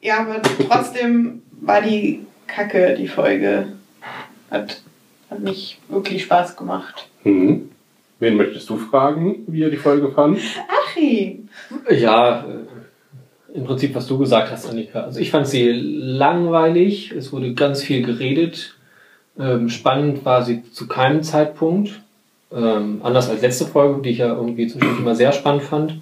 ja, 0.00 0.20
aber 0.20 0.42
trotzdem 0.42 1.42
war 1.60 1.82
die 1.82 2.26
Kacke, 2.46 2.94
die 2.98 3.08
Folge. 3.08 3.77
Hat, 4.50 4.80
hat 5.30 5.40
nicht 5.40 5.78
wirklich 5.88 6.22
Spaß 6.24 6.56
gemacht. 6.56 7.08
Mhm. 7.24 7.70
Wen 8.20 8.36
möchtest 8.36 8.68
du 8.68 8.76
fragen, 8.76 9.44
wie 9.46 9.62
er 9.62 9.70
die 9.70 9.76
Folge 9.76 10.10
fand? 10.10 10.40
Achim! 10.68 11.48
Ja, 11.90 12.44
im 13.54 13.64
Prinzip, 13.64 13.94
was 13.94 14.06
du 14.06 14.18
gesagt 14.18 14.50
hast, 14.50 14.68
Annika. 14.68 15.02
Also 15.02 15.20
ich 15.20 15.30
fand 15.30 15.46
sie 15.46 15.70
langweilig, 15.70 17.12
es 17.12 17.32
wurde 17.32 17.54
ganz 17.54 17.82
viel 17.82 18.04
geredet. 18.04 18.74
Ähm, 19.38 19.68
spannend 19.68 20.24
war 20.24 20.44
sie 20.44 20.62
zu 20.72 20.88
keinem 20.88 21.22
Zeitpunkt. 21.22 22.00
Ähm, 22.52 23.00
anders 23.02 23.28
als 23.28 23.42
letzte 23.42 23.66
Folge, 23.66 24.02
die 24.02 24.10
ich 24.10 24.18
ja 24.18 24.34
irgendwie 24.34 24.66
zwischendurch 24.66 25.00
immer 25.00 25.14
sehr 25.14 25.32
spannend 25.32 25.62
fand. 25.62 26.00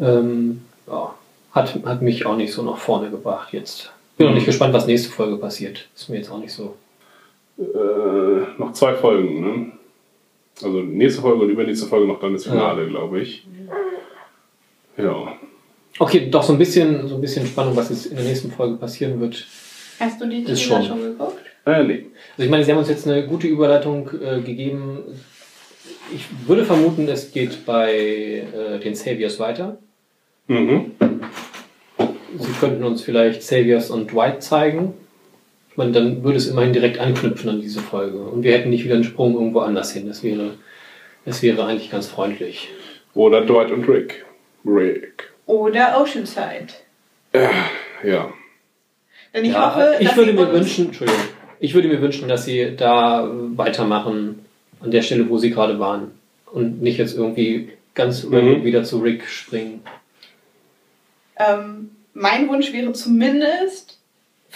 Ähm, 0.00 0.62
ja, 0.86 1.14
hat, 1.52 1.78
hat 1.84 2.02
mich 2.02 2.26
auch 2.26 2.36
nicht 2.36 2.52
so 2.52 2.62
nach 2.62 2.78
vorne 2.78 3.10
gebracht 3.10 3.52
jetzt. 3.52 3.92
Bin 4.16 4.26
noch 4.26 4.34
nicht 4.34 4.46
gespannt, 4.46 4.74
was 4.74 4.86
nächste 4.86 5.10
Folge 5.10 5.36
passiert. 5.36 5.88
Ist 5.94 6.08
mir 6.08 6.16
jetzt 6.16 6.30
auch 6.30 6.38
nicht 6.38 6.52
so. 6.52 6.76
Äh, 7.58 8.58
noch 8.58 8.72
zwei 8.72 8.94
Folgen, 8.94 9.40
ne? 9.40 9.72
Also 10.62 10.80
nächste 10.80 11.20
Folge 11.20 11.44
und 11.44 11.50
übernächste 11.50 11.86
Folge 11.86 12.06
noch 12.06 12.20
dann 12.20 12.32
das 12.32 12.44
Finale, 12.44 12.86
glaube 12.88 13.20
ich. 13.20 13.46
Ja. 14.96 15.34
Okay, 15.98 16.28
doch 16.30 16.42
so 16.42 16.52
ein 16.52 16.58
bisschen, 16.58 17.08
so 17.08 17.16
ein 17.16 17.20
bisschen 17.20 17.46
Spannung, 17.46 17.76
was 17.76 17.90
jetzt 17.90 18.06
in 18.06 18.16
der 18.16 18.24
nächsten 18.24 18.50
Folge 18.50 18.76
passieren 18.76 19.20
wird. 19.20 19.46
Hast 19.98 20.20
du 20.20 20.26
die 20.26 20.44
Trailer 20.44 20.56
schon. 20.56 20.84
schon 20.84 21.00
geguckt? 21.00 21.40
Äh, 21.66 21.84
nee. 21.84 22.06
Also 22.32 22.44
ich 22.44 22.50
meine, 22.50 22.64
Sie 22.64 22.72
haben 22.72 22.78
uns 22.78 22.88
jetzt 22.88 23.06
eine 23.06 23.26
gute 23.26 23.46
Überleitung 23.46 24.10
äh, 24.20 24.40
gegeben. 24.40 25.04
Ich 26.14 26.26
würde 26.46 26.64
vermuten, 26.64 27.08
es 27.08 27.32
geht 27.32 27.64
bei 27.64 27.92
äh, 27.92 28.78
den 28.80 28.94
Saviors 28.94 29.38
weiter. 29.38 29.78
Mhm. 30.48 30.92
Sie 32.36 32.52
könnten 32.60 32.84
uns 32.84 33.02
vielleicht 33.02 33.42
Saviors 33.42 33.90
und 33.90 34.12
Dwight 34.12 34.42
zeigen. 34.42 34.94
Ich 35.74 35.78
meine, 35.78 35.90
dann 35.90 36.22
würde 36.22 36.36
es 36.38 36.46
immerhin 36.46 36.72
direkt 36.72 37.00
anknüpfen 37.00 37.50
an 37.50 37.60
diese 37.60 37.80
Folge. 37.80 38.18
Und 38.18 38.44
wir 38.44 38.52
hätten 38.52 38.70
nicht 38.70 38.84
wieder 38.84 38.94
einen 38.94 39.02
Sprung 39.02 39.34
irgendwo 39.34 39.58
anders 39.58 39.90
hin. 39.92 40.06
Das 40.06 40.22
wäre, 40.22 40.54
das 41.24 41.42
wäre 41.42 41.64
eigentlich 41.66 41.90
ganz 41.90 42.06
freundlich. 42.06 42.68
Oder 43.12 43.44
Dwight 43.44 43.72
und 43.72 43.88
Rick. 43.88 44.24
Rick. 44.64 45.32
Oder 45.46 46.00
Oceanside. 46.00 46.68
Ja. 48.04 48.32
Denn 49.34 49.44
ich 49.44 49.52
ja, 49.52 49.74
hoffe, 49.74 49.96
ich 49.98 50.16
würde 50.16 50.32
mir 50.32 50.52
wünschen, 50.52 50.86
Entschuldigung, 50.86 51.22
ich 51.58 51.74
würde 51.74 51.88
mir 51.88 52.00
wünschen, 52.00 52.28
dass 52.28 52.44
Sie 52.44 52.76
da 52.76 53.28
weitermachen 53.56 54.44
an 54.80 54.92
der 54.92 55.02
Stelle, 55.02 55.28
wo 55.28 55.38
Sie 55.38 55.50
gerade 55.50 55.80
waren. 55.80 56.12
Und 56.52 56.82
nicht 56.82 56.98
jetzt 56.98 57.16
irgendwie 57.16 57.70
ganz 57.94 58.22
Mhm. 58.22 58.62
wieder 58.62 58.84
zu 58.84 58.98
Rick 59.00 59.26
springen. 59.26 59.82
Ähm, 61.36 61.90
mein 62.12 62.48
Wunsch 62.48 62.72
wäre 62.72 62.92
zumindest, 62.92 63.93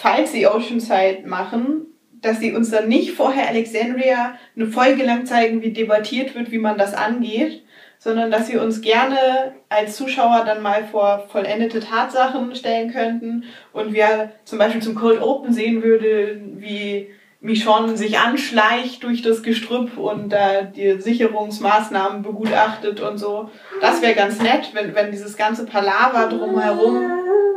falls 0.01 0.31
sie 0.31 0.47
Oceanside 0.47 1.23
machen, 1.25 1.87
dass 2.21 2.39
sie 2.39 2.53
uns 2.53 2.71
dann 2.71 2.87
nicht 2.87 3.11
vorher 3.11 3.49
Alexandria 3.49 4.35
eine 4.55 4.67
Folge 4.67 5.03
lang 5.03 5.25
zeigen, 5.25 5.61
wie 5.61 5.73
debattiert 5.73 6.35
wird, 6.35 6.51
wie 6.51 6.57
man 6.57 6.77
das 6.77 6.93
angeht, 6.93 7.63
sondern 7.97 8.31
dass 8.31 8.47
sie 8.47 8.55
uns 8.55 8.79
gerne 8.79 9.55
als 9.67 9.97
Zuschauer 9.97 10.43
dann 10.45 10.61
mal 10.61 10.85
vor 10.85 11.27
vollendete 11.29 11.81
Tatsachen 11.81 12.55
stellen 12.55 12.93
könnten 12.93 13.43
und 13.73 13.93
wir 13.93 14.31
zum 14.45 14.57
Beispiel 14.57 14.81
zum 14.81 14.95
Cold 14.95 15.21
Open 15.21 15.51
sehen 15.51 15.83
würden, 15.83 16.61
wie 16.61 17.09
Michonne 17.41 17.97
sich 17.97 18.19
anschleicht 18.19 19.03
durch 19.03 19.21
das 19.21 19.43
Gestrüpp 19.43 19.97
und 19.97 20.29
da 20.29 20.61
die 20.61 21.01
Sicherungsmaßnahmen 21.01 22.21
begutachtet 22.21 23.01
und 23.01 23.17
so. 23.17 23.49
Das 23.81 24.01
wäre 24.01 24.15
ganz 24.15 24.41
nett, 24.41 24.71
wenn, 24.73 24.95
wenn 24.95 25.11
dieses 25.11 25.35
ganze 25.35 25.65
Palaver 25.65 26.27
drumherum 26.27 27.11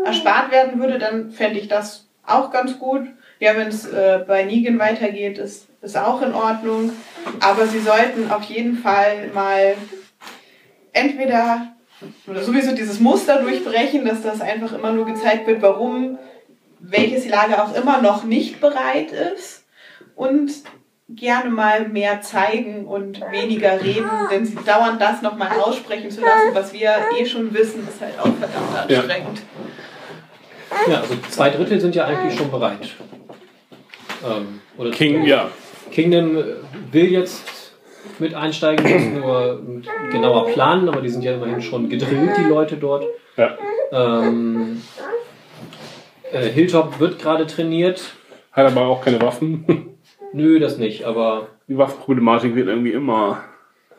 erspart 0.05 0.51
werden 0.51 0.81
würde, 0.81 0.99
dann 0.99 1.31
fände 1.31 1.61
ich 1.61 1.69
das 1.69 2.09
auch 2.27 2.51
ganz 2.51 2.79
gut. 2.79 3.07
Ja, 3.39 3.57
wenn 3.57 3.69
es 3.69 3.87
äh, 3.87 4.25
bei 4.27 4.45
Negan 4.45 4.79
weitergeht, 4.79 5.39
ist, 5.39 5.67
ist 5.81 5.97
auch 5.97 6.23
in 6.23 6.33
Ordnung. 6.33 6.93
Aber 7.41 7.67
sie 7.67 7.81
sollten 7.81 8.31
auf 8.31 8.45
jeden 8.45 8.79
Fall 8.79 9.29
mal 9.35 9.75
entweder 10.93 11.73
sowieso 12.41 12.75
dieses 12.75 13.01
Muster 13.01 13.41
durchbrechen, 13.41 14.05
dass 14.05 14.23
das 14.23 14.41
einfach 14.41 14.73
immer 14.73 14.93
nur 14.93 15.07
gezeigt 15.07 15.47
wird, 15.47 15.63
warum 15.63 16.19
welches 16.79 17.29
Lager 17.29 17.65
auch 17.65 17.75
immer 17.75 18.03
noch 18.03 18.25
nicht 18.25 18.61
bereit 18.61 19.13
ist 19.13 19.65
und 20.17 20.51
gerne 21.09 21.51
mal 21.51 21.89
mehr 21.89 22.21
zeigen 22.23 22.87
und 22.87 23.21
weniger 23.31 23.83
reden, 23.83 24.11
denn 24.31 24.45
sie 24.47 24.57
dauernd 24.65 25.01
das 25.01 25.23
nochmal 25.23 25.51
aussprechen 25.61 26.11
zu 26.11 26.21
lassen, 26.23 26.55
was 26.55 26.73
wir 26.73 26.95
eh 27.19 27.27
schon 27.27 27.53
wissen, 27.55 27.87
ist 27.87 28.01
halt 28.01 28.19
auch 28.19 28.35
verdammt 28.37 28.77
anstrengend. 28.77 29.39
Ja, 29.39 29.72
also 30.89 31.15
zwei 31.31 31.51
Drittel 31.51 31.81
sind 31.81 31.95
ja 31.95 32.05
eigentlich 32.07 32.37
schon 32.39 32.51
bereit. 32.51 32.89
Ähm, 34.25 34.61
oder 34.77 34.91
King, 34.91 35.25
ja. 35.25 35.51
Kingdom 35.91 36.37
äh, 36.37 36.43
will 36.93 37.07
jetzt 37.13 37.73
mit 38.19 38.35
einsteigen, 38.35 38.85
muss 39.15 39.21
nur 39.23 39.63
genauer 40.11 40.47
planen, 40.49 40.89
aber 40.89 41.01
die 41.01 41.09
sind 41.09 41.23
ja 41.25 41.35
immerhin 41.35 41.61
schon 41.63 41.89
gedrillt, 41.89 42.37
die 42.39 42.49
Leute 42.49 42.77
dort. 42.77 43.05
ja. 43.37 43.57
Ähm, 43.93 44.81
äh, 46.33 46.49
Hilltop 46.49 46.99
wird 46.99 47.19
gerade 47.19 47.47
trainiert. 47.47 48.03
Hat 48.53 48.67
aber 48.71 48.87
auch 48.87 49.05
keine 49.05 49.21
Waffen. 49.21 49.89
Nö, 50.33 50.59
das 50.61 50.79
nicht, 50.79 51.05
aber 51.05 51.49
Die 51.69 51.77
Waffenproblematik 51.77 52.55
wird 52.55 52.69
irgendwie 52.69 52.93
immer 52.93 53.45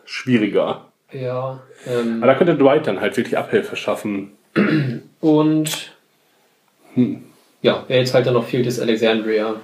schwieriger. 0.06 0.88
ja. 1.12 1.62
Ähm, 1.86 2.18
Aber 2.18 2.28
da 2.28 2.36
könnte 2.36 2.56
Dwight 2.56 2.88
dann 2.88 3.02
halt 3.02 3.16
wirklich 3.18 3.38
Abhilfe 3.38 3.76
schaffen. 3.76 4.32
Und 5.22 5.93
ja, 7.62 7.84
wer 7.88 7.98
jetzt 7.98 8.14
halt 8.14 8.26
dann 8.26 8.34
noch 8.34 8.46
fehlt, 8.46 8.66
ist 8.66 8.80
Alexandria. 8.80 9.56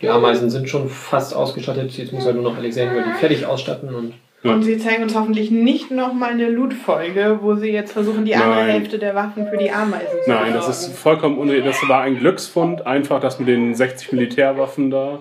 Die 0.00 0.08
Ameisen 0.08 0.50
sind 0.50 0.68
schon 0.68 0.88
fast 0.88 1.34
ausgestattet. 1.34 1.96
Jetzt 1.96 2.12
muss 2.12 2.24
halt 2.26 2.36
nur 2.36 2.44
noch 2.44 2.56
Alexandria 2.56 3.02
die 3.02 3.18
fertig 3.18 3.46
ausstatten 3.46 3.94
und 3.94 4.14
Und 4.44 4.62
sie 4.62 4.78
zeigen 4.78 5.02
uns 5.04 5.14
hoffentlich 5.14 5.50
nicht 5.50 5.90
nochmal 5.90 6.32
eine 6.32 6.48
Loot-Folge, 6.50 7.38
wo 7.40 7.54
sie 7.54 7.70
jetzt 7.70 7.92
versuchen, 7.92 8.24
die 8.24 8.34
andere 8.34 8.60
Nein. 8.60 8.70
Hälfte 8.70 8.98
der 8.98 9.14
Waffen 9.14 9.48
für 9.48 9.56
die 9.56 9.70
Ameisen 9.70 10.18
zu 10.24 10.30
Nein, 10.30 10.52
das 10.52 10.68
ist 10.68 10.96
vollkommen 10.96 11.38
unre 11.38 11.62
Das 11.62 11.76
war 11.88 12.02
ein 12.02 12.18
Glücksfund, 12.18 12.86
einfach 12.86 13.20
das 13.20 13.38
mit 13.38 13.48
den 13.48 13.74
60 13.74 14.12
Militärwaffen 14.12 14.90
da. 14.90 15.20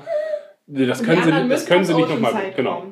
Das 0.67 1.03
können, 1.03 1.23
sie, 1.23 1.49
das 1.49 1.65
können 1.65 1.86
sie 1.86 1.93
nicht 1.93 2.09
nochmal. 2.09 2.33
Genau. 2.55 2.83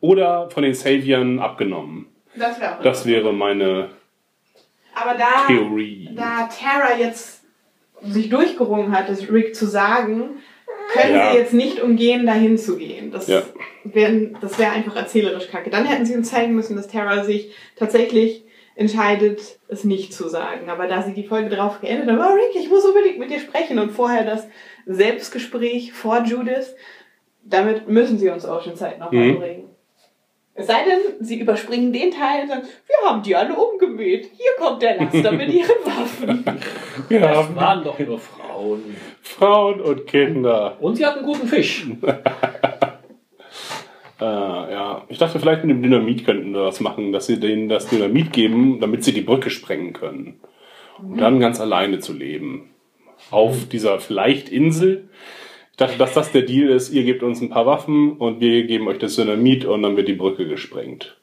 Oder 0.00 0.50
von 0.50 0.64
den 0.64 0.74
Saviern 0.74 1.38
abgenommen. 1.38 2.06
Das 2.36 2.60
wäre 2.60 2.78
auch 2.78 2.82
Das 2.82 3.06
wäre 3.06 3.32
meine 3.32 3.88
Aber 4.94 5.16
da, 5.16 5.46
Theorie. 5.46 6.10
da 6.14 6.48
Tara 6.48 6.98
jetzt 6.98 7.41
sich 8.04 8.28
durchgerungen 8.28 8.96
hat, 8.96 9.08
das 9.08 9.30
Rick 9.30 9.54
zu 9.54 9.66
sagen, 9.66 10.38
können 10.92 11.14
Ja. 11.14 11.32
sie 11.32 11.38
jetzt 11.38 11.52
nicht 11.54 11.80
umgehen, 11.82 12.26
dahin 12.26 12.58
zu 12.58 12.76
gehen. 12.76 13.10
Das 13.10 13.28
Ja. 13.28 13.42
wäre 13.84 14.30
wär 14.40 14.72
einfach 14.72 14.96
erzählerisch 14.96 15.48
kacke. 15.48 15.70
Dann 15.70 15.84
hätten 15.86 16.04
sie 16.04 16.14
uns 16.16 16.30
zeigen 16.30 16.54
müssen, 16.54 16.76
dass 16.76 16.88
Tara 16.88 17.24
sich 17.24 17.52
tatsächlich 17.76 18.44
entscheidet, 18.74 19.58
es 19.68 19.84
nicht 19.84 20.12
zu 20.14 20.28
sagen. 20.28 20.68
Aber 20.70 20.86
da 20.88 21.02
sie 21.02 21.12
die 21.14 21.24
Folge 21.26 21.50
drauf 21.54 21.80
geendet 21.80 22.10
hat, 22.10 22.18
oh 22.18 22.34
Rick, 22.34 22.54
ich 22.60 22.68
muss 22.68 22.84
unbedingt 22.84 23.18
mit 23.18 23.30
dir 23.30 23.38
sprechen 23.40 23.78
und 23.78 23.90
vorher 23.92 24.24
das 24.24 24.48
Selbstgespräch 24.86 25.92
vor 25.92 26.22
Judith, 26.24 26.74
damit 27.44 27.88
müssen 27.88 28.18
sie 28.18 28.28
uns 28.30 28.46
Oceanside 28.46 28.96
noch 28.98 29.12
Mhm. 29.12 29.38
beibringen. 29.38 29.64
Es 30.54 30.66
sei 30.66 30.84
denn, 30.84 31.24
sie 31.24 31.40
überspringen 31.40 31.92
den 31.92 32.10
Teil 32.10 32.42
und 32.42 32.48
sagen, 32.48 32.62
wir 32.86 33.08
haben 33.08 33.22
die 33.22 33.34
alle 33.34 33.54
umgemäht. 33.54 34.30
Hier 34.36 34.50
kommt 34.58 34.82
der 34.82 34.98
Laster 34.98 35.32
mit 35.32 35.48
ihren 35.52 35.70
Waffen. 35.84 36.44
Wir 37.08 37.20
das 37.20 37.36
haben 37.36 37.56
waren 37.56 37.84
doch 37.84 37.98
nur 37.98 38.18
Frauen. 38.18 38.96
Frauen 39.22 39.80
und 39.80 40.06
Kinder. 40.06 40.76
Und 40.78 40.96
sie 40.96 41.06
hatten 41.06 41.24
guten 41.24 41.48
Fisch. 41.48 41.86
Äh, 44.20 44.24
ja, 44.24 45.04
ich 45.08 45.18
dachte, 45.18 45.40
vielleicht 45.40 45.64
mit 45.64 45.74
dem 45.74 45.82
Dynamit 45.82 46.24
könnten 46.24 46.52
wir 46.52 46.66
das 46.66 46.78
machen, 46.78 47.10
dass 47.10 47.26
sie 47.26 47.40
denen 47.40 47.68
das 47.68 47.88
Dynamit 47.88 48.32
geben, 48.32 48.78
damit 48.78 49.02
sie 49.02 49.12
die 49.12 49.20
Brücke 49.20 49.50
sprengen 49.50 49.94
können. 49.94 50.38
Und 51.00 51.20
dann 51.20 51.40
ganz 51.40 51.60
alleine 51.60 51.98
zu 51.98 52.12
leben. 52.12 52.70
Auf 53.32 53.66
dieser 53.68 53.98
vielleicht 53.98 54.48
Insel. 54.48 55.08
Ich 55.82 55.88
dachte, 55.88 55.98
dass 55.98 56.14
das 56.14 56.30
der 56.30 56.42
Deal 56.42 56.68
ist. 56.68 56.92
Ihr 56.92 57.02
gebt 57.02 57.24
uns 57.24 57.40
ein 57.40 57.50
paar 57.50 57.66
Waffen 57.66 58.12
und 58.12 58.40
wir 58.40 58.62
geben 58.64 58.86
euch 58.86 58.98
das 58.98 59.16
Dynamit 59.16 59.64
und 59.64 59.82
dann 59.82 59.96
wird 59.96 60.06
die 60.06 60.12
Brücke 60.12 60.46
gesprengt. 60.46 61.16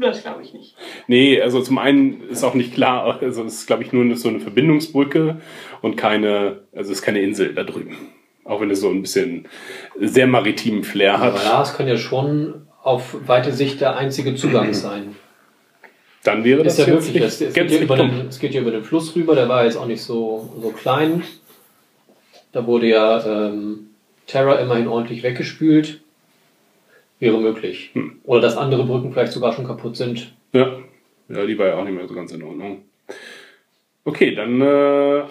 Das 0.00 0.22
glaube 0.22 0.42
ich 0.42 0.54
nicht. 0.54 0.74
Nee, 1.06 1.38
also 1.38 1.60
zum 1.60 1.76
einen 1.76 2.22
ist 2.30 2.44
auch 2.44 2.54
nicht 2.54 2.72
klar, 2.72 3.18
also 3.20 3.44
es 3.44 3.54
ist, 3.54 3.66
glaube 3.66 3.82
ich, 3.82 3.92
nur 3.92 4.16
so 4.16 4.30
eine 4.30 4.40
Verbindungsbrücke 4.40 5.38
und 5.82 5.96
keine, 5.96 6.62
also 6.72 6.92
es 6.92 7.00
ist 7.00 7.02
keine 7.02 7.20
Insel 7.20 7.54
da 7.54 7.62
drüben. 7.64 7.94
Auch 8.44 8.62
wenn 8.62 8.70
es 8.70 8.80
so 8.80 8.88
ein 8.88 9.02
bisschen 9.02 9.48
sehr 10.00 10.26
maritimen 10.26 10.82
Flair 10.82 11.18
hat. 11.18 11.34
Aber 11.34 11.44
ja, 11.44 11.60
es 11.60 11.74
kann 11.76 11.88
ja 11.88 11.98
schon 11.98 12.68
auf 12.82 13.16
weite 13.26 13.52
Sicht 13.52 13.82
der 13.82 13.98
einzige 13.98 14.34
Zugang 14.34 14.72
sein. 14.72 15.14
Dann 16.24 16.42
wäre 16.42 16.62
das 16.62 16.78
Ist 16.78 16.86
ja 16.86 16.94
jetzt 16.94 17.06
wirklich, 17.06 17.22
es, 17.22 17.40
es, 17.42 17.52
geht 17.52 17.70
ja 17.70 17.80
über 17.80 17.96
den, 17.96 18.28
es 18.28 18.38
geht 18.38 18.54
ja 18.54 18.62
über 18.62 18.70
den 18.70 18.82
Fluss 18.82 19.14
rüber, 19.14 19.34
der 19.34 19.46
war 19.46 19.64
jetzt 19.64 19.76
auch 19.76 19.86
nicht 19.86 20.02
so, 20.02 20.54
so 20.62 20.70
klein. 20.70 21.22
Da 22.52 22.66
wurde 22.66 22.86
ja 22.88 23.24
ähm, 23.24 23.90
Terra 24.26 24.56
immerhin 24.56 24.88
ordentlich 24.88 25.22
weggespült. 25.22 26.00
Wäre 27.18 27.38
möglich. 27.38 27.90
Hm. 27.94 28.20
Oder 28.24 28.42
dass 28.42 28.56
andere 28.56 28.84
Brücken 28.84 29.12
vielleicht 29.12 29.32
sogar 29.32 29.52
schon 29.52 29.66
kaputt 29.66 29.96
sind. 29.96 30.32
Ja. 30.52 30.78
ja, 31.28 31.46
die 31.46 31.58
war 31.58 31.66
ja 31.66 31.74
auch 31.76 31.84
nicht 31.84 31.94
mehr 31.94 32.06
so 32.08 32.14
ganz 32.14 32.32
in 32.32 32.42
Ordnung. 32.42 32.82
Okay, 34.04 34.34
dann 34.34 34.60
äh, 34.60 35.24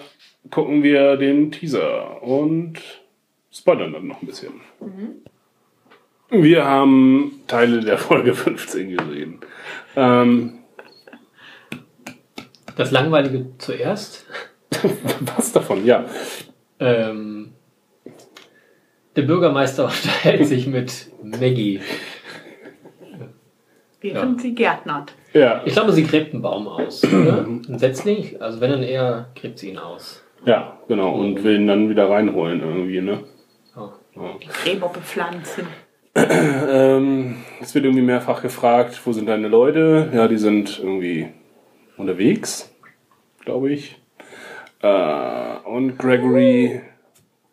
gucken 0.50 0.82
wir 0.82 1.16
den 1.16 1.50
Teaser 1.50 2.22
und 2.22 2.78
spoilern 3.50 3.92
dann 3.92 4.06
noch 4.06 4.22
ein 4.22 4.26
bisschen. 4.26 4.60
Wir 6.30 6.64
haben 6.64 7.40
Teile 7.46 7.80
der 7.80 7.98
Folge 7.98 8.34
15 8.34 8.96
gesehen. 8.96 9.40
Ähm, 9.96 10.58
Das 12.76 12.92
Langweilige 12.92 13.46
zuerst. 13.58 14.26
was 15.36 15.52
davon? 15.52 15.84
Ja. 15.84 16.04
Ähm, 16.80 17.52
der 19.16 19.22
Bürgermeister 19.22 19.84
unterhält 19.86 20.46
sich 20.46 20.66
mit 20.66 21.10
Maggie. 21.22 21.80
Während 24.00 24.40
sie 24.40 24.54
gärtnert. 24.54 25.12
Ja, 25.32 25.62
Ich 25.64 25.72
glaube, 25.72 25.92
sie 25.92 26.04
gräbt 26.04 26.32
einen 26.32 26.42
Baum 26.42 26.68
aus, 26.68 27.04
oder? 27.04 27.44
Ein 27.46 27.78
Setzling? 27.78 28.40
Also 28.40 28.60
wenn 28.60 28.70
dann 28.70 28.82
eher, 28.84 29.28
gräbt 29.34 29.58
sie 29.58 29.70
ihn 29.70 29.78
aus. 29.78 30.22
ja, 30.46 30.78
genau. 30.86 31.14
Und 31.14 31.42
will 31.42 31.56
ihn 31.56 31.66
dann 31.66 31.88
wieder 31.90 32.08
reinholen 32.08 32.60
irgendwie, 32.60 33.00
ne? 33.00 33.24
Oh. 33.76 33.90
Gräber 34.64 34.88
bepflanzen. 34.88 35.66
Ähm, 36.16 37.36
es 37.60 37.76
wird 37.76 37.84
irgendwie 37.84 38.02
mehrfach 38.02 38.42
gefragt, 38.42 39.00
wo 39.04 39.12
sind 39.12 39.26
deine 39.26 39.46
Leute? 39.46 40.10
Ja, 40.12 40.26
die 40.26 40.38
sind 40.38 40.80
irgendwie 40.80 41.28
unterwegs, 41.96 42.74
glaube 43.44 43.70
ich. 43.70 44.00
Äh, 44.82 45.68
und 45.68 45.98
Gregory. 45.98 46.80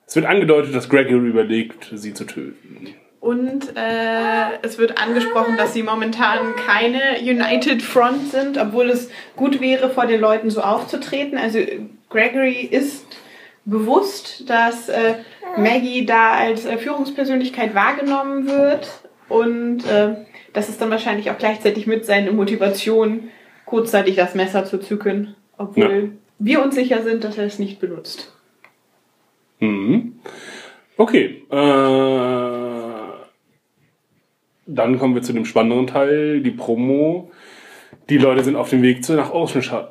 Es 0.07 0.15
wird 0.15 0.25
angedeutet, 0.25 0.75
dass 0.75 0.89
Gregory 0.89 1.27
überlegt, 1.27 1.91
sie 1.93 2.13
zu 2.13 2.25
töten. 2.25 2.93
Und 3.19 3.75
äh, 3.75 4.61
es 4.61 4.77
wird 4.77 5.01
angesprochen, 5.01 5.57
dass 5.57 5.73
sie 5.73 5.81
momentan 5.81 6.55
keine 6.55 7.19
United 7.21 7.81
Front 7.81 8.29
sind, 8.31 8.59
obwohl 8.59 8.91
es 8.91 9.09
gut 9.35 9.61
wäre, 9.61 9.89
vor 9.89 10.05
den 10.05 10.21
Leuten 10.21 10.51
so 10.51 10.61
aufzutreten. 10.61 11.35
Also 11.35 11.57
Gregory 12.11 12.61
ist 12.69 13.07
bewusst, 13.65 14.47
dass 14.47 14.89
äh, 14.89 15.15
Maggie 15.57 16.05
da 16.05 16.33
als 16.33 16.65
äh, 16.65 16.77
Führungspersönlichkeit 16.77 17.73
wahrgenommen 17.73 18.47
wird 18.47 18.87
und 19.27 19.85
äh, 19.87 20.15
das 20.53 20.69
ist 20.69 20.79
dann 20.79 20.91
wahrscheinlich 20.91 21.31
auch 21.31 21.37
gleichzeitig 21.37 21.87
mit 21.87 22.05
seiner 22.05 22.31
Motivation, 22.31 23.29
kurzzeitig 23.65 24.15
das 24.15 24.35
Messer 24.35 24.65
zu 24.65 24.77
zücken, 24.77 25.35
obwohl 25.57 26.11
wir 26.39 26.63
uns 26.63 26.75
sicher 26.75 27.03
sind, 27.03 27.23
dass 27.23 27.37
er 27.37 27.45
es 27.45 27.59
nicht 27.59 27.79
benutzt. 27.79 28.33
Mhm. 29.59 30.19
Okay. 30.97 31.43
Äh, 31.49 31.55
dann 34.67 34.99
kommen 34.99 35.15
wir 35.15 35.21
zu 35.21 35.33
dem 35.33 35.45
spannenderen 35.45 35.87
Teil, 35.87 36.41
die 36.41 36.51
Promo. 36.51 37.31
Die 38.09 38.17
Leute 38.17 38.43
sind 38.43 38.55
auf 38.55 38.69
dem 38.69 38.81
Weg 38.81 39.03
zu 39.03 39.13
nach 39.13 39.31
Oceanside. 39.33 39.87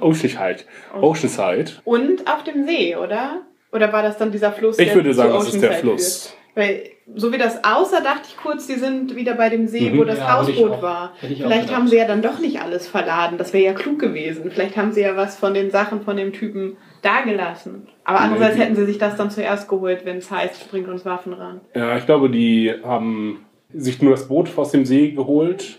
Oceanside. 0.00 0.64
Oceanside. 1.00 1.72
Und 1.84 2.26
auf 2.26 2.44
dem 2.44 2.64
See, 2.66 2.96
oder? 2.96 3.42
Oder 3.72 3.92
war 3.92 4.02
das 4.02 4.16
dann 4.18 4.32
dieser 4.32 4.52
Fluss? 4.52 4.78
Ich 4.78 4.94
würde 4.94 5.12
sagen, 5.12 5.32
das 5.32 5.52
ist 5.52 5.62
der 5.62 5.72
Fluss. 5.72 6.26
führt? 6.28 6.45
Weil, 6.56 6.84
so 7.14 7.32
wie 7.34 7.38
das 7.38 7.62
aussah, 7.64 8.00
dachte 8.00 8.22
ich 8.30 8.36
kurz, 8.38 8.66
die 8.66 8.74
sind 8.76 9.14
wieder 9.14 9.34
bei 9.34 9.50
dem 9.50 9.68
See, 9.68 9.92
wo 9.94 10.04
das 10.04 10.18
Ja, 10.18 10.32
Hausboot 10.38 10.70
auch- 10.72 10.82
war. 10.82 11.12
Vielleicht 11.20 11.72
haben 11.72 11.86
sie 11.86 11.96
ja 11.98 12.06
dann 12.06 12.22
doch 12.22 12.38
nicht 12.38 12.60
alles 12.62 12.88
verladen. 12.88 13.36
Das 13.36 13.52
wäre 13.52 13.62
ja 13.64 13.72
klug 13.74 13.98
gewesen. 13.98 14.50
Vielleicht 14.50 14.74
haben 14.78 14.90
sie 14.92 15.02
ja 15.02 15.14
was 15.16 15.36
von 15.36 15.52
den 15.52 15.70
Sachen 15.70 16.00
von 16.00 16.16
dem 16.16 16.32
Typen 16.32 16.78
dagelassen. 17.02 17.88
Aber 18.04 18.20
andererseits 18.20 18.56
hätten 18.58 18.74
sie 18.74 18.86
sich 18.86 18.96
das 18.96 19.16
dann 19.16 19.30
zuerst 19.30 19.68
geholt, 19.68 20.06
wenn 20.06 20.16
es 20.16 20.30
heißt, 20.30 20.70
bringt 20.70 20.88
uns 20.88 21.04
Waffen 21.04 21.34
ran. 21.34 21.60
Ja, 21.74 21.98
ich 21.98 22.06
glaube, 22.06 22.30
die 22.30 22.72
haben 22.82 23.44
sich 23.74 24.00
nur 24.00 24.12
das 24.12 24.26
Boot 24.26 24.48
aus 24.56 24.70
dem 24.70 24.86
See 24.86 25.10
geholt. 25.10 25.78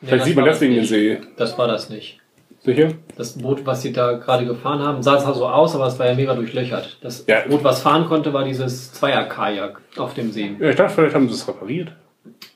Nee, 0.00 0.08
Vielleicht 0.08 0.24
sieht 0.24 0.34
man 0.36 0.46
deswegen 0.46 0.74
den. 0.74 0.84
See. 0.84 1.18
Das 1.36 1.56
war 1.58 1.68
das 1.68 1.90
nicht. 1.90 2.18
Sicher? 2.64 2.90
Das 3.16 3.36
Boot, 3.38 3.66
was 3.66 3.82
sie 3.82 3.92
da 3.92 4.12
gerade 4.12 4.46
gefahren 4.46 4.78
haben, 4.80 5.02
sah 5.02 5.18
zwar 5.18 5.34
so 5.34 5.46
aus, 5.48 5.74
aber 5.74 5.86
es 5.88 5.98
war 5.98 6.06
ja 6.06 6.14
mega 6.14 6.34
durchlöchert. 6.34 6.98
Das 7.00 7.24
Ja. 7.26 7.40
Boot, 7.48 7.64
was 7.64 7.82
fahren 7.82 8.06
konnte, 8.06 8.32
war 8.32 8.44
dieses 8.44 8.92
Zweier-Kajak 8.92 9.80
auf 9.96 10.14
dem 10.14 10.30
See. 10.30 10.52
Ja, 10.60 10.70
ich 10.70 10.76
dachte, 10.76 10.94
vielleicht 10.94 11.14
haben 11.16 11.28
sie 11.28 11.34
es 11.34 11.46
repariert. 11.48 11.92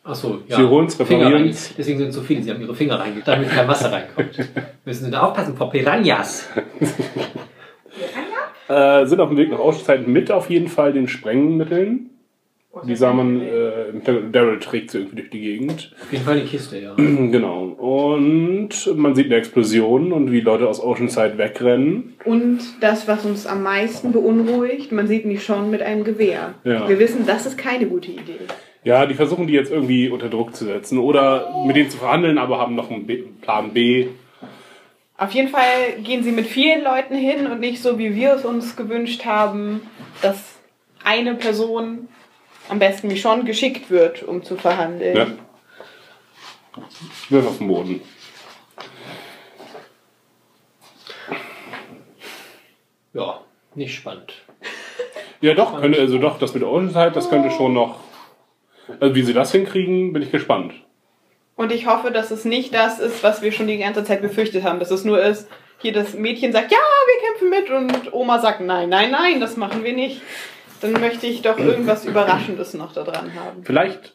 Achso, 0.04 0.38
ja. 0.46 0.56
Sie 0.58 0.62
holen's, 0.64 0.94
Finger 0.94 1.26
reparieren's. 1.26 1.66
rein- 1.70 1.74
Deswegen 1.78 1.98
sind 1.98 2.12
so 2.12 2.20
viele, 2.20 2.40
sie 2.40 2.50
haben 2.52 2.60
ihre 2.60 2.74
Finger 2.74 3.00
reingekriegt, 3.00 3.26
damit 3.26 3.48
kein 3.50 3.66
Wasser 3.66 3.90
reinkommt. 3.90 4.38
Müssen 4.84 5.06
sie 5.06 5.10
da 5.10 5.22
aufpassen 5.22 5.56
vor 5.56 5.70
Piranhas. 5.70 6.48
Äh, 8.68 9.06
sind 9.06 9.20
auf 9.20 9.28
dem 9.28 9.38
Weg 9.38 9.50
nach 9.50 9.58
Oceanside 9.60 10.08
mit 10.10 10.30
auf 10.30 10.50
jeden 10.50 10.68
Fall 10.68 10.92
den 10.92 11.08
Sprengmitteln. 11.08 12.10
Die 12.84 12.96
sah 12.96 13.12
man, 13.12 13.40
äh, 13.40 13.92
Daryl 14.32 14.58
trägt 14.58 14.90
sie 14.90 14.98
irgendwie 14.98 15.16
durch 15.16 15.30
die 15.30 15.40
Gegend. 15.40 15.92
Auf 16.02 16.12
jeden 16.12 16.24
Fall 16.24 16.40
die 16.40 16.46
Kiste, 16.46 16.78
ja. 16.78 16.94
Genau. 16.96 17.64
Und 17.64 18.96
man 18.96 19.14
sieht 19.14 19.26
eine 19.26 19.36
Explosion 19.36 20.12
und 20.12 20.32
wie 20.32 20.40
Leute 20.40 20.68
aus 20.68 20.82
Oceanside 20.82 21.38
wegrennen. 21.38 22.14
Und 22.24 22.60
das, 22.80 23.08
was 23.08 23.24
uns 23.24 23.46
am 23.46 23.62
meisten 23.62 24.12
beunruhigt, 24.12 24.92
man 24.92 25.06
sieht 25.06 25.24
mich 25.24 25.44
schon 25.44 25.70
mit 25.70 25.82
einem 25.82 26.04
Gewehr. 26.04 26.54
Ja. 26.64 26.88
Wir 26.88 26.98
wissen, 26.98 27.26
das 27.26 27.46
ist 27.46 27.56
keine 27.56 27.86
gute 27.86 28.10
Idee. 28.10 28.40
Ja, 28.84 29.06
die 29.06 29.14
versuchen 29.14 29.46
die 29.46 29.52
jetzt 29.52 29.72
irgendwie 29.72 30.08
unter 30.08 30.28
Druck 30.28 30.54
zu 30.54 30.64
setzen 30.64 30.98
oder 30.98 31.64
mit 31.66 31.74
denen 31.74 31.90
zu 31.90 31.98
verhandeln, 31.98 32.38
aber 32.38 32.58
haben 32.58 32.76
noch 32.76 32.90
einen 32.90 33.06
Plan 33.40 33.72
B. 33.72 34.06
Auf 35.18 35.32
jeden 35.32 35.48
Fall 35.48 36.02
gehen 36.04 36.22
sie 36.22 36.30
mit 36.30 36.46
vielen 36.46 36.84
Leuten 36.84 37.16
hin 37.16 37.46
und 37.46 37.58
nicht 37.58 37.82
so, 37.82 37.98
wie 37.98 38.14
wir 38.14 38.34
es 38.34 38.44
uns 38.44 38.76
gewünscht 38.76 39.24
haben, 39.24 39.80
dass 40.22 40.60
eine 41.02 41.34
Person, 41.34 42.08
am 42.68 42.78
besten 42.78 43.08
Michonne, 43.08 43.44
geschickt 43.44 43.90
wird, 43.90 44.22
um 44.22 44.42
zu 44.42 44.56
verhandeln. 44.56 45.16
Ja. 45.16 45.26
Wirf 47.30 47.46
auf 47.46 47.58
den 47.58 47.68
Boden. 47.68 48.00
Ja, 53.12 53.40
nicht 53.74 53.94
spannend. 53.94 54.32
Ja, 55.42 55.52
doch, 55.52 55.78
könnte, 55.78 56.00
also 56.00 56.16
doch, 56.16 56.38
das 56.38 56.54
mit 56.54 56.62
Oceanside, 56.62 57.12
das 57.12 57.28
könnte 57.28 57.50
schon 57.50 57.74
noch. 57.74 58.00
Also 59.00 59.14
wie 59.14 59.22
sie 59.22 59.34
das 59.34 59.52
hinkriegen, 59.52 60.14
bin 60.14 60.22
ich 60.22 60.32
gespannt. 60.32 60.72
Und 61.56 61.72
ich 61.72 61.86
hoffe, 61.86 62.10
dass 62.10 62.30
es 62.30 62.46
nicht 62.46 62.74
das 62.74 62.98
ist, 62.98 63.22
was 63.22 63.42
wir 63.42 63.52
schon 63.52 63.66
die 63.66 63.76
ganze 63.76 64.02
Zeit 64.02 64.22
befürchtet 64.22 64.64
haben. 64.64 64.78
Dass 64.78 64.90
es 64.90 65.04
nur 65.04 65.22
ist, 65.22 65.46
hier 65.78 65.92
das 65.92 66.14
Mädchen 66.14 66.52
sagt, 66.52 66.72
ja, 66.72 66.78
wir 66.78 67.28
kämpfen 67.28 67.50
mit 67.50 67.70
und 67.70 68.12
Oma 68.14 68.38
sagt, 68.38 68.60
nein, 68.60 68.88
nein, 68.88 69.10
nein, 69.10 69.40
das 69.40 69.56
machen 69.58 69.84
wir 69.84 69.92
nicht. 69.92 70.22
Dann 70.80 70.92
möchte 70.92 71.26
ich 71.26 71.42
doch 71.42 71.58
irgendwas 71.58 72.04
Überraschendes 72.04 72.74
noch 72.74 72.92
da 72.92 73.02
dran 73.02 73.32
haben. 73.34 73.62
Vielleicht 73.64 74.14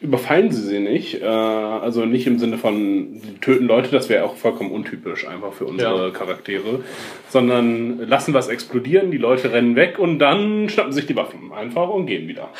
überfallen 0.00 0.50
sie 0.50 0.62
sie 0.62 0.80
nicht. 0.80 1.22
Äh, 1.22 1.24
also 1.26 2.04
nicht 2.04 2.26
im 2.26 2.38
Sinne 2.40 2.58
von 2.58 3.20
sie 3.22 3.34
töten 3.40 3.66
Leute, 3.66 3.90
das 3.90 4.08
wäre 4.08 4.24
auch 4.24 4.34
vollkommen 4.36 4.72
untypisch 4.72 5.28
einfach 5.28 5.52
für 5.52 5.64
unsere 5.66 6.06
Ja. 6.08 6.10
Charaktere. 6.10 6.80
Sondern 7.28 8.00
lassen 8.08 8.34
was 8.34 8.48
explodieren, 8.48 9.12
die 9.12 9.18
Leute 9.18 9.52
rennen 9.52 9.76
weg 9.76 9.98
und 10.00 10.18
dann 10.18 10.68
schnappen 10.68 10.92
sich 10.92 11.06
die 11.06 11.14
Waffen 11.14 11.52
einfach 11.52 11.88
und 11.88 12.06
gehen 12.06 12.28
wieder. 12.28 12.48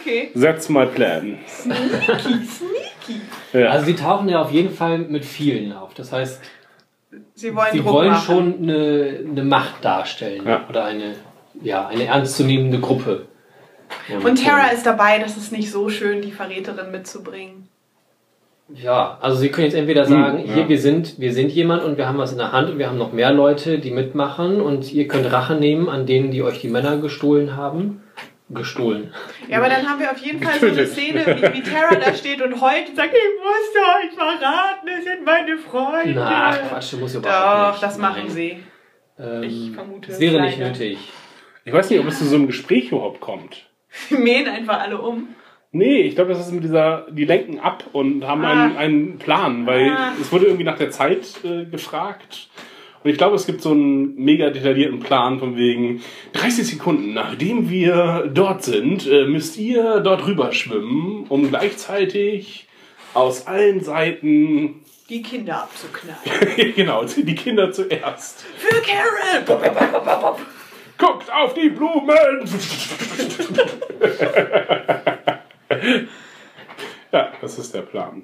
Okay. 0.00 0.30
That's 0.38 0.68
my 0.68 0.86
plan. 0.86 1.38
Ja. 3.52 3.68
Also 3.68 3.86
sie 3.86 3.94
tauchen 3.94 4.28
ja 4.28 4.40
auf 4.40 4.50
jeden 4.50 4.70
Fall 4.70 4.98
mit 4.98 5.24
vielen 5.24 5.72
auf. 5.72 5.94
Das 5.94 6.12
heißt, 6.12 6.42
Sie 7.34 7.54
wollen 7.54 7.68
sie 7.72 7.84
wollen 7.84 8.14
schon 8.16 8.54
eine, 8.62 9.20
eine 9.30 9.44
Macht 9.44 9.84
darstellen. 9.84 10.42
Ja. 10.46 10.66
Oder 10.68 10.84
eine, 10.86 11.14
ja, 11.64 11.88
eine 11.88 12.04
ernstzunehmende 12.06 12.78
Gruppe. 12.78 13.26
Und 14.22 14.42
Tara 14.44 14.68
ist 14.68 14.86
dabei, 14.86 15.18
das 15.18 15.36
ist 15.36 15.52
nicht 15.52 15.70
so 15.70 15.88
schön, 15.88 16.22
die 16.22 16.32
Verräterin 16.32 16.90
mitzubringen. 16.90 17.68
Ja, 18.74 19.18
also 19.20 19.36
Sie 19.36 19.50
können 19.50 19.66
jetzt 19.66 19.74
entweder 19.76 20.06
sagen, 20.06 20.38
Hm, 20.38 20.46
ja. 20.48 20.54
hier, 20.54 20.68
wir 20.70 20.78
sind, 20.78 21.18
wir 21.20 21.34
sind 21.34 21.50
jemand 21.50 21.82
und 21.84 21.98
wir 21.98 22.08
haben 22.08 22.16
was 22.18 22.32
in 22.32 22.38
der 22.38 22.52
Hand 22.52 22.70
und 22.70 22.78
wir 22.78 22.88
haben 22.88 22.96
noch 22.96 23.12
mehr 23.12 23.30
Leute, 23.30 23.78
die 23.78 23.90
mitmachen 23.90 24.60
und 24.62 24.90
ihr 24.92 25.06
könnt 25.06 25.30
Rache 25.30 25.54
nehmen 25.54 25.88
an 25.90 26.06
denen, 26.06 26.30
die 26.30 26.42
euch 26.42 26.60
die 26.60 26.68
Männer 26.68 26.96
gestohlen 26.96 27.56
haben. 27.56 28.02
Gestohlen. 28.50 29.12
Ja, 29.48 29.58
aber 29.58 29.68
dann 29.68 29.88
haben 29.88 30.00
wir 30.00 30.10
auf 30.10 30.18
jeden 30.18 30.42
Fall 30.42 30.58
so 30.60 30.66
eine. 30.66 30.86
Szene, 30.86 31.24
wie, 31.26 31.54
wie 31.58 31.62
Tara 31.62 31.94
da 31.94 32.12
steht 32.14 32.42
und 32.42 32.60
heult 32.60 32.88
und 32.90 32.96
sagt, 32.96 33.14
ich 33.14 33.40
musste 33.42 33.78
euch 33.78 34.14
verraten, 34.14 34.86
das 34.86 35.04
sind 35.04 35.24
meine 35.24 35.56
Freunde. 35.58 36.14
Na, 36.20 36.52
Quatsch, 36.56 36.92
du 36.92 36.98
musst 36.98 37.14
überhaupt 37.16 37.66
Doch, 37.68 37.72
nicht. 37.72 37.82
das 37.82 37.98
machen 37.98 38.22
Nein. 38.26 38.30
sie. 38.30 38.56
Ähm, 39.18 39.42
Ich 39.44 39.70
vermute 39.72 40.08
Es 40.10 40.14
es 40.16 40.20
wäre 40.20 40.40
nicht 40.42 40.58
leider. 40.58 40.70
nötig. 40.72 40.98
Ich 41.64 41.72
weiß 41.72 41.90
nicht, 41.90 42.00
ob 42.00 42.06
es 42.06 42.18
zu 42.18 42.24
so 42.26 42.36
einem 42.36 42.46
Gespräch 42.46 42.90
überhaupt 42.92 43.20
kommt. 43.20 43.66
Sie 44.08 44.16
mähen 44.16 44.46
einfach 44.48 44.80
alle 44.80 45.00
um. 45.00 45.28
Nee, 45.72 46.02
ich 46.02 46.14
glaube, 46.14 46.30
das 46.30 46.40
ist 46.46 46.52
mit 46.52 46.62
dieser, 46.64 47.06
die 47.10 47.24
lenken 47.24 47.58
ab 47.58 47.84
und 47.92 48.24
haben 48.26 48.44
einen, 48.44 48.76
Ah. 48.76 48.78
einen 48.78 49.18
Plan, 49.18 49.66
weil 49.66 49.90
Ah. 49.90 50.12
es 50.20 50.30
wurde 50.30 50.46
irgendwie 50.46 50.64
nach 50.64 50.78
der 50.78 50.90
Zeit 50.90 51.26
äh, 51.44 51.64
gefragt. 51.64 52.48
Und 53.02 53.10
ich 53.10 53.18
glaube, 53.18 53.34
es 53.36 53.44
gibt 53.46 53.60
so 53.60 53.72
einen 53.72 54.14
mega 54.14 54.50
detaillierten 54.50 55.00
Plan 55.00 55.38
von 55.38 55.56
wegen 55.56 56.00
30 56.32 56.66
Sekunden, 56.66 57.12
nachdem 57.12 57.68
wir 57.70 58.30
dort 58.32 58.62
sind, 58.62 59.06
äh, 59.06 59.24
müsst 59.26 59.58
ihr 59.58 60.00
dort 60.00 60.26
rüber 60.26 60.52
schwimmen, 60.52 61.26
um 61.28 61.48
gleichzeitig 61.50 62.68
aus 63.12 63.46
allen 63.46 63.80
Seiten, 63.82 64.80
Die 65.10 65.22
Kinder 65.22 65.64
abzuknallen. 65.64 66.72
genau, 66.76 67.04
die 67.04 67.34
Kinder 67.34 67.70
zuerst. 67.72 68.44
Für 68.56 68.80
Carol! 68.80 69.44
Guckt 70.98 71.32
auf 71.32 71.54
die 71.54 71.70
Blumen! 71.70 72.48
ja, 77.12 77.32
das 77.40 77.58
ist 77.58 77.74
der 77.74 77.82
Plan. 77.82 78.22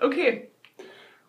Okay. 0.00 0.48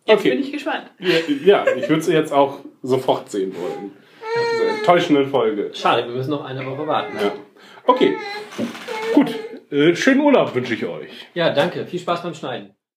Jetzt 0.05 0.19
Okay. 0.21 0.29
bin 0.31 0.39
ich 0.39 0.51
gespannt. 0.51 0.91
Ja, 0.99 1.17
ja 1.43 1.65
ich 1.75 1.87
würde 1.89 2.01
sie 2.01 2.13
jetzt 2.13 2.31
auch 2.33 2.59
sofort 2.81 3.29
sehen 3.29 3.53
wollen. 3.55 3.91
Nach 4.21 4.51
dieser 4.51 4.69
enttäuschenden 4.79 5.29
Folge. 5.29 5.71
Schade, 5.73 6.07
wir 6.07 6.15
müssen 6.15 6.31
noch 6.31 6.45
eine 6.45 6.65
Woche 6.65 6.87
warten. 6.87 7.17
Ja. 7.19 7.31
Okay, 7.85 8.15
gut. 9.13 9.35
Äh, 9.71 9.95
schönen 9.95 10.21
Urlaub 10.21 10.53
wünsche 10.55 10.73
ich 10.73 10.85
euch. 10.85 11.27
Ja, 11.33 11.51
danke. 11.51 11.85
Viel 11.85 11.99
Spaß 11.99 12.23
beim 12.23 12.33
Schneiden. 12.33 12.73